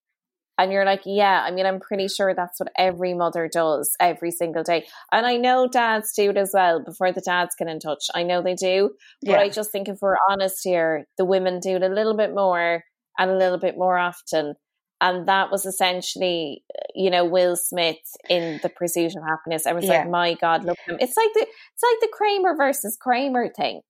and 0.59 0.73
you're 0.73 0.85
like, 0.85 1.03
yeah. 1.05 1.43
I 1.47 1.51
mean, 1.51 1.67
I'm 1.67 1.81
pretty 1.81 2.09
sure 2.09 2.35
that's 2.35 2.61
what 2.61 2.71
every 2.79 3.15
mother 3.15 3.49
does 3.53 3.95
every 4.01 4.31
single 4.31 4.63
day, 4.63 4.87
and 5.13 5.27
I 5.27 5.37
know 5.37 5.67
dads 5.69 6.13
do 6.15 6.31
it 6.31 6.37
as 6.37 6.51
well. 6.55 6.83
Before 6.83 7.13
the 7.13 7.21
dads 7.21 7.55
get 7.59 7.69
in 7.69 7.81
touch, 7.81 8.05
I 8.15 8.23
know 8.23 8.43
they 8.43 8.55
do, 8.55 8.91
but 9.23 9.33
yeah, 9.33 9.39
I 9.41 9.49
just 9.49 9.71
think 9.73 9.89
if 9.89 9.99
we're 10.01 10.17
honest 10.31 10.61
here, 10.63 11.07
the 11.19 11.25
women 11.25 11.61
do 11.61 11.77
it 11.77 11.83
a 11.83 11.89
little 11.89 12.17
bit 12.17 12.35
more 12.35 12.85
and 13.19 13.31
a 13.31 13.37
little 13.37 13.59
bit 13.59 13.77
more 13.77 13.97
often. 13.99 14.55
And 15.01 15.27
that 15.29 15.51
was 15.51 15.67
essentially, 15.67 16.65
you 16.95 17.11
know, 17.11 17.25
Will 17.25 17.57
Smith 17.57 17.99
in 18.31 18.61
The 18.63 18.69
Pursuit 18.71 19.15
of 19.17 19.23
Happiness. 19.29 19.67
I 19.67 19.73
was 19.73 19.85
Yeah. 19.85 19.99
like, 19.99 20.09
my 20.09 20.35
God, 20.35 20.65
look 20.65 20.79
at 20.87 20.93
him. 20.95 20.99
It's 21.01 21.17
like 21.17 21.31
the 21.35 21.41
it's 21.43 21.83
like 21.83 22.01
the 22.01 22.09
Kramer 22.13 22.57
versus 22.57 22.97
Kramer 22.99 23.49
thing. 23.55 23.83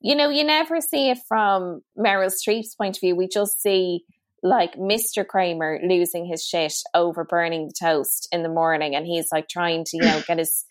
You 0.00 0.14
know, 0.14 0.28
you 0.28 0.44
never 0.44 0.80
see 0.80 1.10
it 1.10 1.18
from 1.26 1.80
Meryl 1.96 2.30
Streep's 2.30 2.74
point 2.74 2.96
of 2.96 3.00
view. 3.00 3.16
We 3.16 3.28
just 3.28 3.62
see 3.62 4.04
like 4.42 4.74
Mr. 4.76 5.26
Kramer 5.26 5.80
losing 5.82 6.24
his 6.26 6.44
shit 6.44 6.74
over 6.94 7.24
burning 7.24 7.66
the 7.66 7.72
toast 7.72 8.28
in 8.32 8.42
the 8.42 8.48
morning 8.48 8.94
and 8.94 9.06
he's 9.06 9.32
like 9.32 9.48
trying 9.48 9.84
to, 9.84 9.96
you 9.96 10.02
know, 10.02 10.22
get 10.26 10.38
his 10.38 10.64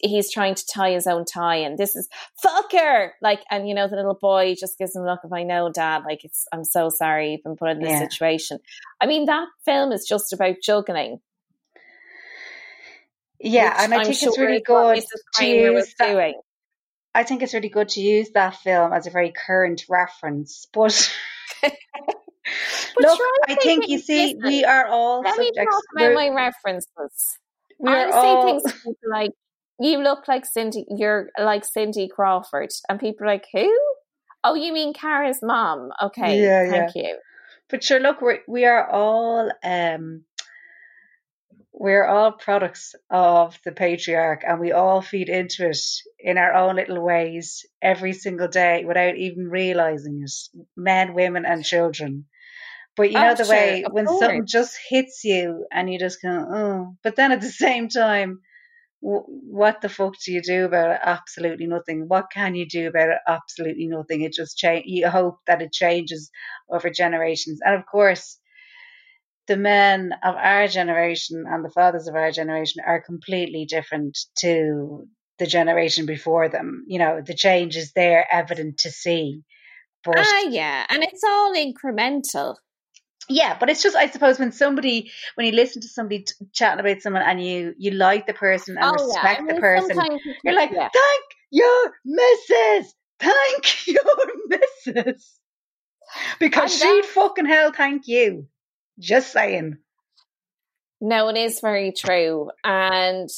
he's 0.00 0.30
trying 0.32 0.54
to 0.54 0.64
tie 0.72 0.92
his 0.92 1.08
own 1.08 1.24
tie 1.24 1.56
and 1.56 1.76
this 1.76 1.96
is 1.96 2.08
fucker 2.44 3.10
like 3.20 3.40
and 3.50 3.68
you 3.68 3.74
know 3.74 3.88
the 3.88 3.96
little 3.96 4.14
boy 4.14 4.54
just 4.54 4.78
gives 4.78 4.94
him 4.94 5.02
a 5.02 5.06
look 5.06 5.24
of 5.24 5.32
I 5.32 5.42
know 5.42 5.72
dad 5.72 6.04
like 6.06 6.24
it's 6.24 6.46
I'm 6.52 6.62
so 6.62 6.88
sorry 6.88 7.32
you've 7.32 7.42
been 7.42 7.56
put 7.56 7.70
in 7.70 7.80
this 7.80 7.90
Yeah. 7.90 7.98
situation 7.98 8.60
I 9.00 9.06
mean 9.06 9.24
that 9.26 9.48
film 9.64 9.90
is 9.90 10.06
just 10.08 10.32
about 10.32 10.54
juggling 10.62 11.18
yeah, 13.40 13.74
and 13.84 13.92
I 13.92 13.98
I'm 13.98 14.04
think 14.04 14.18
sure 14.18 14.28
it's 14.28 14.38
really 14.38 14.60
good 14.60 15.00
to 15.00 15.18
Kramer 15.34 15.72
was 15.72 15.86
use 15.86 15.94
that. 15.98 16.12
doing 16.12 16.34
I 17.14 17.24
think 17.24 17.42
it's 17.42 17.54
really 17.54 17.68
good 17.68 17.88
to 17.90 18.00
use 18.00 18.30
that 18.34 18.54
film 18.56 18.92
as 18.92 19.06
a 19.06 19.10
very 19.10 19.32
current 19.32 19.84
reference. 19.88 20.66
But, 20.72 21.12
But 22.96 23.06
look, 23.06 23.20
I 23.48 23.54
think 23.54 23.88
you 23.88 23.98
see, 23.98 24.34
different. 24.34 24.44
we 24.44 24.64
are 24.64 24.86
all 24.86 25.22
let 25.22 25.38
me 25.38 25.46
subjects. 25.46 25.74
talk 25.74 25.84
about 25.92 26.04
we're- 26.04 26.14
my 26.14 26.28
references 26.34 27.38
we 27.78 27.90
I 27.90 28.04
are 28.04 28.12
say 28.12 28.18
all 28.18 28.60
things 28.60 28.96
like 29.08 29.30
you 29.80 29.98
look 29.98 30.26
like 30.26 30.44
Cindy 30.44 30.84
you're 30.96 31.30
like 31.38 31.64
Cindy 31.64 32.08
Crawford 32.08 32.70
and 32.88 32.98
people 32.98 33.24
are 33.26 33.30
like 33.30 33.46
who 33.52 33.72
oh 34.42 34.54
you 34.54 34.72
mean 34.72 34.92
Kaia's 34.94 35.38
mom 35.42 35.90
okay 36.02 36.42
Yeah, 36.42 36.68
thank 36.70 36.94
you 36.96 37.18
But 37.70 37.84
sure, 37.84 38.00
look, 38.00 38.20
we 38.20 38.40
we 38.48 38.64
are 38.64 38.88
all 38.90 39.50
um, 39.62 40.24
we're 41.72 42.06
all 42.06 42.32
products 42.32 42.94
of 43.10 43.58
the 43.64 43.72
patriarch, 43.72 44.42
and 44.46 44.58
we 44.58 44.72
all 44.72 45.00
feed 45.02 45.28
into 45.28 45.68
it 45.68 45.78
in 46.18 46.38
our 46.38 46.52
own 46.54 46.76
little 46.76 47.00
ways 47.00 47.64
every 47.80 48.12
single 48.14 48.48
day 48.48 48.84
without 48.84 49.16
even 49.16 49.48
realizing 49.48 50.22
it. 50.24 50.32
Men, 50.76 51.14
women, 51.14 51.44
and 51.44 51.64
children. 51.64 52.24
But 52.98 53.12
you 53.12 53.18
know 53.18 53.30
Oh, 53.30 53.34
the 53.36 53.44
sure, 53.44 53.54
way 53.54 53.84
when 53.88 54.08
something 54.08 54.44
just 54.44 54.76
hits 54.90 55.22
you, 55.22 55.66
and 55.72 55.90
you 55.90 56.00
just 56.00 56.20
go, 56.20 56.28
oh. 56.28 56.96
But 57.04 57.14
then 57.14 57.30
at 57.30 57.40
the 57.40 57.48
same 57.66 57.88
time, 57.88 58.40
what 59.00 59.80
the 59.80 59.88
fuck 59.88 60.14
do 60.24 60.32
you 60.32 60.42
do 60.42 60.64
about 60.64 60.90
it? 60.90 61.00
Absolutely 61.02 61.68
nothing. 61.68 62.08
What 62.08 62.26
can 62.32 62.56
you 62.56 62.66
do 62.66 62.88
about 62.88 63.10
it? 63.10 63.18
Absolutely 63.28 63.86
nothing. 63.86 64.22
It 64.22 64.32
just 64.32 64.58
change. 64.58 64.86
You 64.88 65.08
hope 65.08 65.38
that 65.46 65.62
it 65.62 65.72
changes 65.72 66.30
over 66.68 66.90
generations, 66.90 67.60
and 67.64 67.76
of 67.76 67.86
course, 67.86 68.40
the 69.46 69.56
men 69.56 70.12
of 70.24 70.34
our 70.34 70.66
generation 70.66 71.44
and 71.48 71.64
the 71.64 71.70
fathers 71.70 72.08
of 72.08 72.16
our 72.16 72.32
generation 72.32 72.82
are 72.84 73.00
completely 73.00 73.64
different 73.64 74.18
to 74.38 75.06
the 75.38 75.46
generation 75.46 76.04
before 76.04 76.48
them. 76.48 76.84
You 76.88 76.98
know, 76.98 77.22
the 77.24 77.34
change 77.34 77.76
is 77.76 77.92
there, 77.92 78.26
evident 78.30 78.78
to 78.78 78.90
see. 78.90 79.42
But 80.04 80.18
ah, 80.18 80.42
yeah, 80.48 80.84
and 80.90 81.04
it's 81.04 81.22
all 81.24 81.54
incremental. 81.54 82.56
Yeah, 83.28 83.56
but 83.58 83.68
it's 83.68 83.82
just 83.82 83.94
I 83.94 84.08
suppose 84.08 84.38
when 84.38 84.52
somebody 84.52 85.10
when 85.34 85.46
you 85.46 85.52
listen 85.52 85.82
to 85.82 85.88
somebody 85.88 86.20
t- 86.22 86.32
chatting 86.52 86.80
about 86.80 87.02
someone 87.02 87.22
and 87.22 87.44
you 87.44 87.74
you 87.76 87.90
like 87.90 88.26
the 88.26 88.32
person 88.32 88.78
and 88.78 88.96
oh, 88.98 89.04
respect 89.04 89.24
yeah. 89.24 89.30
I 89.30 89.40
mean, 89.42 89.54
the 89.54 89.60
person, 89.60 90.18
you're 90.44 90.54
like, 90.54 90.70
yeah. 90.72 90.88
thank 90.92 91.24
your 91.50 91.92
missus, 92.04 92.94
thank 93.20 93.86
your 93.86 94.02
missus, 94.48 95.38
because 96.40 96.74
she'd 96.74 97.04
fucking 97.04 97.46
hell 97.46 97.72
thank 97.72 98.08
you. 98.08 98.46
Just 98.98 99.30
saying. 99.30 99.76
No, 101.00 101.28
it 101.28 101.36
is 101.36 101.60
very 101.60 101.92
true, 101.92 102.50
and 102.64 103.28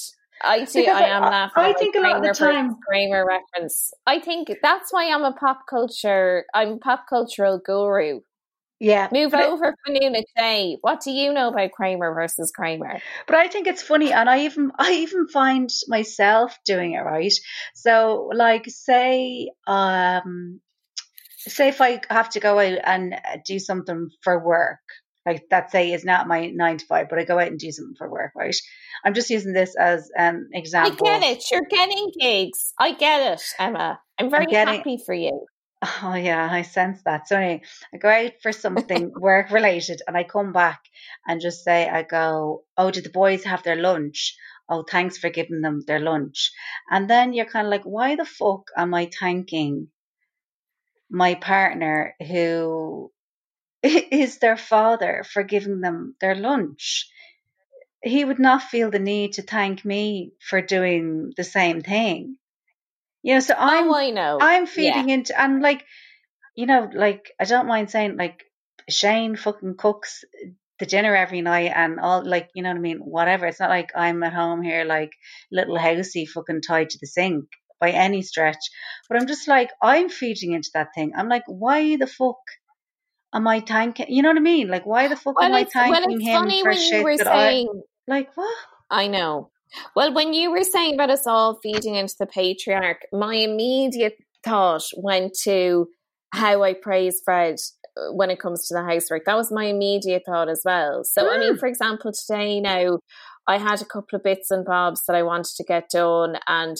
I 0.40 0.64
see. 0.66 0.86
I 0.86 1.08
am 1.08 1.22
laughing. 1.22 1.64
I 1.64 1.72
think 1.72 1.96
a 1.96 2.00
lot 2.00 2.16
of 2.16 2.22
the 2.22 2.32
time 2.32 2.76
Kramer 2.86 3.26
reference. 3.26 3.92
I 4.06 4.20
think 4.20 4.52
that's 4.62 4.92
why 4.92 5.12
I'm 5.12 5.24
a 5.24 5.32
pop 5.32 5.62
culture. 5.68 6.44
I'm 6.54 6.74
a 6.74 6.78
pop 6.78 7.06
cultural 7.08 7.58
guru 7.58 8.20
yeah. 8.80 9.08
Move 9.12 9.34
over 9.34 9.74
for 9.84 9.92
Nuna 9.92 10.22
Day. 10.36 10.78
What 10.80 11.02
do 11.02 11.10
you 11.10 11.34
know 11.34 11.48
about 11.48 11.72
Kramer 11.72 12.14
versus 12.14 12.50
Kramer? 12.50 13.00
But 13.26 13.36
I 13.36 13.48
think 13.48 13.66
it's 13.66 13.82
funny 13.82 14.10
and 14.12 14.28
I 14.28 14.46
even 14.46 14.72
I 14.78 14.94
even 14.94 15.28
find 15.28 15.68
myself 15.86 16.58
doing 16.64 16.94
it, 16.94 17.00
right? 17.00 17.32
So 17.74 18.30
like 18.34 18.64
say 18.68 19.50
um 19.66 20.60
say 21.36 21.68
if 21.68 21.80
I 21.82 22.00
have 22.08 22.30
to 22.30 22.40
go 22.40 22.58
out 22.58 22.78
and 22.82 23.14
do 23.46 23.58
something 23.58 24.08
for 24.22 24.42
work, 24.42 24.80
like 25.26 25.44
that 25.50 25.70
say 25.70 25.92
is 25.92 26.04
not 26.04 26.26
my 26.26 26.46
nine 26.46 26.78
to 26.78 26.86
five, 26.86 27.08
but 27.10 27.18
I 27.18 27.24
go 27.24 27.38
out 27.38 27.48
and 27.48 27.58
do 27.58 27.70
something 27.70 27.96
for 27.98 28.10
work, 28.10 28.32
right? 28.34 28.56
I'm 29.04 29.14
just 29.14 29.28
using 29.28 29.52
this 29.52 29.76
as 29.76 30.10
an 30.16 30.48
example. 30.54 31.06
I 31.06 31.18
get 31.18 31.36
it. 31.36 31.44
You're 31.50 31.68
getting 31.68 32.10
gigs. 32.18 32.72
I 32.78 32.94
get 32.94 33.34
it, 33.34 33.42
Emma. 33.58 34.00
I'm 34.18 34.30
very 34.30 34.44
I'm 34.44 34.50
getting, 34.50 34.74
happy 34.74 34.98
for 35.04 35.14
you. 35.14 35.46
Oh 35.82 36.14
yeah, 36.14 36.46
I 36.50 36.62
sense 36.62 37.02
that. 37.04 37.26
So 37.28 37.36
anyway, 37.36 37.62
I 37.94 37.96
go 37.96 38.08
out 38.10 38.32
for 38.42 38.52
something 38.52 39.12
work 39.16 39.50
related 39.50 40.02
and 40.06 40.16
I 40.16 40.24
come 40.24 40.52
back 40.52 40.82
and 41.26 41.40
just 41.40 41.64
say, 41.64 41.88
I 41.88 42.02
go, 42.02 42.64
Oh, 42.76 42.90
did 42.90 43.04
the 43.04 43.10
boys 43.10 43.44
have 43.44 43.62
their 43.62 43.76
lunch? 43.76 44.36
Oh, 44.68 44.84
thanks 44.88 45.16
for 45.18 45.30
giving 45.30 45.62
them 45.62 45.82
their 45.86 45.98
lunch. 45.98 46.52
And 46.90 47.08
then 47.08 47.32
you're 47.32 47.46
kind 47.46 47.66
of 47.66 47.70
like, 47.70 47.84
why 47.84 48.16
the 48.16 48.24
fuck 48.26 48.68
am 48.76 48.94
I 48.94 49.10
thanking 49.18 49.88
my 51.10 51.34
partner 51.34 52.14
who 52.28 53.10
is 53.82 54.38
their 54.38 54.56
father 54.56 55.24
for 55.24 55.42
giving 55.42 55.80
them 55.80 56.14
their 56.20 56.34
lunch? 56.34 57.10
He 58.02 58.24
would 58.24 58.38
not 58.38 58.62
feel 58.62 58.90
the 58.90 58.98
need 58.98 59.34
to 59.34 59.42
thank 59.42 59.84
me 59.84 60.32
for 60.40 60.60
doing 60.62 61.32
the 61.36 61.44
same 61.44 61.80
thing. 61.80 62.36
You 63.22 63.34
know, 63.34 63.40
so 63.40 63.54
I'm, 63.56 63.88
oh, 63.88 63.94
I 63.94 64.10
know. 64.10 64.38
I'm 64.40 64.66
feeding 64.66 65.08
yeah. 65.08 65.14
into, 65.14 65.40
and 65.40 65.60
like, 65.60 65.84
you 66.54 66.66
know, 66.66 66.88
like, 66.92 67.32
I 67.38 67.44
don't 67.44 67.68
mind 67.68 67.90
saying, 67.90 68.16
like, 68.16 68.44
Shane 68.88 69.36
fucking 69.36 69.76
cooks 69.76 70.24
the 70.78 70.86
dinner 70.86 71.14
every 71.14 71.42
night 71.42 71.72
and 71.74 72.00
all, 72.00 72.24
like, 72.24 72.48
you 72.54 72.62
know 72.62 72.70
what 72.70 72.78
I 72.78 72.80
mean? 72.80 72.98
Whatever. 72.98 73.46
It's 73.46 73.60
not 73.60 73.68
like 73.70 73.90
I'm 73.94 74.22
at 74.22 74.32
home 74.32 74.62
here, 74.62 74.84
like, 74.84 75.12
little 75.52 75.76
housey 75.76 76.26
fucking 76.26 76.62
tied 76.62 76.90
to 76.90 76.98
the 77.00 77.06
sink 77.06 77.44
by 77.78 77.90
any 77.90 78.22
stretch. 78.22 78.58
But 79.08 79.20
I'm 79.20 79.26
just 79.26 79.46
like, 79.48 79.70
I'm 79.82 80.08
feeding 80.08 80.52
into 80.52 80.70
that 80.74 80.88
thing. 80.94 81.12
I'm 81.16 81.28
like, 81.28 81.44
why 81.46 81.96
the 81.96 82.06
fuck 82.06 82.38
am 83.34 83.46
I 83.46 83.60
thanking? 83.60 84.06
You 84.08 84.22
know 84.22 84.30
what 84.30 84.38
I 84.38 84.40
mean? 84.40 84.68
Like, 84.68 84.86
why 84.86 85.08
the 85.08 85.16
fuck 85.16 85.38
well, 85.38 85.48
am 85.48 85.54
I 85.54 85.64
thanking 85.64 86.20
him 86.20 86.48
for 86.62 86.72
shit 86.74 87.04
that 87.18 87.26
saying, 87.26 87.68
I, 87.68 88.10
like, 88.10 88.34
what? 88.34 88.56
I 88.90 89.06
know. 89.06 89.50
Well, 89.94 90.12
when 90.12 90.32
you 90.32 90.50
were 90.50 90.64
saying 90.64 90.94
about 90.94 91.10
us 91.10 91.26
all 91.26 91.58
feeding 91.62 91.94
into 91.94 92.14
the 92.18 92.26
patriarch, 92.26 93.02
my 93.12 93.34
immediate 93.34 94.14
thought 94.44 94.84
went 94.96 95.34
to 95.44 95.86
how 96.32 96.62
I 96.62 96.74
praise 96.74 97.20
Fred 97.24 97.56
uh, 97.96 98.12
when 98.12 98.30
it 98.30 98.40
comes 98.40 98.66
to 98.66 98.74
the 98.74 98.84
housework. 98.84 99.24
That 99.26 99.36
was 99.36 99.52
my 99.52 99.64
immediate 99.64 100.22
thought 100.26 100.48
as 100.48 100.62
well. 100.64 101.02
So, 101.04 101.24
mm. 101.24 101.34
I 101.34 101.38
mean, 101.38 101.54
mm. 101.54 101.58
for 101.58 101.66
example, 101.66 102.12
today 102.12 102.60
now 102.60 102.98
I 103.46 103.58
had 103.58 103.82
a 103.82 103.86
couple 103.86 104.16
of 104.16 104.22
bits 104.22 104.50
and 104.50 104.64
bobs 104.64 105.02
that 105.06 105.16
I 105.16 105.22
wanted 105.22 105.54
to 105.56 105.64
get 105.64 105.90
done, 105.90 106.36
and 106.46 106.76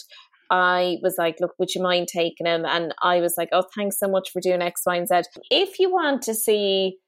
I 0.51 0.99
was 1.03 1.15
like, 1.19 1.37
look, 1.41 1.53
would 1.59 1.75
you 1.75 1.83
mind 1.83 2.09
taking 2.09 2.45
them? 2.45 2.65
And 2.67 2.95
I 3.03 3.21
was 3.21 3.35
like, 3.37 3.51
oh, 3.53 3.65
thanks 3.75 3.99
so 3.99 4.09
much 4.09 4.31
for 4.33 4.41
doing 4.41 4.63
X, 4.63 4.83
Y, 4.87 4.97
and 4.97 5.09
Z. 5.09 5.23
If 5.51 5.79
you 5.79 5.91
want 5.91 6.23
to 6.23 6.35
see 6.35 6.99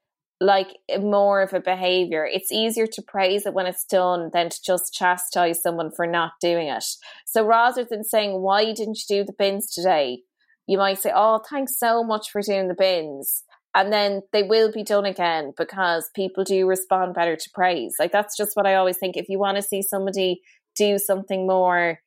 like 0.43 0.69
eh, 0.89 0.99
more 0.99 1.41
of 1.43 1.53
a 1.53 1.61
behavior. 1.61 2.27
It's 2.27 2.53
easier 2.53 2.87
to 2.87 3.03
praise 3.03 3.47
it 3.47 3.55
when 3.55 3.67
it's 3.67 3.85
done 3.85 4.31
than 4.33 4.51
to 4.51 4.59
just 4.65 4.93
chastise 4.93 5.63
someone 5.63 5.91
for 5.95 6.07
not 6.07 6.33
doing 6.41 6.69
it. 6.69 6.85
So 7.27 7.45
rather 7.47 7.85
than 7.85 8.05
saying, 8.05 8.41
Why 8.43 8.65
didn't 8.73 8.99
you 9.09 9.19
do 9.19 9.25
the 9.25 9.35
bins 9.39 9.73
today? 9.73 10.23
You 10.67 10.79
might 10.79 10.99
say, 10.99 11.13
Oh, 11.15 11.41
thanks 11.49 11.79
so 11.79 12.03
much 12.03 12.31
for 12.31 12.43
doing 12.43 12.69
the 12.69 12.75
bins. 12.75 13.45
And 13.75 13.91
then 13.91 14.21
they 14.33 14.43
will 14.43 14.71
be 14.71 14.83
done 14.83 15.07
again 15.07 15.53
because 15.57 16.11
people 16.15 16.45
do 16.45 16.67
respond 16.67 17.15
better 17.15 17.37
to 17.37 17.51
praise. 17.55 17.95
Like 17.99 18.13
that's 18.13 18.37
just 18.37 18.55
what 18.55 18.67
I 18.67 18.75
always 18.75 18.99
think. 18.99 19.17
If 19.17 19.29
you 19.29 19.39
want 19.39 19.57
to 19.57 19.63
see 19.63 19.81
somebody 19.81 20.43
do 20.77 20.99
something 20.99 21.47
more, 21.47 22.01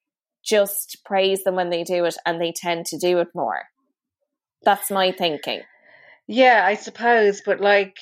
just 0.43 0.99
praise 1.05 1.43
them 1.43 1.55
when 1.55 1.71
they 1.71 1.83
do 1.83 2.05
it 2.05 2.15
and 2.25 2.39
they 2.39 2.53
tend 2.55 2.85
to 2.87 2.99
do 2.99 3.17
it 3.17 3.29
more. 3.33 3.63
That's 4.63 4.91
my 4.91 5.11
thinking. 5.11 5.61
Yeah, 6.27 6.63
I 6.65 6.75
suppose, 6.75 7.41
but 7.45 7.61
like 7.61 7.97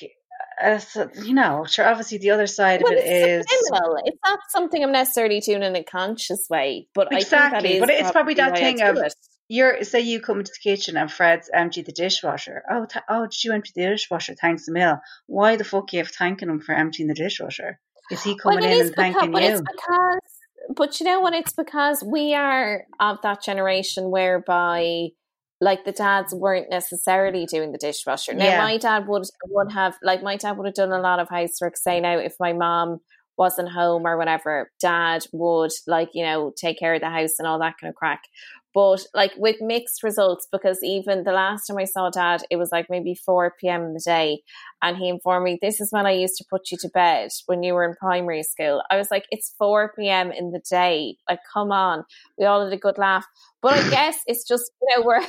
uh, 0.62 0.80
you 1.22 1.34
know, 1.34 1.64
sure, 1.68 1.86
obviously 1.86 2.18
the 2.18 2.30
other 2.30 2.46
side 2.46 2.82
well, 2.82 2.92
of 2.92 2.98
it 2.98 3.06
is 3.06 3.46
subliminal. 3.48 3.98
It's 4.04 4.18
not 4.24 4.40
something 4.48 4.82
I'm 4.82 4.92
necessarily 4.92 5.40
doing 5.40 5.62
in 5.62 5.76
a 5.76 5.82
conscious 5.82 6.46
way, 6.48 6.88
but 6.94 7.08
exactly. 7.12 7.80
but 7.80 7.90
it's 7.90 8.10
probably, 8.10 8.34
probably 8.34 8.34
that 8.34 8.58
thing 8.58 8.82
of 8.82 8.96
it. 8.96 9.14
you're 9.48 9.82
say 9.84 10.00
you 10.00 10.20
come 10.20 10.38
into 10.38 10.52
the 10.52 10.70
kitchen 10.70 10.96
and 10.96 11.10
Fred's 11.10 11.50
empty 11.52 11.82
the 11.82 11.92
dishwasher. 11.92 12.62
Oh, 12.70 12.86
th- 12.86 13.04
oh, 13.08 13.22
did 13.22 13.44
you 13.44 13.52
empty 13.52 13.72
the 13.74 13.86
dishwasher? 13.86 14.34
Thanks 14.34 14.68
a 14.68 14.72
mil. 14.72 14.98
Why 15.26 15.56
the 15.56 15.64
fuck 15.64 15.92
are 15.92 15.96
you 15.96 16.04
thanking 16.04 16.48
him 16.48 16.60
for 16.60 16.74
emptying 16.74 17.08
the 17.08 17.14
dishwasher? 17.14 17.78
Is 18.10 18.22
he 18.22 18.36
coming 18.36 18.60
well, 18.60 18.72
in 18.72 18.80
and 18.80 18.90
because, 18.90 19.14
thanking 19.14 19.32
you? 19.32 19.48
It's 19.48 19.60
because, 19.60 20.20
but 20.76 21.00
you 21.00 21.06
know 21.06 21.20
what? 21.20 21.34
It's 21.34 21.52
because 21.52 22.02
we 22.02 22.34
are 22.34 22.84
of 23.00 23.18
that 23.22 23.42
generation 23.42 24.10
whereby 24.10 25.08
like 25.64 25.84
the 25.84 25.92
dads 25.92 26.34
weren't 26.34 26.70
necessarily 26.70 27.46
doing 27.46 27.72
the 27.72 27.78
dishwasher. 27.78 28.34
Now 28.34 28.44
yeah. 28.44 28.58
my 28.58 28.76
dad 28.76 29.08
would 29.08 29.24
would 29.48 29.72
have 29.72 29.96
like 30.02 30.22
my 30.22 30.36
dad 30.36 30.58
would 30.58 30.66
have 30.66 30.74
done 30.74 30.92
a 30.92 31.00
lot 31.00 31.20
of 31.20 31.28
housework. 31.30 31.76
Say 31.76 32.00
now 32.00 32.18
if 32.18 32.34
my 32.38 32.52
mom 32.52 33.00
wasn't 33.38 33.70
home 33.70 34.06
or 34.06 34.16
whatever, 34.18 34.70
dad 34.80 35.24
would 35.32 35.72
like 35.86 36.10
you 36.12 36.24
know 36.24 36.52
take 36.54 36.78
care 36.78 36.94
of 36.94 37.00
the 37.00 37.08
house 37.08 37.38
and 37.38 37.48
all 37.48 37.58
that 37.60 37.74
kind 37.80 37.90
of 37.90 37.94
crack. 37.94 38.20
But 38.74 39.06
like 39.14 39.32
with 39.36 39.56
mixed 39.60 40.02
results, 40.02 40.48
because 40.50 40.80
even 40.82 41.22
the 41.22 41.30
last 41.30 41.66
time 41.66 41.78
I 41.78 41.84
saw 41.84 42.10
dad, 42.10 42.42
it 42.50 42.56
was 42.56 42.72
like 42.72 42.86
maybe 42.90 43.14
4 43.14 43.54
p.m. 43.60 43.84
in 43.84 43.94
the 43.94 44.02
day. 44.04 44.40
And 44.82 44.96
he 44.96 45.08
informed 45.08 45.44
me, 45.44 45.58
This 45.62 45.80
is 45.80 45.92
when 45.92 46.06
I 46.06 46.10
used 46.10 46.36
to 46.38 46.44
put 46.50 46.72
you 46.72 46.78
to 46.80 46.88
bed 46.88 47.30
when 47.46 47.62
you 47.62 47.72
were 47.72 47.84
in 47.84 47.94
primary 47.94 48.42
school. 48.42 48.82
I 48.90 48.96
was 48.96 49.12
like, 49.12 49.26
It's 49.30 49.54
4 49.58 49.92
p.m. 49.96 50.32
in 50.32 50.50
the 50.50 50.60
day. 50.68 51.16
Like, 51.30 51.38
come 51.52 51.70
on. 51.70 52.02
We 52.36 52.46
all 52.46 52.64
had 52.64 52.72
a 52.72 52.76
good 52.76 52.98
laugh. 52.98 53.24
But 53.62 53.74
I 53.74 53.90
guess 53.90 54.18
it's 54.26 54.46
just, 54.46 54.72
you 54.82 54.96
know, 54.96 55.06
we're. 55.06 55.24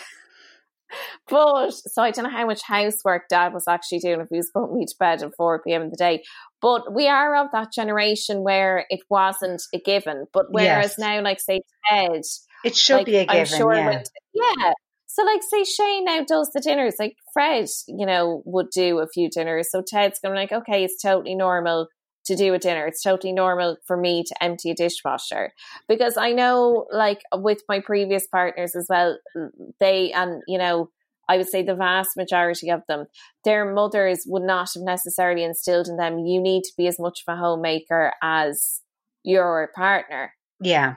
But 1.30 1.72
so 1.72 2.02
I 2.02 2.12
don't 2.12 2.26
know 2.26 2.30
how 2.30 2.46
much 2.46 2.62
housework 2.64 3.24
dad 3.30 3.54
was 3.54 3.68
actually 3.68 4.00
doing 4.00 4.22
if 4.22 4.28
he 4.30 4.38
was 4.38 4.52
putting 4.54 4.78
me 4.78 4.86
to 4.86 4.96
bed 5.00 5.24
at 5.24 5.36
4 5.36 5.62
p.m. 5.64 5.84
in 5.84 5.89
the 5.89 5.96
day. 5.96 6.24
But 6.62 6.93
we 6.93 7.08
are 7.08 7.36
of 7.36 7.48
that 7.52 7.72
generation 7.74 8.43
where 8.43 8.86
it 8.89 9.02
wasn't 9.10 9.62
a 9.74 9.80
given. 9.80 10.26
But 10.34 10.48
whereas 10.50 10.96
yes. 10.98 11.00
now, 11.00 11.22
like 11.22 11.39
say 11.39 11.62
Ted, 11.89 12.22
it 12.64 12.76
should 12.76 12.98
like, 12.98 13.06
be 13.06 13.18
a 13.18 13.26
given. 13.26 13.41
I'm 13.41 13.46
sure 13.46 13.74
yeah. 13.74 13.88
With, 13.89 14.10
yeah. 14.34 14.74
So 15.08 15.24
like 15.24 15.41
say 15.50 15.64
Shane 15.64 16.06
now 16.06 16.24
does 16.26 16.52
the 16.54 16.60
dinners, 16.60 16.96
like 17.00 17.16
Fred, 17.34 17.68
you 17.88 18.06
know, 18.06 18.41
would 18.46 18.70
do 18.70 19.00
a 19.00 19.08
few 19.08 19.30
dinners. 19.30 19.70
So 19.72 19.82
Ted's 19.86 20.20
gonna 20.20 20.36
like, 20.36 20.52
okay, 20.52 20.84
it's 20.84 21.02
totally 21.02 21.36
normal 21.36 21.88
to 22.26 22.36
do 22.36 22.54
a 22.54 22.60
dinner. 22.60 22.86
It's 22.86 23.04
totally 23.04 23.34
normal 23.34 23.78
for 23.86 23.98
me 23.98 24.24
to 24.24 24.44
empty 24.44 24.72
a 24.72 24.76
dishwasher 24.76 25.54
because 25.88 26.18
I 26.18 26.32
know, 26.32 26.88
like 26.92 27.22
with 27.34 27.62
my 27.70 27.80
previous 27.80 28.28
partners 28.28 28.76
as 28.76 28.88
well, 28.90 29.18
mm, 29.36 29.50
they 29.80 30.12
and 30.12 30.42
you 30.48 30.58
know, 30.58 30.90
I 31.30 31.38
would 31.38 31.48
say 31.48 31.64
the 31.64 31.76
vast 31.76 32.18
majority 32.18 32.70
of 32.70 32.82
them, 32.88 33.06
their 33.44 33.72
mothers 33.72 34.24
would 34.28 34.44
not 34.44 34.70
have 34.76 34.84
necessarily 34.84 35.44
instilled 35.44 35.88
in 35.88 35.98
them. 35.98 36.20
You 36.20 36.42
need 36.42 36.64
to 36.64 36.74
be 36.78 36.88
as 36.88 37.00
much 37.00 37.24
of 37.26 37.34
a 37.34 37.38
homemaker 37.38 38.14
as 38.22 38.82
your 39.24 39.72
partner. 39.76 40.34
Yeah. 40.60 40.96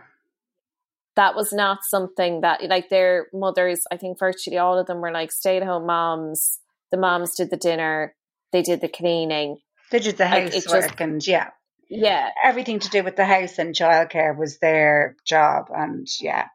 That 1.17 1.35
was 1.35 1.53
not 1.53 1.79
something 1.83 2.43
that, 2.43 2.63
like, 2.69 2.91
their 2.91 3.27
mothers, 3.33 3.81
I 3.91 3.97
think 3.97 4.21
virtually 4.21 4.59
all 4.59 4.79
of 4.79 4.87
them 4.87 5.01
were 5.01 5.11
like 5.11 5.33
stay 5.33 5.57
at 5.57 5.65
home 5.65 5.87
moms. 5.87 6.61
The 6.93 6.97
moms 6.97 7.35
did 7.35 7.51
the 7.51 7.57
dinner, 7.57 8.15
they 8.53 8.63
did 8.63 8.81
the 8.81 8.89
cleaning 8.89 9.59
they 9.91 9.99
did 10.01 10.17
the 10.17 10.27
housework 10.27 11.01
and 11.01 11.27
yeah. 11.27 11.51
Yeah. 11.91 12.29
everything 12.45 12.81
to 12.81 12.91
do 12.91 13.03
with 13.03 13.17
the 13.17 13.25
house 13.25 13.59
and 13.59 13.75
childcare 13.75 14.37
was 14.37 14.59
their 14.59 15.17
job, 15.27 15.69
and 15.75 16.07
yeah, 16.21 16.47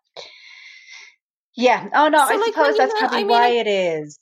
yeah. 1.55 1.87
Oh 1.93 2.07
no, 2.09 2.19
So, 2.19 2.33
I 2.33 2.37
like, 2.37 2.53
suppose 2.53 2.77
that's 2.77 2.93
know- 2.93 2.99
probably 2.99 3.17
I 3.17 3.21
mean, 3.21 3.29
why 3.29 3.47
it 3.49 3.67
is. 3.67 4.19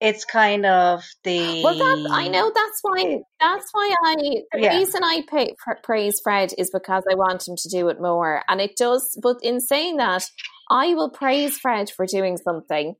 It's 0.00 0.24
kind 0.24 0.64
of 0.64 1.02
the 1.24 1.60
Well, 1.64 1.74
that 1.74 2.08
I 2.12 2.28
know 2.28 2.52
that's 2.54 2.78
why 2.82 3.18
that's 3.40 3.66
why 3.72 3.92
I 4.04 4.14
the 4.52 4.60
Yeah. 4.60 4.78
reason 4.78 5.02
I 5.02 5.22
pay, 5.28 5.54
pr- 5.58 5.80
praise 5.82 6.20
Fred 6.22 6.52
is 6.56 6.70
because 6.72 7.02
I 7.10 7.16
want 7.16 7.48
him 7.48 7.56
to 7.56 7.68
do 7.68 7.88
it 7.88 8.00
more, 8.00 8.42
and 8.48 8.60
it 8.60 8.76
does. 8.76 9.18
But 9.20 9.38
in 9.42 9.60
saying 9.60 9.96
that, 9.96 10.24
I 10.70 10.94
will 10.94 11.10
praise 11.10 11.58
Fred 11.58 11.90
for 11.90 12.06
doing 12.06 12.36
something, 12.36 12.94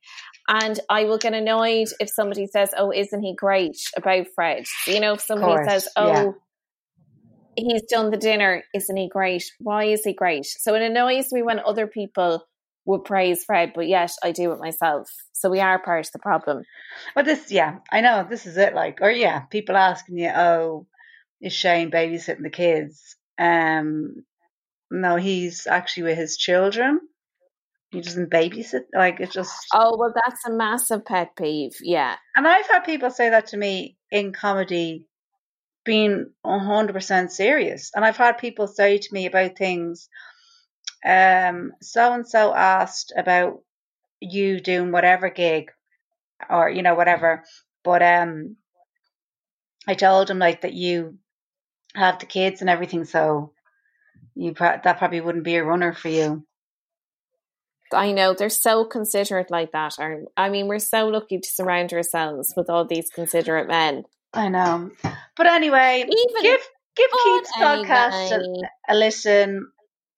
and 0.48 0.80
I 0.88 1.04
will 1.04 1.18
get 1.18 1.34
annoyed 1.34 1.88
if 2.00 2.08
somebody 2.08 2.46
says, 2.46 2.70
"Oh, 2.76 2.90
isn't 2.90 3.22
he 3.22 3.34
great?" 3.34 3.78
about 3.96 4.26
Fred. 4.34 4.64
You 4.86 5.00
know, 5.00 5.14
if 5.14 5.20
somebody 5.20 5.52
course, 5.52 5.68
says, 5.68 5.88
"Oh." 5.96 6.06
yeah. 6.06 6.32
He's 7.56 7.82
done 7.90 8.12
the 8.12 8.16
dinner, 8.16 8.62
isn't 8.72 8.96
he 8.96 9.08
great? 9.08 9.42
Why 9.58 9.86
is 9.86 10.04
he 10.04 10.12
great? 10.12 10.46
So 10.46 10.76
it 10.76 10.82
annoys 10.82 11.32
me 11.32 11.42
when 11.42 11.58
other 11.58 11.88
people 11.88 12.46
would 12.84 13.04
praise 13.04 13.42
Fred, 13.44 13.72
but 13.74 13.88
yet 13.88 14.12
I 14.22 14.30
do 14.30 14.52
it 14.52 14.60
myself. 14.60 15.10
So 15.32 15.50
we 15.50 15.58
are 15.58 15.82
part 15.82 16.06
of 16.06 16.12
the 16.12 16.20
problem. 16.20 16.62
But 17.16 17.24
this, 17.24 17.50
yeah, 17.50 17.78
I 17.90 18.00
know 18.00 18.24
this 18.28 18.46
is 18.46 18.56
it. 18.56 18.74
Like, 18.74 19.00
or 19.02 19.10
yeah, 19.10 19.40
people 19.40 19.76
asking 19.76 20.18
you, 20.18 20.30
"Oh, 20.30 20.86
is 21.40 21.52
Shane 21.52 21.90
babysitting 21.90 22.44
the 22.44 22.50
kids?" 22.50 23.16
Um, 23.38 24.24
no, 24.90 25.16
he's 25.16 25.66
actually 25.66 26.04
with 26.04 26.18
his 26.18 26.36
children. 26.36 27.00
He 27.90 28.00
doesn't 28.00 28.30
babysit. 28.30 28.84
Like, 28.92 29.20
it's 29.20 29.32
just. 29.32 29.66
Oh, 29.72 29.96
well, 29.98 30.12
that's 30.14 30.46
a 30.46 30.52
massive 30.52 31.04
pet 31.04 31.34
peeve. 31.36 31.76
Yeah. 31.80 32.16
And 32.36 32.46
I've 32.46 32.68
had 32.68 32.80
people 32.80 33.10
say 33.10 33.30
that 33.30 33.48
to 33.48 33.56
me 33.56 33.96
in 34.10 34.32
comedy, 34.32 35.06
being 35.84 36.30
hundred 36.44 36.92
percent 36.92 37.32
serious. 37.32 37.90
And 37.94 38.04
I've 38.04 38.18
had 38.18 38.38
people 38.38 38.66
say 38.66 38.98
to 38.98 39.08
me 39.12 39.26
about 39.26 39.56
things. 39.56 40.08
Um, 41.04 41.72
so 41.80 42.12
and 42.12 42.28
so 42.28 42.52
asked 42.54 43.12
about 43.16 43.60
you 44.20 44.60
doing 44.60 44.90
whatever 44.90 45.30
gig, 45.30 45.70
or 46.50 46.68
you 46.68 46.82
know 46.82 46.94
whatever, 46.94 47.44
but 47.84 48.02
um, 48.02 48.56
I 49.86 49.94
told 49.94 50.28
him 50.28 50.40
like 50.40 50.62
that 50.62 50.74
you 50.74 51.18
have 51.94 52.18
the 52.18 52.26
kids 52.26 52.60
and 52.60 52.68
everything, 52.68 53.04
so 53.04 53.52
you 54.34 54.54
pro- 54.54 54.80
that 54.82 54.98
probably 54.98 55.20
wouldn't 55.20 55.44
be 55.44 55.54
a 55.54 55.64
runner 55.64 55.94
for 55.94 56.08
you. 56.08 56.44
I 57.92 58.12
know 58.12 58.34
they're 58.34 58.48
so 58.50 58.84
considerate 58.84 59.50
like 59.50 59.72
that. 59.72 59.94
Are 59.98 60.20
I 60.36 60.48
mean, 60.50 60.68
we're 60.68 60.78
so 60.78 61.08
lucky 61.08 61.38
to 61.38 61.48
surround 61.48 61.92
ourselves 61.92 62.52
with 62.56 62.68
all 62.70 62.84
these 62.84 63.10
considerate 63.10 63.68
men. 63.68 64.04
I 64.32 64.48
know, 64.48 64.90
but 65.36 65.46
anyway, 65.46 66.04
Even 66.06 66.42
give 66.42 66.60
give 66.96 67.10
Keith's 67.24 67.52
podcast 67.56 68.32
a, 68.32 68.92
a 68.92 68.94
listen. 68.94 69.70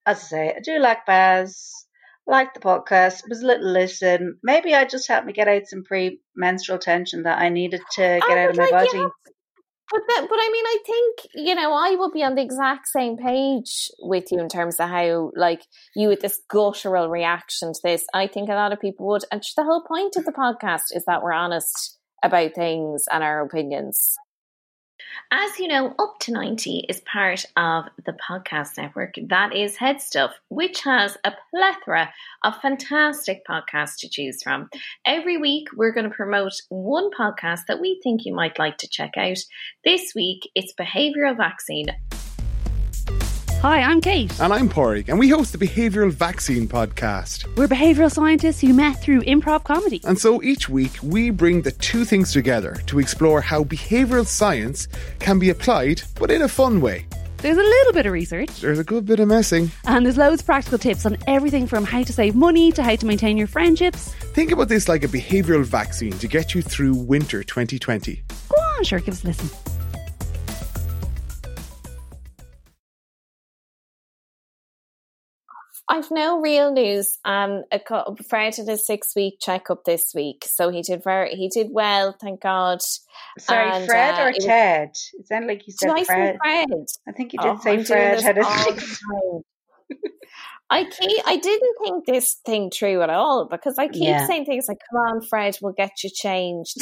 As 0.07 0.19
I 0.19 0.27
say, 0.27 0.55
I 0.57 0.61
do 0.61 0.79
like 0.79 1.07
Baz, 1.07 1.87
like 2.27 2.55
the 2.55 2.61
podcast. 2.61 3.21
It 3.21 3.29
was 3.29 3.43
a 3.43 3.47
little 3.47 3.71
listen. 3.71 4.39
Maybe 4.43 4.75
I 4.75 4.85
just 4.85 5.07
helped 5.07 5.27
me 5.27 5.33
get 5.33 5.47
out 5.47 5.67
some 5.67 5.85
pre-menstrual 5.85 6.79
tension 6.79 7.23
that 7.25 7.39
I 7.39 7.51
needed 7.51 7.83
to 7.93 8.01
get 8.03 8.23
Oh, 8.25 8.39
out 8.39 8.51
of 8.51 8.57
my 8.57 8.63
like, 8.65 8.73
body. 8.73 8.99
yeah, 8.99 9.09
But 9.91 10.03
that, 10.07 10.27
but 10.29 10.39
I 10.39 10.51
mean, 10.53 10.65
I 10.67 10.79
think 10.87 11.27
you 11.35 11.55
know, 11.55 11.73
I 11.73 11.97
will 11.97 12.11
be 12.11 12.23
on 12.23 12.37
the 12.37 12.43
exact 12.43 12.89
same 12.89 13.17
page 13.17 13.91
with 13.99 14.31
you 14.31 14.39
in 14.39 14.49
terms 14.49 14.77
of 14.79 14.89
how, 14.89 15.33
like, 15.35 15.63
you 15.97 16.09
with 16.09 16.21
this 16.21 16.41
guttural 16.49 17.09
reaction 17.09 17.73
to 17.73 17.81
this. 17.83 18.07
I 18.15 18.27
think 18.29 18.49
a 18.49 18.55
lot 18.55 18.73
of 18.73 18.81
people 18.81 19.07
would, 19.09 19.25
and 19.33 19.43
the 19.57 19.65
whole 19.65 19.83
point 19.83 20.17
of 20.17 20.25
the 20.25 20.33
podcast 20.33 20.95
is 20.95 21.05
that 21.07 21.23
we're 21.23 21.33
honest 21.33 21.99
about 22.23 22.55
things 22.55 23.05
and 23.11 23.25
our 23.25 23.41
opinions. 23.43 24.17
As 25.31 25.59
you 25.59 25.69
know, 25.69 25.95
Up 25.99 26.19
to 26.21 26.33
90 26.33 26.87
is 26.89 27.01
part 27.01 27.45
of 27.57 27.85
the 28.05 28.17
podcast 28.29 28.77
network 28.77 29.15
that 29.29 29.55
is 29.55 29.77
Headstuff, 29.77 30.33
which 30.49 30.83
has 30.83 31.17
a 31.25 31.33
plethora 31.51 32.13
of 32.43 32.61
fantastic 32.61 33.47
podcasts 33.47 33.97
to 33.99 34.09
choose 34.09 34.43
from. 34.43 34.69
Every 35.07 35.37
week, 35.37 35.69
we're 35.75 35.93
going 35.93 36.09
to 36.09 36.15
promote 36.15 36.61
one 36.69 37.11
podcast 37.11 37.67
that 37.69 37.81
we 37.81 38.01
think 38.03 38.25
you 38.25 38.35
might 38.35 38.59
like 38.59 38.79
to 38.79 38.89
check 38.89 39.17
out. 39.17 39.39
This 39.85 40.15
week, 40.15 40.51
it's 40.55 40.75
Behavioral 40.75 41.37
Vaccine. 41.37 41.87
Hi, 43.63 43.83
I'm 43.83 44.01
Kate. 44.01 44.41
And 44.41 44.55
I'm 44.55 44.71
Pádraig, 44.71 45.09
and 45.11 45.19
we 45.19 45.29
host 45.29 45.53
the 45.53 45.59
Behavioural 45.59 46.11
Vaccine 46.11 46.67
Podcast. 46.67 47.45
We're 47.59 47.69
behavioural 47.69 48.11
scientists 48.11 48.61
who 48.63 48.73
met 48.73 49.03
through 49.03 49.21
improv 49.23 49.65
comedy. 49.65 50.01
And 50.05 50.19
so 50.19 50.43
each 50.43 50.71
week 50.71 50.93
we 51.03 51.29
bring 51.29 51.61
the 51.61 51.73
two 51.73 52.07
things 52.07 52.33
together 52.33 52.81
to 52.87 52.99
explore 52.99 53.43
how 53.43 53.65
behavioural 53.65 54.27
science 54.27 54.89
can 55.19 55.39
be 55.39 55.51
applied, 55.51 56.03
but 56.19 56.31
in 56.31 56.41
a 56.41 56.49
fun 56.49 56.81
way. 56.81 57.05
There's 57.39 57.59
a 57.59 57.61
little 57.61 57.93
bit 57.93 58.07
of 58.07 58.13
research, 58.13 58.61
There's 58.61 58.79
a 58.79 58.85
good 58.85 59.05
bit 59.05 59.21
of 59.21 59.29
messing. 59.29 59.71
and 59.85 60.07
there's 60.07 60.17
loads 60.17 60.41
of 60.41 60.47
practical 60.47 60.79
tips 60.79 61.05
on 61.05 61.19
everything 61.27 61.67
from 61.67 61.85
how 61.85 62.03
to 62.03 62.13
save 62.15 62.35
money 62.35 62.73
to 62.73 62.83
how 62.83 62.97
to 62.97 63.05
maintain 63.07 63.37
your 63.37 63.47
friendships. 63.47 64.15
Think 64.33 64.53
about 64.53 64.69
this 64.69 64.89
like 64.89 65.05
a 65.05 65.09
behavioural 65.09 65.65
vaccine 65.65 66.13
to 66.19 66.27
get 66.29 66.55
you 66.55 66.63
through 66.63 66.95
winter 66.95 67.43
2020. 67.45 68.23
Go 68.49 68.57
on, 68.57 68.85
sure, 68.85 69.01
give 69.01 69.13
us 69.15 69.25
a 69.25 69.27
listen. 69.29 69.51
I've 75.89 76.11
no 76.11 76.41
real 76.41 76.73
news. 76.73 77.19
Um, 77.25 77.65
a 77.73 77.79
co- 77.79 78.17
Fred 78.29 78.57
had 78.57 78.69
a 78.69 78.77
six 78.77 79.15
week 79.17 79.39
checkup 79.41 79.85
this 79.85 80.13
week, 80.15 80.45
so 80.49 80.69
he 80.71 80.83
did 80.83 81.03
very 81.03 81.35
he 81.35 81.49
did 81.49 81.69
well, 81.71 82.15
thank 82.21 82.41
God. 82.43 82.81
Sorry, 83.39 83.71
And, 83.71 83.87
Fred 83.87 84.15
uh, 84.15 84.23
or 84.25 84.29
it 84.31 84.37
was- 84.37 84.45
Ted? 84.45 84.91
It 85.19 85.27
sounded 85.29 85.49
like 85.49 85.67
you 85.67 85.73
said 85.73 85.91
Fred. 86.07 86.37
Fred? 86.43 86.69
I 87.09 87.13
think 87.13 87.33
you 87.33 87.39
did 87.41 87.49
Oh, 87.49 87.59
say 87.63 87.73
I'm 87.75 87.85
Fred 87.85 88.21
had 88.21 88.39
a 88.39 88.45
six. 88.45 89.01
I 90.73 90.85
keep, 90.85 91.23
I 91.27 91.37
didn't 91.37 91.77
think 91.83 92.07
this 92.07 92.35
thing 92.47 92.71
through 92.71 93.03
at 93.03 93.11
all 93.11 93.49
because 93.51 93.77
I 93.79 93.89
keep 93.89 94.05
Yeah. 94.05 94.27
saying 94.27 94.45
things 94.45 94.67
like, 94.69 94.79
"Come 94.91 95.01
on, 95.01 95.21
Fred, 95.29 95.59
we'll 95.61 95.73
get 95.73 95.91
you 96.05 96.11
changed," 96.15 96.77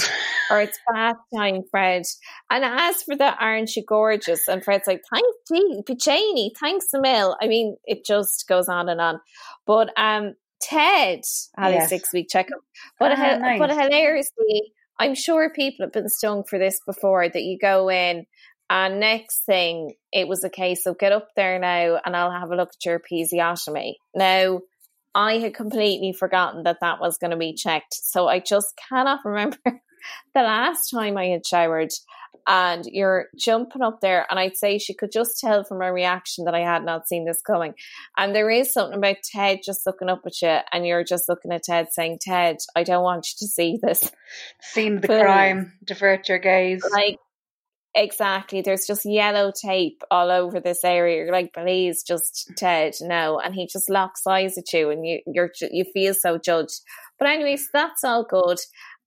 or 0.51 0.61
"It's 0.61 0.79
bath 0.93 1.17
time, 1.35 1.63
Fred." 1.71 2.03
And 2.51 2.65
as 2.65 3.03
for 3.03 3.17
the 3.17 3.35
"Aren't 3.39 3.75
you 3.77 3.83
gorgeous?" 3.87 4.47
and 4.47 4.63
Fred's 4.63 4.87
like, 4.87 5.01
"Thanks, 5.11 6.05
Janie, 6.05 6.53
thanks 6.61 6.87
a 6.95 7.01
mil." 7.01 7.37
I 7.41 7.47
mean, 7.49 7.77
it 7.85 8.05
just 8.05 8.47
goes 8.47 8.69
on 8.69 8.89
and 8.91 9.01
on. 9.01 9.21
But 9.67 9.91
um, 9.99 10.35
Ted 10.61 11.21
had 11.57 11.73
Yes. 11.73 11.87
a 11.87 11.89
six 11.89 12.13
week 12.13 12.27
checkup, 12.29 12.61
but 13.01 13.13
Ah, 13.13 13.17
hi- 13.17 13.59
but 13.59 13.69
nice. 13.71 13.79
hilariously, 13.91 14.73
I'm 14.99 15.15
sure 15.15 15.51
people 15.55 15.87
have 15.87 15.93
been 15.93 16.09
stung 16.09 16.45
for 16.45 16.59
this 16.59 16.79
before. 16.87 17.29
That 17.29 17.43
you 17.43 17.57
go 17.59 17.89
in 17.89 18.27
and 18.71 19.01
next 19.01 19.45
thing, 19.45 19.95
it 20.13 20.29
was 20.29 20.45
a 20.45 20.51
case 20.51 20.87
of 20.87 20.99
get 20.99 21.13
up 21.13 21.29
there 21.37 21.59
now 21.59 21.99
and 22.05 22.15
I'll 22.15 22.31
have 22.31 22.51
a 22.51 22.57
look 22.57 22.71
at 22.71 22.85
your 22.85 23.01
episiotomy. 23.01 23.95
Now, 24.15 24.61
I 25.15 25.39
had 25.39 25.55
completely 25.55 26.13
forgotten 26.13 26.65
that 26.65 26.79
that 26.81 27.01
was 27.01 27.19
going 27.19 27.31
to 27.31 27.37
be 27.37 27.55
checked. 27.55 27.95
So 27.95 28.29
I 28.29 28.41
just 28.41 28.79
cannot 28.89 29.21
remember 29.25 29.59
the 29.65 30.43
last 30.43 30.91
time 30.91 31.17
I 31.17 31.27
had 31.27 31.47
showered. 31.47 31.91
And 32.51 32.87
you're 32.87 33.27
jumping 33.37 33.83
up 33.83 34.01
there, 34.01 34.27
and 34.31 34.39
I'd 34.39 34.57
say 34.57 34.79
she 34.79 34.95
could 34.95 35.13
just 35.13 35.39
tell 35.39 35.65
from 35.65 35.81
my 35.81 35.89
reaction 35.89 36.47
that 36.47 36.55
I 36.55 36.61
had 36.61 36.83
not 36.83 37.07
seen 37.07 37.27
this 37.27 37.43
coming. 37.43 37.75
And 38.17 38.35
there 38.35 38.49
is 38.49 38.73
something 38.73 38.97
about 38.97 39.17
Ted 39.23 39.59
just 39.63 39.85
looking 39.85 40.09
up 40.09 40.23
at 40.25 40.41
you, 40.41 40.57
and 40.73 40.87
you're 40.87 41.05
just 41.05 41.29
looking 41.29 41.53
at 41.53 41.65
Ted 41.65 41.89
saying, 41.91 42.21
Ted, 42.23 42.57
I 42.75 42.85
don't 42.85 43.03
want 43.03 43.27
you 43.27 43.47
to 43.47 43.53
see 43.53 43.79
this. 43.83 44.11
Scene 44.63 44.97
of 44.97 45.03
the 45.03 45.09
Please. 45.09 45.21
crime. 45.21 45.73
Divert 45.85 46.27
your 46.31 46.39
gaze. 46.39 46.83
Like, 46.91 47.19
exactly. 47.95 48.63
There's 48.63 48.87
just 48.87 49.05
yellow 49.05 49.53
tape 49.53 50.03
all 50.11 50.31
over 50.31 50.61
this 50.61 50.85
area. 50.85 51.25
You're 51.25 51.33
like, 51.33 51.53
please, 51.53 52.03
just 52.03 52.53
Ted, 52.57 52.95
no. 53.01 53.39
And 53.39 53.55
he 53.55 53.67
just 53.67 53.91
locks 53.91 54.27
eyes 54.27 54.59
at 54.59 54.73
you, 54.73 54.91
and 54.91 55.07
you 55.07 55.21
you're 55.27 55.51
you 55.71 55.85
feel 55.93 56.15
so 56.15 56.39
judged. 56.39 56.81
But 57.19 57.29
anyways, 57.29 57.69
that's 57.73 58.05
all 58.05 58.25
good. 58.25 58.59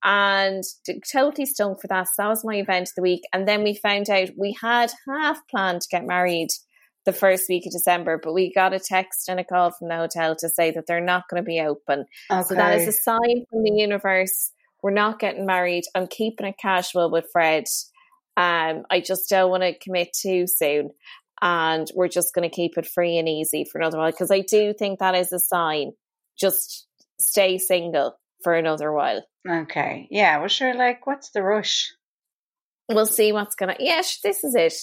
And 0.03 0.63
totally 1.11 1.45
stung 1.45 1.75
for 1.79 1.87
that. 1.87 2.07
So 2.07 2.13
that 2.23 2.29
was 2.29 2.43
my 2.43 2.55
event 2.55 2.89
of 2.89 2.95
the 2.95 3.03
week. 3.03 3.21
And 3.33 3.47
then 3.47 3.63
we 3.63 3.75
found 3.75 4.09
out 4.09 4.29
we 4.35 4.57
had 4.59 4.91
half 5.07 5.39
planned 5.47 5.81
to 5.81 5.87
get 5.91 6.07
married 6.07 6.49
the 7.05 7.13
first 7.13 7.45
week 7.49 7.65
of 7.65 7.71
December, 7.71 8.19
but 8.21 8.33
we 8.33 8.53
got 8.53 8.73
a 8.73 8.79
text 8.79 9.27
and 9.27 9.39
a 9.39 9.43
call 9.43 9.71
from 9.71 9.89
the 9.89 9.95
hotel 9.95 10.35
to 10.35 10.49
say 10.49 10.71
that 10.71 10.85
they're 10.87 11.01
not 11.01 11.27
going 11.29 11.41
to 11.41 11.45
be 11.45 11.59
open. 11.59 12.05
okay. 12.31 12.43
So 12.47 12.55
that 12.55 12.79
is 12.79 12.87
a 12.87 12.91
sign 12.91 13.45
from 13.49 13.63
the 13.63 13.71
universe. 13.71 14.51
We're 14.83 14.91
not 14.91 15.19
getting 15.19 15.45
married. 15.45 15.83
I'm 15.95 16.07
keeping 16.07 16.47
it 16.47 16.55
casual 16.59 17.11
with 17.11 17.25
Fred. 17.31 17.65
Um, 18.37 18.83
I 18.89 19.01
just 19.05 19.29
don't 19.29 19.49
want 19.49 19.63
to 19.63 19.77
commit 19.77 20.13
too 20.13 20.47
soon. 20.47 20.91
And 21.41 21.89
we're 21.95 22.07
just 22.07 22.35
going 22.35 22.47
to 22.47 22.55
keep 22.55 22.77
it 22.77 22.85
free 22.85 23.17
and 23.17 23.27
easy 23.27 23.65
for 23.65 23.79
another 23.79 23.97
while 23.97 24.11
because 24.11 24.31
I 24.31 24.41
do 24.41 24.73
think 24.73 24.99
that 24.99 25.15
is 25.15 25.33
a 25.33 25.39
sign. 25.39 25.93
Just 26.39 26.87
stay 27.19 27.57
single 27.57 28.15
for 28.43 28.53
another 28.53 28.91
while. 28.91 29.23
okay. 29.47 30.07
Yeah. 30.11 30.37
Well, 30.39 30.47
sure. 30.47 30.73
Like, 30.73 31.07
what's 31.07 31.31
the 31.31 31.41
rush? 31.41 31.91
We'll 32.89 33.05
see 33.05 33.31
what's 33.31 33.55
going 33.55 33.75
to. 33.75 33.83
Yes, 33.83 34.19
this 34.23 34.43
is 34.43 34.53
it. 34.55 34.73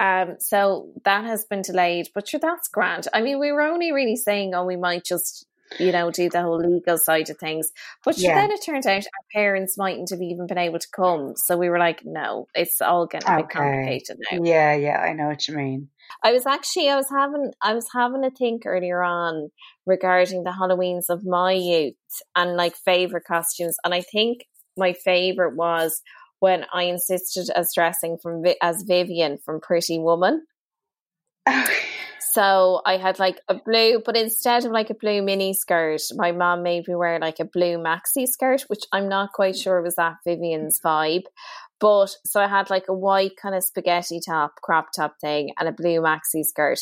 Um, 0.00 0.36
so 0.40 0.90
that 1.04 1.24
has 1.24 1.44
been 1.44 1.62
delayed, 1.62 2.08
but 2.14 2.28
sure, 2.28 2.40
that's 2.40 2.68
grand. 2.68 3.06
I 3.12 3.22
mean, 3.22 3.38
we 3.38 3.52
were 3.52 3.62
only 3.62 3.92
really 3.92 4.16
saying, 4.16 4.54
oh, 4.54 4.64
we 4.64 4.76
might 4.76 5.04
just, 5.04 5.46
you 5.78 5.92
know, 5.92 6.10
do 6.10 6.28
the 6.28 6.42
whole 6.42 6.58
legal 6.58 6.98
side 6.98 7.30
of 7.30 7.38
things. 7.38 7.70
But 8.04 8.18
Yeah. 8.18 8.34
then 8.34 8.50
it 8.52 8.62
turned 8.64 8.86
out 8.86 9.04
our 9.04 9.24
parents 9.32 9.76
mightn't 9.78 10.10
have 10.10 10.22
even 10.22 10.46
been 10.46 10.58
able 10.58 10.78
to 10.78 10.88
come. 10.94 11.34
So 11.36 11.56
we 11.56 11.68
were 11.68 11.78
like, 11.78 12.02
no, 12.04 12.46
it's 12.54 12.80
all 12.80 13.06
getting 13.06 13.28
a 13.28 13.36
bit 13.36 13.44
Okay. 13.46 13.58
complicated 13.58 14.18
now. 14.30 14.38
Yeah. 14.44 14.74
Yeah. 14.74 15.00
I 15.00 15.12
know 15.12 15.26
what 15.28 15.46
you 15.48 15.56
mean. 15.56 15.88
I 16.22 16.32
was 16.32 16.46
actually 16.46 16.88
I 16.90 16.96
was 16.96 17.08
having 17.10 17.52
I 17.62 17.74
was 17.74 17.88
having 17.94 18.24
a 18.24 18.30
think 18.30 18.62
earlier 18.66 19.02
on 19.02 19.50
regarding 19.86 20.44
the 20.44 20.50
Halloweens 20.50 21.08
of 21.08 21.24
my 21.24 21.52
youth 21.52 21.94
and 22.36 22.56
like 22.56 22.76
favorite 22.76 23.24
costumes, 23.24 23.76
and 23.84 23.94
I 23.94 24.02
think 24.02 24.46
my 24.76 24.92
favorite 24.92 25.56
was 25.56 26.02
when 26.40 26.66
I 26.72 26.84
insisted 26.84 27.48
as 27.50 27.70
dressing 27.74 28.18
from 28.22 28.42
as 28.60 28.84
Vivian 28.86 29.38
from 29.38 29.60
Pretty 29.60 29.98
Woman. 29.98 30.44
Oh, 31.46 31.66
So 32.32 32.80
I 32.86 32.96
had 32.96 33.18
like 33.18 33.40
a 33.48 33.54
blue, 33.54 34.00
but 34.04 34.16
instead 34.16 34.64
of 34.64 34.72
like 34.72 34.90
a 34.90 34.94
blue 34.94 35.22
mini 35.22 35.52
skirt, 35.52 36.00
my 36.14 36.32
mom 36.32 36.62
made 36.62 36.88
me 36.88 36.94
wear 36.94 37.18
like 37.18 37.40
a 37.40 37.44
blue 37.44 37.76
maxi 37.76 38.26
skirt, 38.26 38.62
which 38.68 38.84
I'm 38.92 39.08
not 39.08 39.32
quite 39.32 39.56
sure 39.56 39.82
was 39.82 39.96
that 39.96 40.16
Vivian's 40.24 40.80
vibe. 40.80 41.24
But 41.80 42.16
so 42.24 42.40
I 42.40 42.48
had 42.48 42.70
like 42.70 42.86
a 42.88 42.94
white 42.94 43.36
kind 43.40 43.54
of 43.54 43.62
spaghetti 43.62 44.20
top, 44.24 44.54
crop 44.62 44.86
top 44.96 45.16
thing, 45.20 45.52
and 45.58 45.68
a 45.68 45.72
blue 45.72 46.00
maxi 46.00 46.44
skirt. 46.44 46.80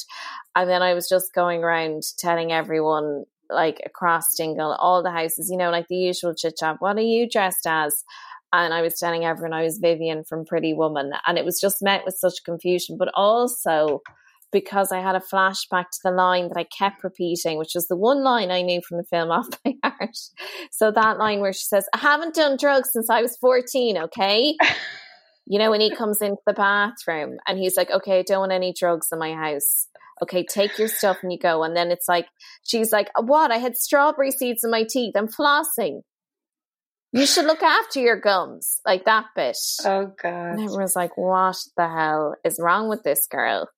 And 0.55 0.69
then 0.71 0.83
I 0.83 0.95
was 0.95 1.09
just 1.09 1.35
going 1.35 1.65
around 1.65 2.03
telling 2.19 2.53
everyone, 2.53 3.25
like 3.51 3.83
across 3.85 4.35
Dingle, 4.35 4.73
all 4.73 5.03
the 5.03 5.11
houses, 5.11 5.51
you 5.51 5.57
know, 5.57 5.71
like 5.71 5.89
the 5.89 5.97
usual 5.97 6.35
chit 6.35 6.57
chat, 6.59 6.77
what 6.79 6.97
are 6.97 7.01
you 7.01 7.29
dressed 7.29 7.67
as? 7.67 8.05
And 8.53 8.73
I 8.73 8.83
was 8.83 8.99
telling 8.99 9.25
everyone 9.25 9.55
I 9.55 9.65
was 9.65 9.79
Vivian 9.79 10.25
from 10.25 10.45
Pretty 10.45 10.73
Woman. 10.73 11.13
And 11.27 11.37
it 11.39 11.45
was 11.45 11.61
just 11.61 11.83
met 11.83 12.05
with 12.05 12.15
such 12.15 12.45
confusion, 12.45 12.97
but 12.99 13.11
also 13.15 14.03
because 14.53 14.93
I 14.93 15.01
had 15.01 15.17
a 15.17 15.21
flashback 15.21 15.91
to 15.91 15.99
the 16.05 16.11
line 16.11 16.49
that 16.49 16.59
I 16.59 16.65
kept 16.65 17.03
repeating, 17.03 17.59
which 17.59 17.73
was 17.75 17.89
the 17.89 17.97
one 17.97 18.23
line 18.23 18.51
I 18.51 18.63
knew 18.63 18.81
from 18.87 18.99
the 18.99 19.05
film 19.05 19.31
Off 19.33 19.49
by 19.65 19.75
Heart. 19.83 20.19
So 20.71 20.91
that 20.91 21.19
line 21.19 21.41
where 21.41 21.53
she 21.53 21.65
says, 21.65 21.87
I 21.95 21.99
haven't 21.99 22.35
done 22.35 22.57
drugs 22.59 22.91
since 22.93 23.11
I 23.11 23.23
was 23.23 23.37
14, 23.39 23.99
okay? 23.99 24.57
you 25.47 25.59
know, 25.59 25.71
when 25.71 25.81
he 25.81 25.95
comes 25.95 26.21
into 26.21 26.43
the 26.47 26.53
bathroom 26.53 27.39
and 27.49 27.59
he's 27.59 27.77
like, 27.77 27.91
okay, 27.91 28.21
I 28.21 28.23
don't 28.23 28.41
want 28.41 28.53
any 28.53 28.73
drugs 28.79 29.09
in 29.11 29.19
my 29.19 29.33
house. 29.33 29.89
Okay, 30.23 30.45
take 30.45 30.79
your 30.79 30.89
stuff 30.89 31.19
and 31.23 31.33
you 31.33 31.39
go. 31.39 31.65
And 31.65 31.75
then 31.75 31.91
it's 31.91 32.07
like, 32.07 32.27
she's 32.63 32.93
like, 32.93 33.09
what? 33.19 33.51
I 33.51 33.57
had 33.57 33.77
strawberry 33.77 34.31
seeds 34.31 34.63
in 34.63 34.71
my 34.71 34.85
teeth. 34.89 35.15
I'm 35.17 35.27
flossing. 35.27 36.03
You 37.13 37.27
should 37.27 37.45
look 37.45 37.63
after 37.63 37.99
your 37.99 38.21
gums. 38.21 38.81
Like 38.87 39.05
that 39.07 39.27
bit. 39.35 39.59
Oh, 39.85 40.13
God. 40.23 40.53
And 40.53 40.61
everyone's 40.61 40.95
like, 40.95 41.17
what 41.17 41.57
the 41.77 41.89
hell 41.89 42.37
is 42.45 42.61
wrong 42.63 42.89
with 42.89 43.03
this 43.03 43.27
girl? 43.27 43.69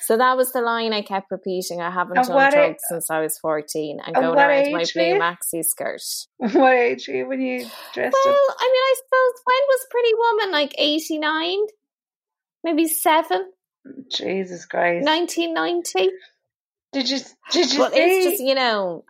So 0.00 0.16
that 0.16 0.36
was 0.36 0.52
the 0.52 0.60
line 0.62 0.92
I 0.92 1.02
kept 1.02 1.30
repeating. 1.30 1.80
I 1.80 1.90
haven't 1.90 2.16
And 2.18 2.26
done 2.26 2.50
drugs 2.52 2.82
a- 2.84 2.88
since 2.88 3.10
I 3.10 3.20
was 3.20 3.38
14 3.38 3.98
and 4.04 4.14
going 4.14 4.38
around 4.38 4.72
my 4.72 4.84
blue 4.94 5.18
maxi 5.18 5.64
skirt. 5.64 6.00
What 6.38 6.72
age 6.74 7.08
were 7.08 7.14
you 7.14 7.28
when 7.28 7.40
you 7.40 7.58
dressed 7.92 8.12
Well, 8.24 8.34
up? 8.48 8.56
I 8.58 8.64
mean, 8.72 8.82
I 8.82 8.94
suppose 8.96 9.42
when 9.44 9.62
was 9.68 9.86
Pretty 9.90 10.14
Woman? 10.14 10.52
Like 10.52 10.74
89? 10.78 11.58
Maybe 12.64 12.86
7? 12.88 13.50
Jesus 14.10 14.64
Christ! 14.66 15.06
1990? 15.06 16.10
Did 16.92 17.10
you 17.10 17.18
did 17.52 17.72
you 17.72 17.78
But 17.78 17.92
see? 17.94 18.00
it's 18.00 18.24
just, 18.30 18.42
you 18.42 18.54
know, 18.54 19.04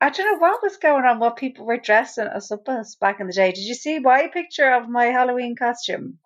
I 0.00 0.10
don't 0.10 0.26
know 0.32 0.38
what 0.38 0.62
was 0.62 0.76
going 0.78 1.04
on. 1.04 1.18
What 1.18 1.36
people 1.36 1.64
were 1.66 1.76
dressing 1.78 2.26
us 2.26 2.50
up 2.50 2.68
as 2.68 2.96
back 2.96 3.20
in 3.20 3.26
the 3.26 3.32
day. 3.32 3.52
Did 3.52 3.64
you 3.64 3.74
see 3.74 3.98
my 3.98 4.28
picture 4.32 4.72
of 4.72 4.88
my 4.88 5.06
Halloween 5.06 5.54
costume? 5.56 6.18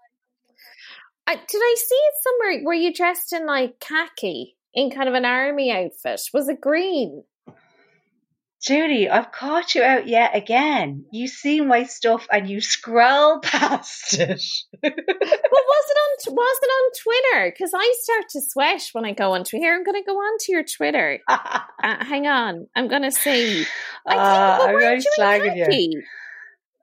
I, 1.27 1.35
did 1.35 1.61
I 1.61 1.74
see 1.79 1.95
it 1.95 2.14
somewhere? 2.22 2.64
Were 2.64 2.74
you 2.74 2.93
dressed 2.93 3.33
in 3.33 3.47
like 3.47 3.81
khaki 3.81 4.57
in 4.74 4.91
kind 4.91 5.09
of 5.09 5.14
an 5.14 5.24
army 5.24 5.70
outfit? 5.72 6.20
Was 6.33 6.49
it 6.49 6.61
green? 6.61 7.24
Judy, 8.62 9.09
I've 9.09 9.31
caught 9.33 9.74
you 9.74 9.83
out 9.83 10.09
yet 10.09 10.35
again. 10.35 11.05
You 11.12 11.29
see 11.29 11.61
my 11.61 11.85
stuff 11.85 12.27
and 12.33 12.49
you 12.49 12.61
scroll 12.61 13.39
past 13.43 14.14
it. 14.14 14.43
well, 14.83 14.93
was 14.93 15.85
it 15.91 16.31
on 16.31 16.35
was 16.35 16.59
it 16.62 16.66
on 16.66 16.91
Twitter? 17.03 17.51
Because 17.53 17.72
I 17.74 17.95
start 18.01 18.24
to 18.31 18.41
sweat 18.41 18.83
when 18.93 19.05
I 19.05 19.12
go 19.12 19.33
on 19.33 19.45
Twitter. 19.45 19.59
Here, 19.64 19.74
I'm 19.74 19.85
going 19.85 20.03
to 20.03 20.07
go 20.07 20.16
on 20.16 20.39
to 20.41 20.53
your 20.53 20.64
Twitter. 20.64 21.20
Uh, 21.79 22.03
hang 22.05 22.27
on, 22.27 22.66
I'm 22.74 22.89
going 22.89 23.03
to 23.03 23.12
see. 23.12 23.61
I 24.07 24.11
think, 24.11 24.20
Ah, 24.20 24.57
but 24.59 24.68
I'm 24.70 24.74
weren't 24.74 24.85
really 24.85 24.97
you 24.97 25.11
in 25.18 25.22
slagging 25.24 25.57
you. 25.57 25.64
khaki? 25.66 25.91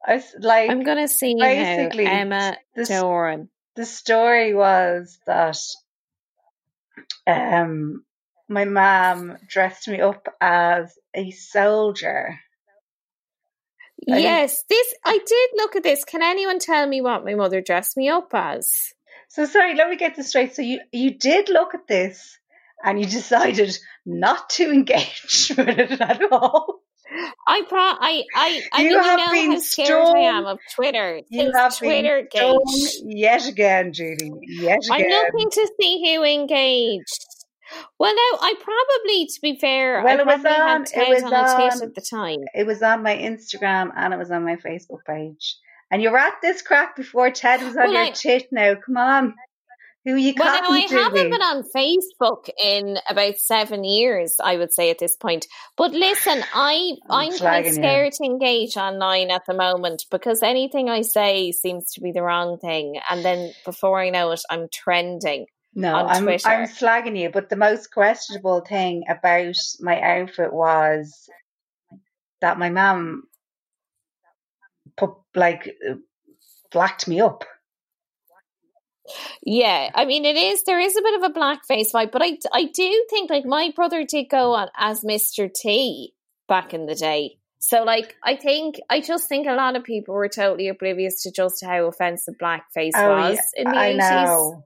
I 0.05 0.23
like 0.39 0.69
I'm 0.69 0.83
going 0.83 0.99
to 0.99 1.07
see 1.09 1.35
basically. 1.37 2.05
Emma 2.05 2.55
this- 2.75 2.87
Doran. 2.89 3.49
The 3.76 3.86
story 3.86 4.53
was 4.53 5.17
that 5.26 5.57
um 7.28 8.03
my 8.49 8.65
mom 8.65 9.38
dressed 9.47 9.88
me 9.88 10.01
up 10.01 10.28
as 10.39 10.93
a 11.15 11.32
soldier. 11.32 12.39
Yes, 14.05 14.63
this 14.69 14.93
I 15.05 15.17
did 15.26 15.49
look 15.55 15.76
at 15.76 15.84
this. 15.84 16.03
Can 16.03 16.21
anyone 16.21 16.59
tell 16.59 16.88
me 16.88 17.01
what 17.01 17.24
my 17.24 17.36
mother 17.36 17.61
dressed 17.61 17.95
me 17.95 18.09
up 18.09 18.30
as? 18.34 18.93
So 19.30 19.45
sorry, 19.45 19.76
let 19.76 19.89
me 19.89 19.95
get 19.95 20.15
this 20.15 20.30
straight. 20.30 20.55
So 20.55 20.61
you 20.61 20.82
you 20.91 21.17
did 21.17 21.49
look 21.49 21.74
at 21.74 21.88
this 21.88 22.38
and 22.84 22.99
you 22.99 23.05
decided 23.05 23.78
not 24.05 24.49
to 24.51 24.71
engage 24.71 25.53
with 25.57 25.67
it 25.67 26.01
at 26.01 26.32
all. 26.32 26.82
I 27.47 27.61
pro 27.68 27.80
I 27.80 28.24
I 28.36 28.61
I 28.74 28.82
You 28.84 28.99
have 28.99 29.20
know 29.20 29.32
been 29.32 29.51
how 29.53 29.59
scared 29.59 29.91
I 30.16 30.20
am 30.20 30.45
of 30.45 30.59
Twitter. 30.76 31.22
You 31.30 31.51
have 31.53 31.78
Twitter 31.78 32.28
been 32.34 32.55
yet 33.05 33.47
again, 33.47 33.93
Judy. 33.93 34.32
Yet 34.41 34.80
again. 34.86 34.91
I'm 34.91 35.09
looking 35.09 35.49
to 35.51 35.72
see 35.80 36.16
who 36.16 36.24
engaged. 36.24 37.26
Well, 37.99 38.14
no, 38.14 38.22
I 38.39 38.53
probably, 38.61 39.26
to 39.26 39.39
be 39.41 39.57
fair, 39.59 40.03
Well, 40.03 40.18
I 40.18 40.22
it 40.22 40.26
was 40.26 40.45
on- 40.45 40.84
it 40.84 41.09
was 41.09 41.24
on 41.24 41.34
on- 41.34 41.84
at 41.84 41.95
the 41.95 42.01
time. 42.07 42.39
It 42.53 42.68
was 42.68 42.84
on 42.84 43.01
my 43.01 43.16
Instagram 43.18 43.91
and 43.95 44.14
it 44.14 44.18
was 44.18 44.30
on 44.32 44.43
my 44.45 44.57
Facebook 44.57 45.03
page. 45.07 45.57
And 45.89 46.01
you're 46.01 46.18
at 46.18 46.36
this 46.41 46.61
crack 46.61 46.95
before 46.95 47.30
Ted 47.32 47.61
was 47.64 47.76
on 47.78 47.84
Well, 47.86 47.93
your 47.93 48.01
I- 48.03 48.09
tit 48.11 48.47
now. 48.51 48.76
Come 48.76 48.97
on. 48.97 49.36
Who 50.05 50.15
you 50.15 50.33
Well, 50.37 50.61
now 50.61 50.69
I 50.69 50.79
haven't 50.79 51.31
been 51.31 51.41
on 51.41 51.63
Facebook 51.73 52.49
in 52.61 52.97
about 53.09 53.37
seven 53.37 53.85
years, 53.85 54.35
I 54.43 54.57
would 54.57 54.73
say 54.73 54.89
at 54.89 54.99
this 54.99 55.15
point. 55.15 55.47
But 55.77 55.93
listen, 55.93 56.43
I 56.53 56.91
I'm 57.09 57.31
I'm 57.31 57.37
quite 57.37 57.65
you. 57.65 57.71
scared 57.71 58.11
to 58.13 58.25
engage 58.25 58.75
online 58.75 59.31
at 59.31 59.45
the 59.47 59.53
moment 59.53 60.03
because 60.11 60.43
anything 60.43 60.89
I 60.89 61.03
say 61.03 61.53
seems 61.53 61.93
to 61.93 62.01
be 62.01 62.11
the 62.11 62.21
wrong 62.21 62.57
thing, 62.57 62.99
and 63.09 63.23
then 63.23 63.53
before 63.63 63.99
I 63.99 64.09
know 64.09 64.31
it, 64.31 64.41
I'm 64.49 64.67
trending. 64.73 65.45
No, 65.73 65.95
I'm 65.95 66.23
Twitter. 66.23 66.49
I'm 66.49 66.67
slagging 66.67 67.17
you, 67.17 67.29
but 67.29 67.49
the 67.49 67.55
most 67.55 67.91
questionable 67.91 68.59
thing 68.59 69.05
about 69.09 69.55
my 69.79 70.01
outfit 70.01 70.51
was 70.51 71.29
that 72.41 72.59
my 72.59 72.69
mum 72.69 73.23
put 74.97 75.11
like 75.33 75.75
blacked 76.71 77.07
me 77.07 77.21
up. 77.21 77.45
Yeah, 79.43 79.89
I 79.93 80.05
mean, 80.05 80.26
it 80.26 80.36
is. 80.36 80.64
There 80.64 80.80
is 80.80 80.95
a 80.95 81.01
bit 81.01 81.24
of 81.24 81.32
a 81.32 81.34
blackface 81.34 81.91
vibe, 81.93 82.11
but 82.11 82.22
I, 82.22 82.38
I 82.53 82.66
do 82.66 83.05
think 83.09 83.30
like 83.30 83.45
my 83.45 83.72
brother 83.76 84.03
did 84.05 84.30
go 84.30 84.53
on 84.53 84.70
as 84.78 85.01
Mr. 85.01 85.51
T 85.53 86.14
back 86.47 86.74
in 86.74 86.86
the 86.86 86.95
day. 86.95 87.38
So, 87.59 87.84
like, 87.84 88.16
I 88.22 88.36
think 88.36 88.76
I 88.89 88.99
just 88.99 89.30
think 89.30 89.47
a 89.47 89.53
lot 89.53 89.78
of 89.78 89.86
people 89.86 90.14
were 90.16 90.28
totally 90.28 90.68
oblivious 90.68 91.24
to 91.24 91.32
just 91.32 91.64
how 91.64 91.86
offensive 91.86 92.36
blackface 92.41 92.91
Oh, 92.95 93.09
was 93.09 93.36
yeah, 93.36 93.41
in 93.55 93.72
the 93.72 93.78
I 93.78 93.88
eighties. 93.88 93.99
know. 93.99 94.66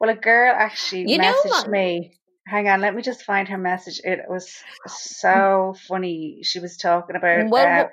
Well, 0.00 0.10
a 0.10 0.14
girl 0.14 0.54
actually 0.56 1.02
You 1.06 1.20
messaged 1.20 1.68
me. 1.68 2.18
Hang 2.46 2.68
on, 2.68 2.80
let 2.80 2.94
me 2.94 3.02
just 3.02 3.22
find 3.22 3.48
her 3.48 3.58
message. 3.58 4.00
It 4.02 4.20
was 4.28 4.50
so 4.86 5.74
funny. 5.86 6.40
She 6.42 6.58
was 6.58 6.76
talking 6.78 7.16
about 7.16 7.50
Well, 7.50 7.82
uh, 7.82 7.88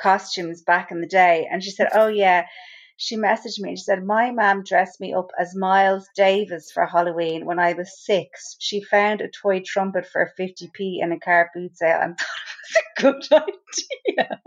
costumes 0.00 0.62
back 0.62 0.90
in 0.92 1.00
the 1.00 1.08
day, 1.08 1.48
and 1.50 1.62
she 1.62 1.70
said, 1.70 1.88
"Oh 1.92 2.06
yeah." 2.06 2.46
She 3.02 3.16
messaged 3.16 3.58
me 3.60 3.70
and 3.70 3.78
she 3.78 3.84
said, 3.84 4.04
My 4.04 4.30
mum 4.30 4.62
dressed 4.62 5.00
me 5.00 5.14
up 5.14 5.30
as 5.40 5.56
Miles 5.56 6.06
Davis 6.14 6.70
for 6.70 6.84
Halloween 6.84 7.46
when 7.46 7.58
I 7.58 7.72
was 7.72 7.98
six. 7.98 8.56
She 8.58 8.82
found 8.82 9.22
a 9.22 9.28
toy 9.28 9.62
trumpet 9.64 10.06
for 10.06 10.30
50p 10.38 11.02
in 11.02 11.10
a 11.10 11.18
car 11.18 11.50
boot 11.54 11.78
sale 11.78 11.98
and 12.02 12.18
thought 12.18 12.26
it 12.98 13.02
was 13.02 13.22
a 13.22 13.30
good 13.30 13.42
idea. 14.18 14.40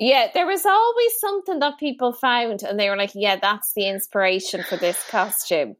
Yeah, 0.00 0.26
there 0.34 0.46
was 0.46 0.66
always 0.66 1.20
something 1.20 1.60
that 1.60 1.78
people 1.78 2.12
found, 2.12 2.64
and 2.64 2.78
they 2.78 2.90
were 2.90 2.96
like, 2.96 3.12
"Yeah, 3.14 3.36
that's 3.36 3.72
the 3.74 3.86
inspiration 3.88 4.64
for 4.64 4.76
this 4.76 5.00
costume." 5.08 5.76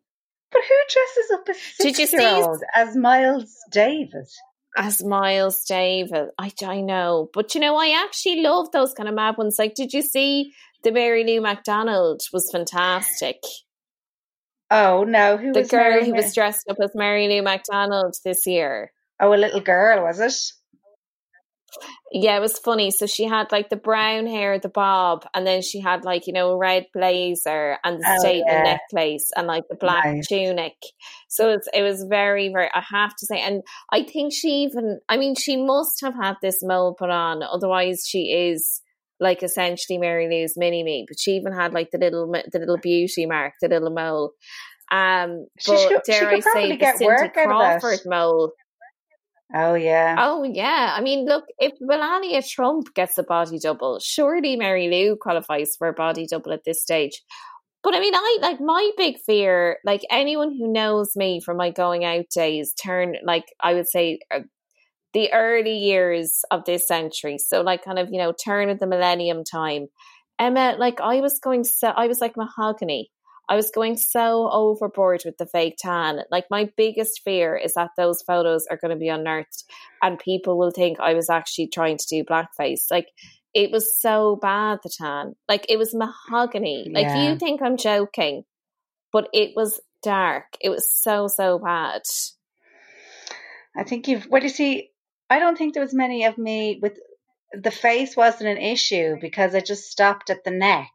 But 0.53 0.62
who 0.69 0.75
dresses 0.89 1.31
up 1.33 1.49
a 1.49 1.83
Did 1.83 1.99
you 1.99 2.07
six 2.07 2.12
year 2.12 2.29
old 2.29 2.62
as 2.77 2.97
Miles 2.97 3.57
Davis? 3.73 4.37
as 4.77 5.03
Miles 5.03 5.64
Davis. 5.64 6.31
I, 6.39 6.53
I 6.64 6.81
know. 6.81 7.29
But 7.35 7.55
you 7.55 7.61
know, 7.61 7.77
I 7.77 8.01
actually 8.05 8.41
love 8.43 8.71
those 8.73 8.95
kind 8.95 9.09
of 9.09 9.14
mad 9.14 9.37
ones. 9.37 9.59
Like, 9.59 9.75
did 9.75 9.93
you 9.93 10.03
see 10.03 10.53
the 10.83 10.93
Mary 10.93 11.24
Lou 11.24 11.41
McDonald 11.41 12.22
was 12.33 12.51
fantastic? 12.51 13.43
Oh 14.70 15.05
no, 15.05 15.37
who 15.37 15.53
The 15.53 15.61
was 15.61 15.70
girl 15.70 15.91
Mary 15.91 16.07
who 16.07 16.14
was 16.14 16.35
dressed 16.35 16.68
up 16.68 16.76
as 16.83 16.95
Mary 16.95 17.29
Lou 17.29 17.43
McDonald 17.43 18.14
this 18.24 18.47
year. 18.47 18.93
Oh, 19.20 19.33
a 19.33 19.37
little 19.37 19.61
girl, 19.61 20.05
was 20.05 20.20
it? 20.20 20.35
Yeah, 22.11 22.37
it 22.37 22.41
was 22.41 22.59
funny. 22.59 22.91
So 22.91 23.07
she 23.07 23.24
had 23.24 23.53
like 23.53 23.68
the 23.68 23.76
brown 23.76 24.26
hair, 24.26 24.59
the 24.59 24.70
bob, 24.70 25.26
and 25.35 25.47
then 25.47 25.61
she 25.61 25.81
had 25.81 26.05
like, 26.05 26.26
you 26.26 26.33
know, 26.33 26.51
a 26.51 26.57
red 26.57 26.87
blazer 26.95 27.79
and 27.85 28.01
the 28.01 28.07
Oh, 28.07 28.18
statement 28.20 28.47
yeah. 28.47 28.79
necklace 28.93 29.31
and 29.37 29.47
like 29.47 29.64
the 29.68 29.76
black 29.76 30.05
Nice. 30.05 30.26
tunic. 30.26 30.76
So 31.29 31.51
it's, 31.51 31.68
it 31.74 31.83
was 31.83 32.05
very, 32.05 32.49
very, 32.49 32.70
I 32.72 32.83
have 32.91 33.14
to 33.16 33.26
say, 33.26 33.41
and 33.41 33.62
I 33.93 34.03
think 34.03 34.33
she 34.33 34.62
even, 34.62 35.01
I 35.09 35.18
mean, 35.18 35.35
she 35.35 35.57
must 35.57 36.01
have 36.01 36.14
had 36.14 36.37
this 36.41 36.62
mole 36.62 36.95
put 36.95 37.11
on, 37.11 37.43
otherwise 37.43 38.05
she 38.07 38.33
is 38.33 38.81
like 39.21 39.43
essentially 39.43 39.99
Mary 39.99 40.29
Lou's 40.29 40.55
mini 40.57 40.83
me, 40.83 41.05
but 41.09 41.19
she 41.19 41.33
even 41.33 41.53
had 41.53 41.73
like 41.73 41.91
the 41.91 41.99
little, 41.99 42.31
the 42.31 42.59
little 42.59 42.79
beauty 42.79 43.27
mark, 43.27 43.55
the 43.61 43.69
little 43.69 43.91
mole. 43.91 44.33
Um, 44.91 45.47
She 45.59 45.73
but 45.73 45.79
should- 45.81 46.03
she 46.07 46.12
dare 46.12 46.21
could 46.31 46.37
I 46.37 46.41
say, 46.41 46.51
probably 46.51 46.71
the 46.71 46.77
get 46.77 46.97
Cindy 46.99 47.07
work 47.07 47.21
out 47.21 47.27
of 47.27 47.35
that. 47.35 47.81
Crawford 47.81 48.01
mole. 48.07 48.53
Oh 49.55 49.75
yeah. 49.75 50.14
Oh 50.19 50.43
yeah, 50.45 50.95
I 50.97 51.01
mean, 51.01 51.25
look, 51.25 51.45
if 51.59 51.73
Melania 51.81 52.43
Trump 52.43 52.93
gets 52.95 53.16
a 53.16 53.23
body 53.23 53.59
double, 53.59 53.99
surely 53.99 54.57
Mary 54.57 54.89
Lou 54.89 55.16
qualifies 55.16 55.75
for 55.79 55.89
a 55.89 55.95
body 55.95 56.27
double 56.27 56.53
at 56.53 56.64
this 56.66 56.83
stage. 56.83 57.23
But 57.83 57.95
I 57.95 58.01
mean, 58.01 58.14
I 58.14 58.39
like 58.43 58.61
my 58.61 58.91
big 58.99 59.16
fear. 59.25 59.79
Like 59.85 60.03
anyone 60.11 60.51
who 60.51 60.71
knows 60.71 61.12
me 61.16 61.41
from 61.41 61.57
my 61.57 61.71
going 61.71 62.05
out 62.05 62.27
days, 62.35 62.75
turn 62.75 63.14
like 63.25 63.45
I 63.62 63.73
would 63.73 63.89
say 63.89 64.19
uh, 64.35 64.41
the 65.19 65.33
early 65.33 65.77
years 65.77 66.45
of 66.53 66.64
this 66.64 66.87
century. 66.87 67.39
So 67.39 67.62
like 67.62 67.85
kind 67.85 67.99
of 67.99 68.09
you 68.12 68.19
know 68.19 68.33
turn 68.33 68.71
of 68.71 68.79
the 68.79 68.87
millennium 68.87 69.43
time. 69.43 69.89
Emma, 70.39 70.77
like 70.79 71.01
I 71.01 71.21
was 71.21 71.41
going 71.41 71.64
so 71.64 71.89
I 71.89 72.07
was 72.07 72.21
like 72.21 72.37
mahogany. 72.37 73.11
I 73.51 73.57
was 73.57 73.71
going 73.71 73.97
so 73.97 74.49
overboard 74.53 75.23
with 75.25 75.39
the 75.39 75.47
fake 75.47 75.77
tan. 75.79 76.21
Like 76.31 76.45
my 76.51 76.71
biggest 76.77 77.23
fear 77.25 77.57
is 77.57 77.75
that 77.75 77.91
those 77.97 78.23
photos 78.23 78.66
are 78.71 78.77
going 78.77 78.91
to 78.91 78.97
be 78.97 79.09
unearthed 79.09 79.64
and 80.03 80.19
people 80.19 80.59
will 80.59 80.71
think 80.71 81.01
I 81.01 81.14
was 81.14 81.31
actually 81.31 81.69
trying 81.69 81.97
to 81.97 82.07
do 82.09 82.25
blackface. 82.25 82.83
Like 82.91 83.09
it 83.55 83.73
was 83.73 83.99
so 83.99 84.37
bad 84.41 84.79
the 84.85 84.91
tan. 84.97 85.35
Like 85.49 85.66
it 85.69 85.79
was 85.79 85.95
mahogany. 85.95 86.91
Like 86.93 87.07
Yeah. 87.07 87.31
you 87.31 87.39
think 87.39 87.61
I'm 87.61 87.77
joking, 87.77 88.45
but 89.12 89.29
it 89.33 89.53
was 89.57 89.81
dark. 90.03 90.45
It 90.61 90.69
was 90.69 90.95
so 90.95 91.27
so 91.27 91.59
bad. 91.59 92.03
I 93.77 93.85
think 93.85 94.09
you've. 94.09 94.25
What 94.25 94.41
do 94.41 94.47
you 94.47 94.53
see? 94.53 94.91
I 95.31 95.39
don't 95.39 95.57
think 95.57 95.74
there 95.74 95.83
was 95.83 95.95
many 95.95 96.24
of 96.24 96.39
me 96.39 96.79
with 96.81 96.99
the 97.53 97.70
face 97.70 98.16
wasn't 98.16 98.51
an 98.51 98.59
issue 98.59 99.16
because 99.20 99.55
I 99.55 99.61
just 99.61 99.91
stopped 99.91 100.31
at 100.31 100.45
the 100.45 100.51
neck. 100.51 100.91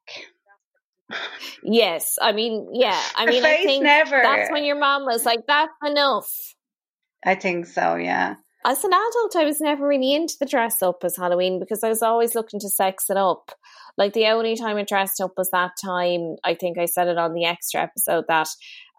Yes, 1.63 2.17
I 2.21 2.31
mean, 2.31 2.69
yeah. 2.73 2.99
I 3.15 3.25
mean, 3.25 3.43
I 3.43 3.63
think 3.63 3.83
never- 3.83 4.21
that's 4.21 4.51
when 4.51 4.63
your 4.63 4.79
mom 4.79 5.05
was 5.05 5.25
like, 5.25 5.41
"That's 5.47 5.71
enough." 5.85 6.29
I 7.25 7.35
think 7.35 7.65
so. 7.67 7.95
Yeah. 7.95 8.35
as 8.65 8.83
an 8.83 8.91
adult, 8.93 9.35
I 9.35 9.43
was 9.45 9.59
never 9.61 9.87
really 9.87 10.13
into 10.13 10.35
the 10.39 10.45
dress 10.45 10.81
up 10.81 11.03
as 11.03 11.17
Halloween 11.17 11.59
because 11.59 11.83
I 11.83 11.89
was 11.89 12.01
always 12.01 12.33
looking 12.35 12.59
to 12.61 12.69
sex 12.69 13.09
it 13.09 13.17
up. 13.17 13.51
Like 13.97 14.13
the 14.13 14.27
only 14.27 14.55
time 14.55 14.77
I 14.77 14.83
dressed 14.83 15.21
up 15.21 15.33
was 15.37 15.49
that 15.51 15.71
time. 15.83 16.35
I 16.43 16.55
think 16.55 16.77
I 16.77 16.85
said 16.85 17.07
it 17.07 17.17
on 17.17 17.33
the 17.33 17.45
extra 17.45 17.81
episode 17.81 18.25
that 18.27 18.47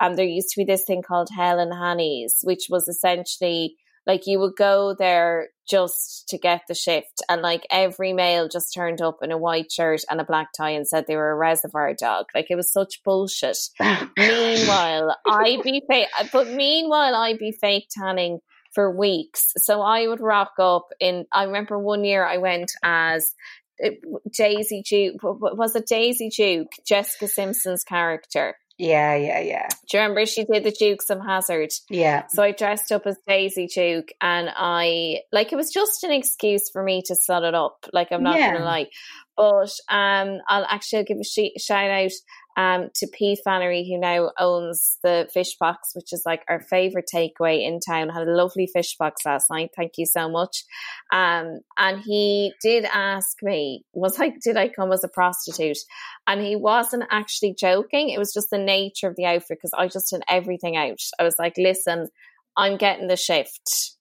um, 0.01 0.15
there 0.17 0.27
used 0.27 0.51
to 0.51 0.61
be 0.61 0.65
this 0.65 0.85
thing 0.87 1.03
called 1.03 1.29
Helen 1.35 1.73
Hannies, 1.73 2.39
which 2.43 2.67
was 2.71 2.89
essentially 2.89 3.77
like 4.07 4.27
you 4.27 4.39
would 4.41 4.57
go 4.57 4.95
there 4.99 5.49
just 5.69 6.29
to 6.29 6.39
get 6.39 6.63
the 6.69 6.75
shift, 6.75 7.23
and 7.29 7.41
like 7.43 7.67
every 7.71 8.13
male 8.13 8.49
just 8.49 8.75
turned 8.75 9.01
up 9.01 9.19
in 9.23 9.33
a 9.33 9.39
white 9.39 9.73
shirt 9.73 10.03
and 10.11 10.21
a 10.21 10.25
black 10.25 10.49
tie 10.57 10.71
and 10.71 10.87
said 10.87 11.07
they 11.07 11.17
were 11.17 11.31
a 11.31 11.37
reservoir 11.37 11.95
dog. 11.95 12.27
Like 12.35 12.47
it 12.51 12.57
was 12.57 12.73
such 12.73 13.03
bullshit. 13.05 13.59
Meanwhile, 14.19 15.17
I'd 15.27 15.63
be 15.63 15.83
fake, 15.89 16.09
but 16.33 16.49
meanwhile, 16.49 17.15
I'd 17.15 17.39
be 17.39 17.53
fake 17.53 17.89
tanning 17.91 18.41
for 18.75 18.91
weeks. 18.95 19.53
So 19.57 19.81
I 19.81 20.07
would 20.07 20.21
rock 20.21 20.53
up 20.59 20.89
in. 21.01 21.27
I 21.33 21.45
remember 21.45 21.79
one 21.79 22.05
year 22.05 22.25
I 22.25 22.39
went 22.39 22.73
as 22.83 23.33
it, 23.79 24.01
Daisy 24.33 24.83
Duke. 24.89 25.23
Was 25.23 25.75
it 25.77 25.87
Daisy 25.87 26.29
Duke, 26.29 26.73
Jessica 26.87 27.29
Simpson's 27.29 27.85
character? 27.85 28.57
Yeah, 28.77 29.15
yeah, 29.15 29.39
yeah, 29.39 29.69
Do 29.89 29.97
you 29.97 30.03
remember 30.03 30.27
she 30.27 30.45
did 30.45 30.65
the 30.65 30.73
Dukes 30.73 31.09
of 31.09 31.21
Hazzard? 31.21 31.71
yeah. 31.89 32.27
So 32.27 32.43
I 32.43 32.51
dressed 32.51 32.91
up 32.91 33.07
as 33.07 33.17
Daisy 33.27 33.69
Duke 33.69 34.09
and 34.21 34.51
I 34.55 35.21
like 35.31 35.53
it 35.53 35.57
was 35.57 35.73
just 35.73 36.03
an 36.03 36.11
excuse 36.11 36.71
for 36.71 36.83
me 36.83 37.01
to 37.07 37.15
slut 37.15 37.47
it 37.47 37.55
up. 37.55 37.85
Like 37.93 38.09
I'm 38.11 38.23
not 38.25 38.37
Yeah. 38.39 38.53
gonna 38.55 38.65
lie. 38.65 38.87
But 39.37 39.71
um 39.89 40.39
I'll 40.49 40.65
actually 40.69 41.05
give 41.05 41.19
a 41.19 41.25
sh- 41.25 41.61
shout 41.63 41.89
out 41.91 42.11
um 42.57 42.89
to 42.95 43.07
P. 43.07 43.37
Flannery 43.43 43.85
who 43.89 43.99
now 43.99 44.31
owns 44.39 44.99
the 45.03 45.29
fish 45.33 45.57
box, 45.59 45.91
which 45.95 46.13
is 46.13 46.23
like 46.25 46.43
our 46.49 46.61
favourite 46.61 47.09
takeaway 47.13 47.67
in 47.67 47.81
town. 47.81 48.09
Had 48.09 48.29
a 48.29 48.35
lovely 48.35 48.67
fish 48.67 48.97
box 48.97 49.23
last 49.25 49.51
night. 49.51 49.71
Thank 49.77 49.93
you 49.99 50.07
so 50.07 50.29
much. 50.29 50.65
Um 51.13 51.61
and 51.77 52.01
he 52.01 52.53
did 52.63 52.85
ask 52.85 53.37
me, 53.43 53.85
was 53.93 54.21
I, 54.21 54.33
did 54.43 54.57
I 54.57 54.69
come 54.69 54.93
as 54.93 55.05
a 55.05 55.09
prostitute? 55.09 55.79
And 56.27 56.41
he 56.41 56.57
wasn't 56.57 57.05
actually 57.11 57.55
joking. 57.59 58.11
It 58.11 58.19
was 58.19 58.33
just 58.33 58.51
the 58.51 58.59
nature 58.59 59.09
of 59.09 59.17
the 59.17 59.27
outfit 59.27 59.59
because 59.59 59.75
I 59.77 59.89
just 59.89 60.11
did 60.11 60.23
everything 60.29 60.77
out. 60.77 61.01
I 61.19 61.25
was 61.25 61.37
like, 61.39 61.55
listen, 61.57 62.09
I'm 62.57 62.77
getting 62.77 63.09
the 63.09 63.17
shift. 63.17 63.94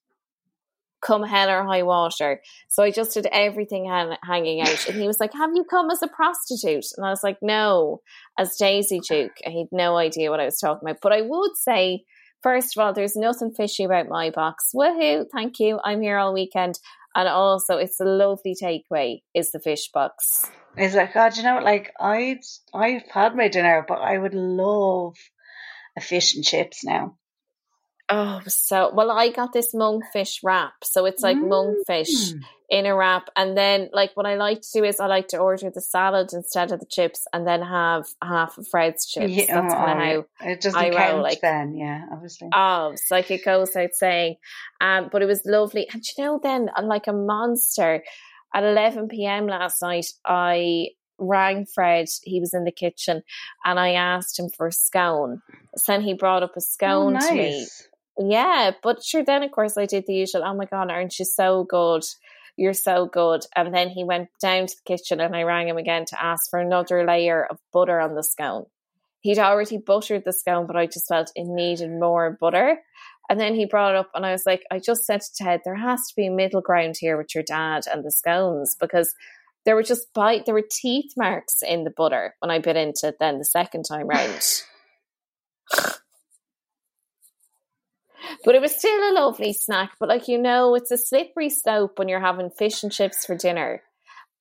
Come 1.04 1.22
hell 1.22 1.50
or 1.50 1.64
high 1.64 1.82
water. 1.82 2.40
So 2.68 2.82
I 2.82 2.90
just 2.90 3.14
did 3.14 3.26
everything 3.30 3.86
han- 3.86 4.16
hanging 4.22 4.62
out. 4.62 4.88
And 4.88 5.00
he 5.00 5.06
was 5.06 5.20
like, 5.20 5.32
Have 5.34 5.50
you 5.54 5.64
come 5.64 5.90
as 5.90 6.02
a 6.02 6.08
prostitute? 6.08 6.86
And 6.96 7.04
I 7.04 7.10
was 7.10 7.22
like, 7.22 7.38
No, 7.42 8.00
as 8.38 8.56
Daisy 8.56 9.00
Duke. 9.00 9.36
And 9.44 9.52
he'd 9.52 9.68
no 9.70 9.96
idea 9.96 10.30
what 10.30 10.40
I 10.40 10.46
was 10.46 10.58
talking 10.58 10.88
about. 10.88 11.00
But 11.02 11.12
I 11.12 11.22
would 11.22 11.56
say, 11.56 12.04
first 12.42 12.76
of 12.76 12.82
all, 12.82 12.92
there's 12.92 13.16
nothing 13.16 13.52
fishy 13.52 13.84
about 13.84 14.08
my 14.08 14.30
box. 14.30 14.70
Woohoo, 14.74 15.26
thank 15.32 15.60
you. 15.60 15.78
I'm 15.84 16.00
here 16.00 16.18
all 16.18 16.32
weekend. 16.32 16.78
And 17.14 17.28
also, 17.28 17.76
it's 17.76 18.00
a 18.00 18.04
lovely 18.04 18.56
takeaway, 18.60 19.22
is 19.34 19.52
the 19.52 19.60
fish 19.60 19.90
box. 19.92 20.50
It's 20.76 20.94
like, 20.96 21.14
God, 21.14 21.36
you 21.36 21.44
know? 21.44 21.60
Like, 21.60 21.92
I'd, 22.00 22.40
I've 22.74 23.08
had 23.10 23.36
my 23.36 23.48
dinner, 23.48 23.84
but 23.86 24.00
I 24.00 24.18
would 24.18 24.34
love 24.34 25.14
a 25.96 26.00
fish 26.00 26.34
and 26.34 26.44
chips 26.44 26.84
now. 26.84 27.16
Oh, 28.08 28.40
so 28.46 28.90
well, 28.94 29.10
I 29.10 29.30
got 29.30 29.52
this 29.52 29.74
monkfish 29.74 30.40
wrap. 30.42 30.74
So 30.82 31.06
it's 31.06 31.22
like 31.22 31.38
monkfish 31.38 32.08
Mm. 32.34 32.40
in 32.68 32.86
a 32.86 32.94
wrap. 32.94 33.30
And 33.34 33.56
then, 33.56 33.88
like, 33.94 34.10
what 34.14 34.26
I 34.26 34.34
like 34.34 34.60
to 34.60 34.68
do 34.74 34.84
is 34.84 35.00
I 35.00 35.06
like 35.06 35.28
to 35.28 35.38
order 35.38 35.70
the 35.70 35.80
salad 35.80 36.30
instead 36.34 36.70
of 36.70 36.80
the 36.80 36.86
chips 36.86 37.26
and 37.32 37.46
then 37.46 37.62
have 37.62 38.04
half 38.22 38.58
of 38.58 38.68
Fred's 38.68 39.06
chips. 39.06 39.32
Yeah, 39.32 39.60
That's 39.62 39.72
oh, 39.72 39.76
kind 39.76 40.18
of 40.18 40.26
how 40.36 40.48
It 40.50 40.60
doesn't 40.60 40.78
I 40.78 41.12
roll, 41.12 41.22
like- 41.22 41.40
then, 41.40 41.74
yeah, 41.76 42.02
obviously. 42.12 42.48
Oh, 42.52 42.90
it's 42.92 43.10
like 43.10 43.30
it 43.30 43.44
goes 43.44 43.68
without 43.68 43.94
saying. 43.94 44.36
Um, 44.82 45.08
but 45.10 45.22
it 45.22 45.26
was 45.26 45.42
lovely. 45.46 45.88
And 45.90 46.02
you 46.04 46.24
know, 46.24 46.40
then 46.42 46.68
like 46.82 47.06
a 47.06 47.12
monster. 47.12 48.02
At 48.56 48.62
11 48.62 49.08
p.m. 49.08 49.48
last 49.48 49.82
night, 49.82 50.06
I 50.24 50.90
rang 51.18 51.66
Fred. 51.66 52.06
He 52.22 52.38
was 52.38 52.54
in 52.54 52.62
the 52.62 52.70
kitchen 52.70 53.22
and 53.64 53.80
I 53.80 53.94
asked 53.94 54.38
him 54.38 54.48
for 54.48 54.68
a 54.68 54.72
scone. 54.72 55.42
So 55.76 55.90
then 55.92 56.02
he 56.02 56.14
brought 56.14 56.44
up 56.44 56.50
a 56.52 56.58
oh, 56.58 56.60
scone 56.60 57.18
to 57.18 57.34
me. 57.34 57.66
Yeah, 58.18 58.72
but 58.82 59.02
sure, 59.02 59.24
then 59.24 59.42
of 59.42 59.50
course 59.50 59.76
I 59.76 59.86
did 59.86 60.04
the 60.06 60.14
usual, 60.14 60.44
oh 60.44 60.54
my 60.54 60.66
God, 60.66 60.90
aren't 60.90 61.18
you 61.18 61.24
so 61.24 61.64
good? 61.64 62.04
You're 62.56 62.72
so 62.72 63.06
good. 63.06 63.44
And 63.56 63.74
then 63.74 63.88
he 63.88 64.04
went 64.04 64.28
down 64.40 64.66
to 64.66 64.74
the 64.76 64.96
kitchen 64.96 65.20
and 65.20 65.34
I 65.34 65.42
rang 65.42 65.68
him 65.68 65.76
again 65.76 66.04
to 66.06 66.22
ask 66.22 66.48
for 66.48 66.60
another 66.60 67.04
layer 67.04 67.44
of 67.44 67.58
butter 67.72 67.98
on 67.98 68.14
the 68.14 68.22
scone. 68.22 68.66
He'd 69.20 69.38
already 69.38 69.78
buttered 69.78 70.24
the 70.24 70.32
scone, 70.32 70.66
but 70.66 70.76
I 70.76 70.86
just 70.86 71.08
felt 71.08 71.32
it 71.34 71.46
needed 71.46 71.90
more 71.90 72.36
butter. 72.38 72.78
And 73.30 73.40
then 73.40 73.54
he 73.54 73.64
brought 73.64 73.94
it 73.94 73.96
up, 73.96 74.10
and 74.14 74.26
I 74.26 74.32
was 74.32 74.44
like, 74.44 74.64
I 74.70 74.78
just 74.78 75.06
said 75.06 75.22
to 75.22 75.28
Ted, 75.34 75.60
there 75.64 75.76
has 75.76 76.00
to 76.08 76.14
be 76.14 76.26
a 76.26 76.30
middle 76.30 76.60
ground 76.60 76.96
here 77.00 77.16
with 77.16 77.34
your 77.34 77.42
dad 77.42 77.84
and 77.90 78.04
the 78.04 78.10
scones 78.10 78.76
because 78.78 79.14
there 79.64 79.74
were 79.74 79.82
just 79.82 80.12
bite, 80.12 80.44
there 80.44 80.54
were 80.54 80.68
teeth 80.70 81.14
marks 81.16 81.62
in 81.62 81.84
the 81.84 81.90
butter 81.90 82.34
when 82.40 82.50
I 82.50 82.58
bit 82.58 82.76
into 82.76 83.08
it 83.08 83.16
then 83.18 83.38
the 83.38 83.46
second 83.46 83.84
time 83.84 84.08
round. 84.08 84.62
but 88.44 88.54
it 88.54 88.60
was 88.60 88.76
still 88.76 89.10
a 89.10 89.14
lovely 89.14 89.52
snack. 89.52 89.92
But 89.98 90.08
like 90.08 90.28
you 90.28 90.38
know, 90.38 90.74
it's 90.74 90.90
a 90.90 90.98
slippery 90.98 91.50
slope 91.50 91.98
when 91.98 92.08
you're 92.08 92.20
having 92.20 92.50
fish 92.50 92.82
and 92.82 92.92
chips 92.92 93.24
for 93.24 93.36
dinner 93.36 93.82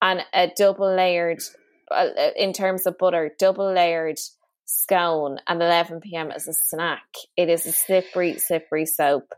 and 0.03 0.21
a 0.33 0.51
double 0.55 0.93
layered, 0.93 1.41
uh, 1.89 2.09
in 2.35 2.51
terms 2.53 2.85
of 2.85 2.97
butter, 2.97 3.31
double 3.39 3.73
layered 3.73 4.19
scone 4.65 5.37
and 5.47 5.61
11 5.61 6.01
p.m. 6.01 6.29
as 6.29 6.47
a 6.47 6.53
snack. 6.53 7.03
It 7.37 7.49
is 7.49 7.65
a 7.65 7.71
slippery, 7.71 8.37
slippery 8.37 8.85
slope. 8.85 9.33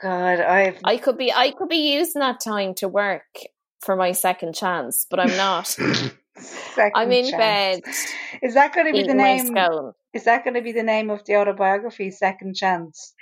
God, 0.00 0.40
I've 0.40 0.78
I 0.84 0.98
could 0.98 1.18
be, 1.18 1.32
I 1.32 1.50
could 1.50 1.68
be 1.68 1.94
using 1.94 2.20
that 2.20 2.40
time 2.40 2.74
to 2.74 2.88
work 2.88 3.24
for 3.80 3.96
my 3.96 4.12
second 4.12 4.54
chance, 4.54 5.06
but 5.10 5.18
I'm 5.18 5.36
not. 5.36 5.66
second 5.66 6.92
I'm 6.94 7.10
in 7.10 7.30
chance. 7.30 7.36
bed 7.36 7.82
Is 8.42 8.54
that 8.54 8.74
going 8.74 8.86
to 8.86 8.92
be 8.92 9.06
the 9.06 9.14
name? 9.14 9.56
Is 10.12 10.24
that 10.24 10.44
going 10.44 10.54
to 10.54 10.62
be 10.62 10.72
the 10.72 10.82
name 10.82 11.10
of 11.10 11.24
the 11.24 11.36
autobiography? 11.36 12.10
Second 12.10 12.54
chance. 12.54 13.14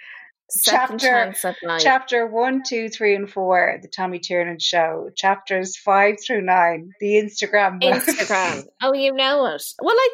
Chapter- 0.62 0.98
chance 0.98 1.44
at 1.44 1.57
night. 1.62 1.80
Chapter 1.82 2.26
one, 2.26 2.62
two, 2.62 2.88
three, 2.88 3.14
and 3.14 3.30
four, 3.30 3.78
the 3.82 3.88
Tommy 3.88 4.18
Tiernan 4.18 4.59
show. 4.59 5.11
Chapters 5.16 5.76
five 5.76 6.16
through 6.24 6.42
nine, 6.42 6.92
the 7.00 7.14
Instagram. 7.14 7.80
Instagram. 7.82 8.66
Oh, 8.82 8.92
you 8.92 9.12
know 9.12 9.46
it. 9.46 9.62
Well, 9.80 9.96
like 9.96 10.11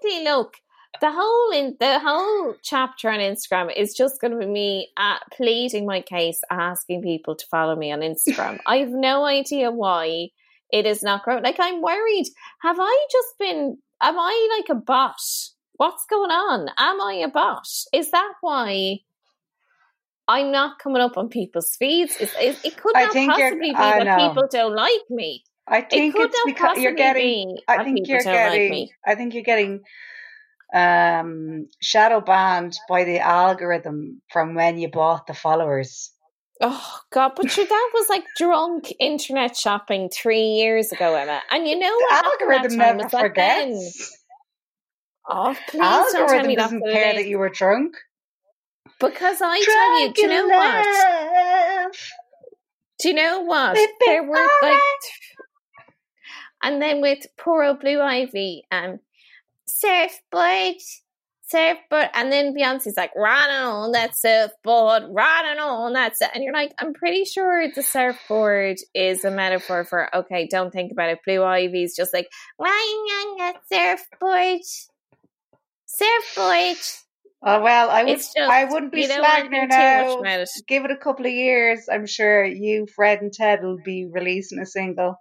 basically, 0.00 0.24
look, 0.24 0.56
the 1.00 1.10
whole 1.10 1.50
in 1.52 1.76
the 1.80 1.98
whole 1.98 2.54
chapter 2.62 3.08
on 3.08 3.18
Instagram 3.18 3.74
is 3.76 3.94
just 3.94 4.20
going 4.20 4.32
to 4.32 4.38
be 4.38 4.46
me 4.46 4.88
uh, 4.96 5.18
pleading 5.32 5.86
my 5.86 6.00
case, 6.00 6.40
asking 6.50 7.02
people 7.02 7.34
to 7.34 7.46
follow 7.50 7.74
me 7.74 7.90
on 7.92 8.00
Instagram. 8.00 8.58
I 8.66 8.78
have 8.78 8.90
no 8.90 9.24
idea 9.24 9.70
why 9.70 10.28
it 10.70 10.86
is 10.86 11.02
not 11.02 11.22
growing. 11.22 11.42
Like 11.42 11.58
I'm 11.58 11.82
worried. 11.82 12.26
Have 12.62 12.76
I 12.78 13.06
just 13.10 13.38
been? 13.38 13.78
Am 14.00 14.18
I 14.18 14.58
like 14.58 14.76
a 14.76 14.80
bot? 14.80 15.20
What's 15.74 16.06
going 16.08 16.30
on? 16.30 16.68
Am 16.78 17.00
I 17.00 17.14
a 17.24 17.28
bot? 17.28 17.66
Is 17.92 18.10
that 18.10 18.32
why? 18.40 19.00
I'm 20.32 20.50
not 20.50 20.78
coming 20.78 21.02
up 21.02 21.18
on 21.18 21.28
people's 21.28 21.76
feeds. 21.76 22.16
Is, 22.16 22.32
it 22.40 22.76
could 22.78 22.94
not 22.94 23.12
possibly 23.12 23.70
be 23.70 23.72
that 23.72 24.04
know. 24.04 24.28
people 24.28 24.48
don't 24.50 24.74
like 24.74 25.10
me. 25.10 25.44
I 25.68 25.82
think 25.82 26.14
could 26.14 26.30
it's 26.32 26.42
because 26.46 26.78
you're 26.78 26.94
getting. 26.94 27.56
be 27.56 27.62
I 27.68 27.84
think 27.84 28.08
you're 28.08 28.20
don't 28.20 28.32
like 28.34 28.52
getting. 28.52 28.88
I 29.06 29.14
think 29.14 29.34
you're 29.34 29.42
getting 29.42 29.82
um, 30.74 31.68
shadow 31.80 32.20
banned 32.22 32.78
by 32.88 33.04
the 33.04 33.20
algorithm 33.20 34.22
from 34.30 34.54
when 34.54 34.78
you 34.78 34.88
bought 34.88 35.26
the 35.26 35.34
followers. 35.34 36.10
Oh 36.62 37.00
God! 37.12 37.32
But 37.36 37.50
sure, 37.50 37.66
that 37.66 37.90
was 37.92 38.08
like 38.08 38.24
drunk 38.38 38.92
internet 38.98 39.54
shopping 39.54 40.08
three 40.08 40.46
years 40.46 40.92
ago, 40.92 41.14
Emma. 41.14 41.42
And 41.50 41.68
you 41.68 41.78
know 41.78 41.94
The 42.08 42.22
algorithm 42.24 42.78
never 42.78 42.98
was 43.02 43.12
that 43.12 43.34
then- 43.34 43.72
forgets. 43.74 44.18
Oh, 45.28 45.54
please 45.68 45.82
algorithm 45.82 46.54
doesn't 46.54 46.82
care 46.90 47.14
that 47.14 47.28
you 47.28 47.38
were 47.38 47.50
drunk. 47.50 47.94
Because 49.02 49.38
I 49.42 49.60
tell 49.64 50.00
you, 50.00 50.12
do 50.12 50.22
you 50.22 50.28
know 50.28 50.46
what? 50.46 51.96
Do 53.00 53.08
you 53.08 53.14
know 53.14 53.40
what? 53.40 53.74
We've 53.74 53.88
There 54.06 54.22
were 54.22 54.48
like, 54.62 54.78
and 56.62 56.80
then 56.80 57.00
with 57.00 57.26
poor 57.36 57.64
old 57.64 57.80
Blue 57.80 58.00
Ivy, 58.00 58.62
um, 58.70 59.00
surfboard, 59.66 60.76
surfboard, 61.48 62.10
and 62.14 62.30
then 62.30 62.54
Beyonce's 62.54 62.96
like, 62.96 63.10
riding 63.16 63.56
on 63.56 63.90
that 63.90 64.16
surfboard, 64.16 65.02
riding 65.10 65.58
on 65.58 65.94
that, 65.94 66.16
sur-" 66.16 66.30
and 66.32 66.44
you're 66.44 66.52
like, 66.52 66.72
I'm 66.78 66.94
pretty 66.94 67.24
sure 67.24 67.66
the 67.74 67.82
surfboard 67.82 68.76
is 68.94 69.24
a 69.24 69.32
metaphor 69.32 69.84
for 69.84 70.14
okay, 70.14 70.46
don't 70.48 70.72
think 70.72 70.92
about 70.92 71.10
it. 71.10 71.18
Blue 71.26 71.42
Ivy's 71.42 71.96
just 71.96 72.14
like 72.14 72.28
riding 72.56 72.72
on 72.72 73.38
that 73.38 73.56
surfboard, 73.68 74.60
surfboard. 75.86 76.76
Oh 77.44 77.60
well, 77.60 77.90
I 77.90 78.04
would. 78.04 78.18
Just, 78.18 78.38
I 78.38 78.64
wouldn't 78.64 78.92
be 78.92 79.02
you 79.02 79.08
don't 79.08 79.24
slagging 79.24 79.52
her 79.52 79.68
think 79.68 79.72
too 79.72 80.22
much 80.22 80.24
now. 80.24 80.44
Give 80.68 80.84
it 80.84 80.90
a 80.92 80.96
couple 80.96 81.26
of 81.26 81.32
years. 81.32 81.86
I'm 81.90 82.06
sure 82.06 82.44
you, 82.44 82.86
Fred, 82.94 83.20
and 83.20 83.32
Ted 83.32 83.62
will 83.62 83.78
be 83.84 84.06
releasing 84.10 84.60
a 84.60 84.66
single. 84.66 85.16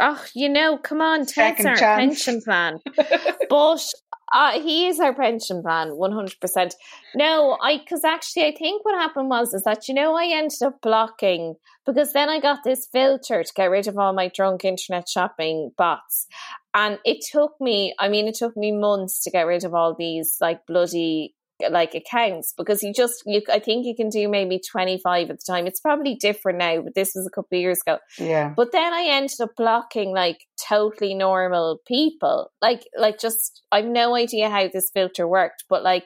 Oh, 0.00 0.24
you 0.34 0.48
know, 0.48 0.78
come 0.78 1.00
on, 1.00 1.20
Ted's 1.20 1.34
Second 1.34 1.66
our 1.66 1.76
chance. 1.76 1.98
pension 1.98 2.42
plan. 2.42 2.78
but 3.48 3.84
uh, 4.32 4.60
he 4.60 4.86
is 4.86 5.00
our 5.00 5.14
pension 5.14 5.62
plan, 5.62 5.90
100%. 5.90 6.72
No, 7.14 7.56
I, 7.60 7.78
because 7.78 8.04
actually, 8.04 8.46
I 8.46 8.54
think 8.56 8.84
what 8.84 9.00
happened 9.00 9.30
was, 9.30 9.54
is 9.54 9.62
that, 9.64 9.88
you 9.88 9.94
know, 9.94 10.14
I 10.14 10.26
ended 10.26 10.62
up 10.62 10.80
blocking 10.82 11.54
because 11.86 12.12
then 12.12 12.28
I 12.28 12.38
got 12.38 12.62
this 12.64 12.86
filter 12.92 13.42
to 13.42 13.52
get 13.54 13.70
rid 13.70 13.88
of 13.88 13.96
all 13.96 14.12
my 14.12 14.28
drunk 14.28 14.64
internet 14.64 15.08
shopping 15.08 15.72
bots. 15.76 16.26
And 16.74 16.98
it 17.04 17.24
took 17.32 17.52
me, 17.60 17.94
I 17.98 18.08
mean, 18.08 18.28
it 18.28 18.34
took 18.34 18.56
me 18.56 18.72
months 18.72 19.22
to 19.22 19.30
get 19.30 19.46
rid 19.46 19.64
of 19.64 19.74
all 19.74 19.94
these 19.94 20.36
like 20.40 20.66
bloody 20.66 21.34
like 21.70 21.94
accounts 21.94 22.54
because 22.56 22.82
you 22.82 22.92
just 22.92 23.22
you 23.26 23.42
I 23.50 23.58
think 23.58 23.84
you 23.84 23.94
can 23.96 24.10
do 24.10 24.28
maybe 24.28 24.60
25 24.60 25.30
at 25.30 25.38
the 25.38 25.52
time. 25.52 25.66
It's 25.66 25.80
probably 25.80 26.14
different 26.14 26.58
now, 26.58 26.80
but 26.82 26.94
this 26.94 27.12
was 27.14 27.26
a 27.26 27.34
couple 27.34 27.58
of 27.58 27.60
years 27.60 27.80
ago. 27.84 27.98
Yeah. 28.18 28.52
But 28.56 28.70
then 28.72 28.92
I 28.92 29.06
ended 29.08 29.40
up 29.40 29.50
blocking 29.56 30.12
like 30.12 30.38
totally 30.68 31.14
normal 31.14 31.80
people. 31.86 32.52
Like 32.62 32.84
like 32.96 33.18
just 33.18 33.62
I've 33.72 33.86
no 33.86 34.14
idea 34.14 34.48
how 34.48 34.68
this 34.68 34.90
filter 34.94 35.26
worked, 35.26 35.64
but 35.68 35.82
like 35.82 36.04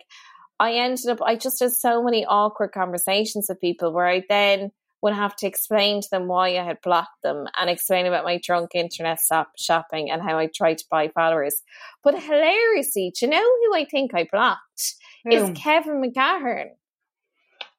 I 0.58 0.74
ended 0.74 1.08
up 1.08 1.20
I 1.20 1.36
just 1.36 1.60
had 1.60 1.72
so 1.72 2.02
many 2.02 2.24
awkward 2.24 2.72
conversations 2.72 3.46
with 3.48 3.60
people 3.60 3.92
where 3.92 4.06
I 4.06 4.22
then 4.28 4.70
would 5.02 5.12
have 5.14 5.34
to 5.36 5.46
explain 5.46 6.00
to 6.00 6.08
them 6.10 6.28
why 6.28 6.50
I 6.58 6.64
had 6.64 6.80
blocked 6.80 7.22
them 7.22 7.46
and 7.58 7.68
explain 7.68 8.06
about 8.06 8.24
my 8.24 8.38
drunk 8.42 8.70
internet 8.74 9.18
shop- 9.20 9.52
shopping 9.58 10.10
and 10.10 10.22
how 10.22 10.38
I 10.38 10.46
tried 10.46 10.78
to 10.78 10.84
buy 10.90 11.08
followers. 11.08 11.60
But 12.04 12.22
hilariously, 12.22 13.12
do 13.18 13.26
you 13.26 13.30
know 13.32 13.40
who 13.42 13.74
I 13.74 13.84
think 13.84 14.14
I 14.14 14.28
blocked? 14.30 14.94
Who? 15.24 15.30
Is 15.32 15.58
Kevin 15.58 16.00
McGahern. 16.02 16.70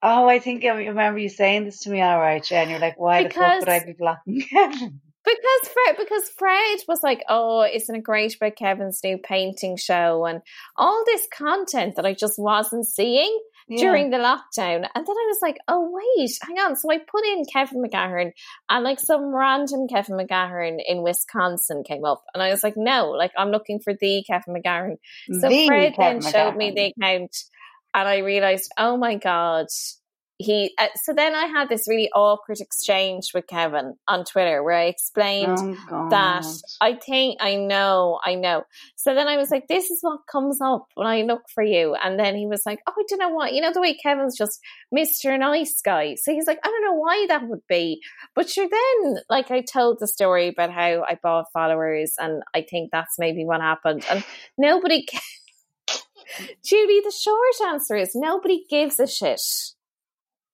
Oh, 0.01 0.27
I 0.27 0.39
think 0.39 0.65
I 0.65 0.69
remember 0.69 1.19
you 1.19 1.29
saying 1.29 1.63
this 1.65 1.79
to 1.81 1.89
me. 1.89 2.01
All 2.01 2.19
right, 2.19 2.43
Jen. 2.43 2.69
You're 2.69 2.79
like, 2.79 2.99
why 2.99 3.23
the 3.23 3.29
fuck 3.29 3.59
would 3.61 3.69
I 3.69 3.79
Because- 3.79 3.85
be 3.85 3.93
blocking 3.93 4.41
Kevin? 4.49 4.99
Because 5.25 5.71
Fred, 5.73 5.95
because 5.97 6.27
Fred 6.37 6.79
was 6.89 7.01
like, 7.01 7.23
"Oh, 7.29 7.61
isn't 7.63 7.95
it 7.95 8.03
great 8.03 8.35
about 8.35 8.57
Kevin's 8.57 8.99
new 9.05 9.17
painting 9.17 9.77
show 9.77 10.25
and 10.25 10.41
all 10.75 11.01
this 11.05 11.25
content 11.33 11.95
that 11.95 12.05
I 12.05 12.13
just 12.13 12.37
wasn't 12.37 12.85
seeing 12.85 13.33
during 13.69 14.09
the 14.09 14.17
lockdown?" 14.17 14.87
And 14.95 15.05
then 15.05 15.15
I 15.15 15.25
was 15.27 15.39
like, 15.41 15.57
"Oh 15.67 15.89
wait, 15.91 16.31
hang 16.41 16.59
on." 16.59 16.75
So 16.75 16.91
I 16.91 16.97
put 16.97 17.25
in 17.25 17.43
Kevin 17.51 17.83
McGahern, 17.83 18.31
and 18.69 18.83
like 18.83 18.99
some 18.99 19.33
random 19.33 19.87
Kevin 19.87 20.17
McGahern 20.17 20.79
in 20.85 21.03
Wisconsin 21.03 21.83
came 21.83 22.05
up, 22.05 22.23
and 22.33 22.41
I 22.43 22.49
was 22.49 22.63
like, 22.63 22.75
"No, 22.77 23.09
like 23.09 23.31
I'm 23.37 23.51
looking 23.51 23.79
for 23.79 23.93
the 23.93 24.23
Kevin 24.27 24.55
McGahern." 24.55 24.97
So 25.39 25.49
The 25.49 25.67
Fred 25.67 25.95
Kevin 25.95 26.19
then 26.19 26.31
showed 26.31 26.55
me 26.55 26.71
the 26.71 26.93
account, 26.97 27.35
and 27.93 28.07
I 28.07 28.17
realized, 28.17 28.71
oh 28.77 28.97
my 28.97 29.15
god, 29.15 29.67
he. 30.43 30.73
Uh, 30.77 30.87
so 31.03 31.13
then 31.13 31.35
I 31.35 31.45
had 31.45 31.69
this 31.69 31.87
really 31.87 32.09
awkward 32.13 32.59
exchange 32.59 33.31
with 33.33 33.47
Kevin 33.47 33.95
on 34.07 34.23
Twitter 34.25 34.63
where 34.63 34.77
I 34.77 34.85
explained 34.85 35.57
Oh, 35.91 36.09
that 36.09 36.45
I 36.81 36.93
think 36.93 37.37
I 37.41 37.55
know, 37.55 38.19
I 38.23 38.35
know. 38.35 38.63
So 38.95 39.13
then 39.13 39.27
I 39.27 39.37
was 39.37 39.49
like, 39.49 39.67
this 39.67 39.89
is 39.89 39.99
what 40.01 40.21
comes 40.31 40.59
up 40.61 40.87
when 40.95 41.07
I 41.07 41.21
look 41.21 41.43
for 41.53 41.63
you. 41.63 41.95
And 41.95 42.19
then 42.19 42.35
he 42.35 42.45
was 42.45 42.63
like, 42.65 42.79
oh, 42.87 42.93
I 42.97 43.03
don't 43.09 43.19
know 43.19 43.29
what, 43.29 43.53
you 43.53 43.61
know, 43.61 43.71
the 43.73 43.81
way 43.81 43.95
Kevin's 43.95 44.37
just 44.37 44.59
Mr. 44.93 45.37
Nice 45.39 45.81
Guy. 45.81 46.15
So 46.15 46.31
he's 46.31 46.47
like, 46.47 46.59
I 46.63 46.67
don't 46.67 46.83
know 46.83 46.93
why 46.93 47.25
that 47.27 47.47
would 47.47 47.65
be. 47.67 48.01
But 48.35 48.49
sure, 48.49 48.67
then, 48.69 49.17
like, 49.29 49.51
I 49.51 49.61
told 49.61 49.97
the 49.99 50.07
story 50.07 50.49
about 50.49 50.71
how 50.71 51.03
I 51.07 51.17
bought 51.21 51.51
followers, 51.53 52.13
and 52.17 52.43
I 52.53 52.65
think 52.67 52.89
that's 52.91 53.19
maybe 53.19 53.45
what 53.45 53.61
happened. 53.61 54.05
And 54.09 54.23
nobody. 54.57 55.05
Judy, 56.65 57.01
the 57.01 57.11
short 57.11 57.73
answer 57.73 57.95
is 57.95 58.15
nobody 58.15 58.63
gives 58.69 58.99
a 58.99 59.07
shit. 59.07 59.41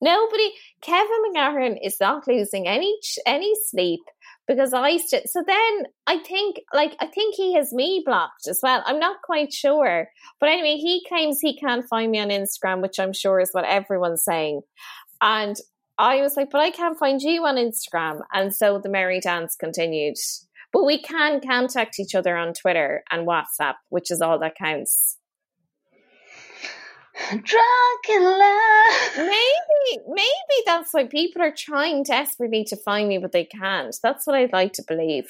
Nobody, 0.01 0.51
Kevin 0.81 1.23
McGahern 1.27 1.77
is 1.83 1.97
not 1.99 2.27
losing 2.27 2.67
any 2.67 2.97
any 3.25 3.53
sleep 3.67 4.01
because 4.47 4.73
I 4.73 4.97
st- 4.97 5.29
so 5.29 5.43
then 5.45 5.85
I 6.07 6.17
think 6.19 6.61
like 6.73 6.95
I 6.99 7.05
think 7.05 7.35
he 7.35 7.53
has 7.55 7.73
me 7.73 8.01
blocked 8.05 8.47
as 8.47 8.59
well. 8.63 8.81
I'm 8.85 8.99
not 8.99 9.21
quite 9.23 9.53
sure, 9.53 10.07
but 10.39 10.49
anyway, 10.49 10.77
he 10.77 11.05
claims 11.07 11.39
he 11.39 11.57
can't 11.57 11.85
find 11.89 12.11
me 12.11 12.19
on 12.19 12.29
Instagram, 12.29 12.81
which 12.81 12.99
I'm 12.99 13.13
sure 13.13 13.39
is 13.39 13.49
what 13.51 13.65
everyone's 13.65 14.23
saying, 14.23 14.61
and 15.21 15.55
I 15.97 16.21
was 16.21 16.37
like, 16.37 16.49
but 16.49 16.61
I 16.61 16.71
can't 16.71 16.97
find 16.97 17.21
you 17.21 17.45
on 17.45 17.57
Instagram, 17.57 18.21
and 18.33 18.55
so 18.55 18.79
the 18.79 18.89
merry 18.89 19.19
dance 19.19 19.55
continued. 19.55 20.15
But 20.71 20.85
we 20.85 21.01
can 21.01 21.41
contact 21.41 21.99
each 21.99 22.15
other 22.15 22.37
on 22.37 22.53
Twitter 22.53 23.03
and 23.11 23.27
WhatsApp, 23.27 23.75
which 23.89 24.11
is 24.11 24.21
all 24.21 24.39
that 24.39 24.55
counts. 24.55 25.17
Drunk 27.30 28.09
in 28.09 28.23
love. 28.23 29.17
Maybe, 29.17 30.03
maybe 30.07 30.63
that's 30.65 30.93
why 30.93 31.05
people 31.05 31.41
are 31.41 31.53
trying 31.55 32.03
desperately 32.03 32.63
to 32.65 32.75
find 32.75 33.07
me, 33.07 33.19
but 33.19 33.32
they 33.32 33.45
can't. 33.45 33.95
That's 34.01 34.25
what 34.25 34.36
I'd 34.36 34.53
like 34.53 34.73
to 34.73 34.84
believe. 34.88 35.30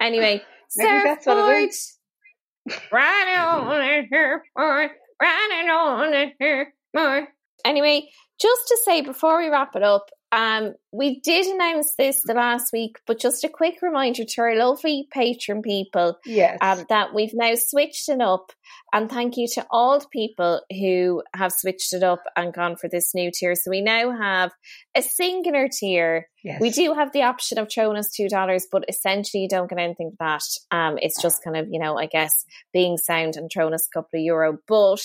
Anyway, 0.00 0.42
Maybe 0.76 1.04
that's 1.04 1.26
what 1.26 1.62
it 1.62 1.72
surfboard, 1.72 2.82
riding 2.92 3.38
on 3.38 3.80
a 3.80 4.08
surfboard, 4.10 4.90
riding 5.22 5.70
on 5.70 6.14
a 6.14 6.34
surfboard. 6.40 7.28
Anyway, 7.64 8.08
just 8.40 8.68
to 8.68 8.78
say 8.84 9.00
before 9.00 9.38
we 9.38 9.48
wrap 9.48 9.76
it 9.76 9.82
up, 9.82 10.10
um, 10.32 10.74
we 10.92 11.20
did 11.20 11.46
announce 11.46 11.94
this 11.96 12.20
the 12.24 12.34
last 12.34 12.72
week, 12.72 12.98
but 13.06 13.18
just 13.20 13.44
a 13.44 13.48
quick 13.48 13.76
reminder 13.80 14.24
to 14.24 14.40
our 14.40 14.56
lovely 14.56 15.06
patron 15.12 15.62
people 15.62 16.18
Yes. 16.26 16.58
um, 16.60 16.84
that 16.88 17.14
we've 17.14 17.32
now 17.34 17.52
switched 17.54 18.08
it 18.08 18.20
up. 18.20 18.50
And 18.92 19.08
thank 19.10 19.36
you 19.36 19.46
to 19.54 19.66
all 19.70 19.98
the 20.00 20.06
people 20.12 20.62
who 20.70 21.22
have 21.34 21.52
switched 21.52 21.92
it 21.92 22.02
up 22.02 22.22
and 22.36 22.52
gone 22.52 22.76
for 22.76 22.88
this 22.88 23.14
new 23.14 23.30
tier. 23.32 23.54
So 23.54 23.70
we 23.70 23.82
now 23.82 24.10
have 24.16 24.50
a 24.96 25.02
singular 25.02 25.68
tier. 25.68 26.28
yes. 26.42 26.60
We 26.60 26.70
do 26.70 26.94
have 26.94 27.12
the 27.12 27.22
option 27.22 27.58
of 27.58 27.68
throwing 27.72 27.96
us 27.96 28.10
two 28.10 28.28
dollars, 28.28 28.66
but 28.70 28.84
essentially 28.88 29.42
you 29.44 29.48
don't 29.48 29.70
get 29.70 29.78
anything 29.78 30.10
for 30.18 30.26
that. 30.26 30.42
Um, 30.76 30.98
it's 31.00 31.20
just 31.22 31.42
kind 31.44 31.56
of, 31.56 31.68
you 31.70 31.78
know, 31.78 31.96
I 31.98 32.06
guess 32.06 32.44
being 32.72 32.96
sound 32.98 33.36
and 33.36 33.48
throwing 33.52 33.74
us 33.74 33.86
a 33.86 33.96
couple 33.96 34.18
of 34.18 34.22
euro. 34.24 34.58
But 34.66 35.00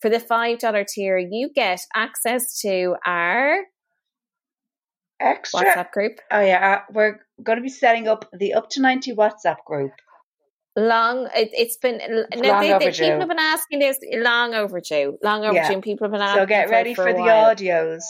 for 0.00 0.10
the 0.10 0.20
five 0.20 0.58
dollar 0.58 0.84
tier, 0.84 1.18
you 1.18 1.50
get 1.54 1.80
access 1.94 2.60
to 2.62 2.96
our 3.06 3.58
Extra. 5.20 5.60
WhatsApp 5.64 5.90
group. 5.92 6.20
Oh 6.30 6.40
yeah, 6.40 6.76
uh, 6.88 6.92
we're 6.92 7.20
going 7.42 7.58
to 7.58 7.62
be 7.62 7.68
setting 7.68 8.06
up 8.08 8.28
the 8.32 8.54
up 8.54 8.68
to 8.70 8.80
ninety 8.80 9.14
WhatsApp 9.14 9.56
group. 9.66 9.92
long 10.76 11.28
it, 11.34 11.50
it's 11.52 11.76
been 11.76 11.98
no, 11.98 12.24
long 12.48 12.60
they, 12.60 12.68
they, 12.68 12.72
overdue. 12.74 13.02
people 13.04 13.18
have 13.20 13.28
been 13.28 13.38
asking 13.38 13.78
this 13.80 13.98
long 14.14 14.54
overdue 14.54 15.18
long 15.24 15.44
overdue 15.44 15.56
Yeah. 15.74 15.80
people 15.80 16.04
have 16.06 16.12
been 16.12 16.20
asking 16.20 16.42
So 16.42 16.46
get 16.46 16.70
ready 16.70 16.90
it 16.92 16.94
for, 16.96 17.12
the 17.12 17.18
while. 17.20 17.54
audios. 17.54 18.02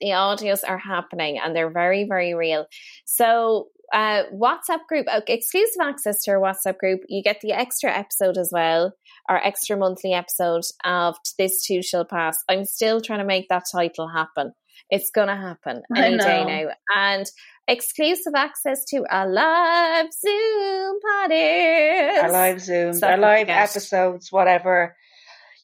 the 0.00 0.08
audios 0.08 0.60
are 0.66 0.78
happening 0.78 1.38
and 1.38 1.54
they're 1.54 1.70
very 1.70 2.06
very 2.08 2.32
real 2.34 2.64
so 3.04 3.68
uh 3.92 4.22
whatsapp 4.32 4.86
group 4.88 5.06
exclusive 5.28 5.80
access 5.82 6.22
to 6.22 6.30
our 6.30 6.38
whatsapp 6.40 6.78
group 6.78 7.00
you 7.08 7.22
get 7.22 7.40
the 7.42 7.52
extra 7.52 7.90
episode 7.94 8.38
as 8.38 8.50
well 8.50 8.92
our 9.28 9.36
extra 9.44 9.76
monthly 9.76 10.14
episode 10.14 10.62
of 10.84 11.16
this 11.38 11.62
too 11.66 11.82
shall 11.82 12.04
pass 12.06 12.38
i'm 12.48 12.64
still 12.64 13.00
trying 13.02 13.18
to 13.18 13.24
make 13.26 13.46
that 13.50 13.64
title 13.70 14.08
happen 14.08 14.52
it's 14.90 15.10
gonna 15.10 15.36
happen 15.36 15.82
any 15.96 16.18
day 16.18 16.44
now 16.44 16.70
and 16.94 17.26
exclusive 17.68 18.32
access 18.34 18.84
to 18.86 19.04
our 19.08 19.28
live 19.28 20.06
zoom 20.12 20.98
parties 21.00 22.18
Our 22.22 22.32
live 22.32 22.56
Zooms, 22.56 23.02
our 23.02 23.16
live 23.16 23.48
episodes, 23.48 24.32
whatever. 24.32 24.96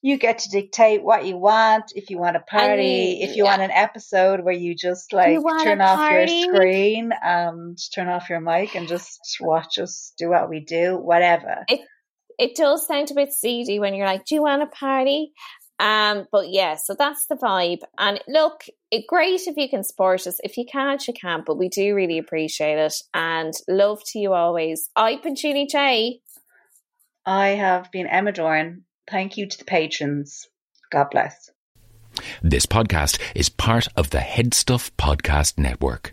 You 0.03 0.19
get 0.19 0.39
to 0.41 0.51
dictate 0.51 1.03
what 1.03 1.25
you 1.25 1.37
want. 1.37 1.91
If 1.97 2.11
you 2.11 2.19
want 2.19 2.37
a 2.37 2.41
party, 2.41 3.23
if 3.23 3.35
you 3.35 3.43
yeah. 3.43 3.51
want 3.51 3.63
an 3.63 3.73
episode 3.73 4.41
where 4.45 4.55
you 4.55 4.77
just 4.77 5.13
like 5.13 5.37
a 5.37 5.65
turn 5.65 5.81
off 5.81 5.97
party? 5.97 6.33
your 6.33 6.55
screen 6.55 7.11
and 7.25 7.77
turn 7.93 8.09
off 8.09 8.31
your 8.31 8.41
mic 8.41 8.77
and 8.77 8.87
just 8.87 9.39
watch 9.41 9.79
us 9.79 10.13
do 10.17 10.29
what 10.29 10.49
we 10.49 10.61
do, 10.61 10.97
whatever. 10.97 11.65
it 12.39 12.55
does 12.55 12.87
sound 12.87 13.11
a 13.11 13.15
bit 13.15 13.33
seedy 13.33 13.81
when 13.81 13.95
you're 13.95 14.07
like, 14.07 14.27
"Do 14.27 14.37
you 14.37 14.43
want 14.43 14.63
a 14.63 14.67
party?" 14.67 15.33
Um, 15.79 16.27
but 16.33 16.49
yeah, 16.49 16.77
so 16.77 16.95
that's 16.99 17.27
the 17.27 17.37
vibe. 17.37 17.81
And 17.99 18.21
look, 18.29 18.65
it, 18.91 19.07
great 19.07 19.47
if 19.47 19.57
you 19.57 19.69
can 19.69 19.85
support 19.85 20.27
us. 20.27 20.41
If 20.43 20.57
you 20.57 20.65
can't, 20.65 21.07
you 21.07 21.15
can't. 21.15 21.45
But 21.45 21.59
we 21.59 21.69
do 21.69 21.95
really 21.95 22.19
appreciate 22.19 22.79
it. 22.79 22.95
And 23.13 23.53
love 23.69 24.01
to 24.13 24.19
you 24.19 24.33
always. 24.33 24.89
I've 24.97 25.23
been 25.23 25.37
Julie 25.37 25.67
J. 25.67 26.21
I 27.25 27.49
have 27.49 27.91
been 27.91 28.07
Emma 28.07 28.33
Doran. 28.33 28.85
Thank 29.11 29.37
you 29.37 29.47
to 29.47 29.59
the 29.59 29.65
patrons. 29.65 30.49
God 30.91 31.09
bless. 31.11 31.51
This 32.43 32.67
podcast 32.67 33.21
is 33.35 33.49
part 33.49 33.89
of 33.97 34.11
the 34.11 34.19
Headstuff 34.19 34.91
Podcast 34.97 35.59
Network. 35.59 36.13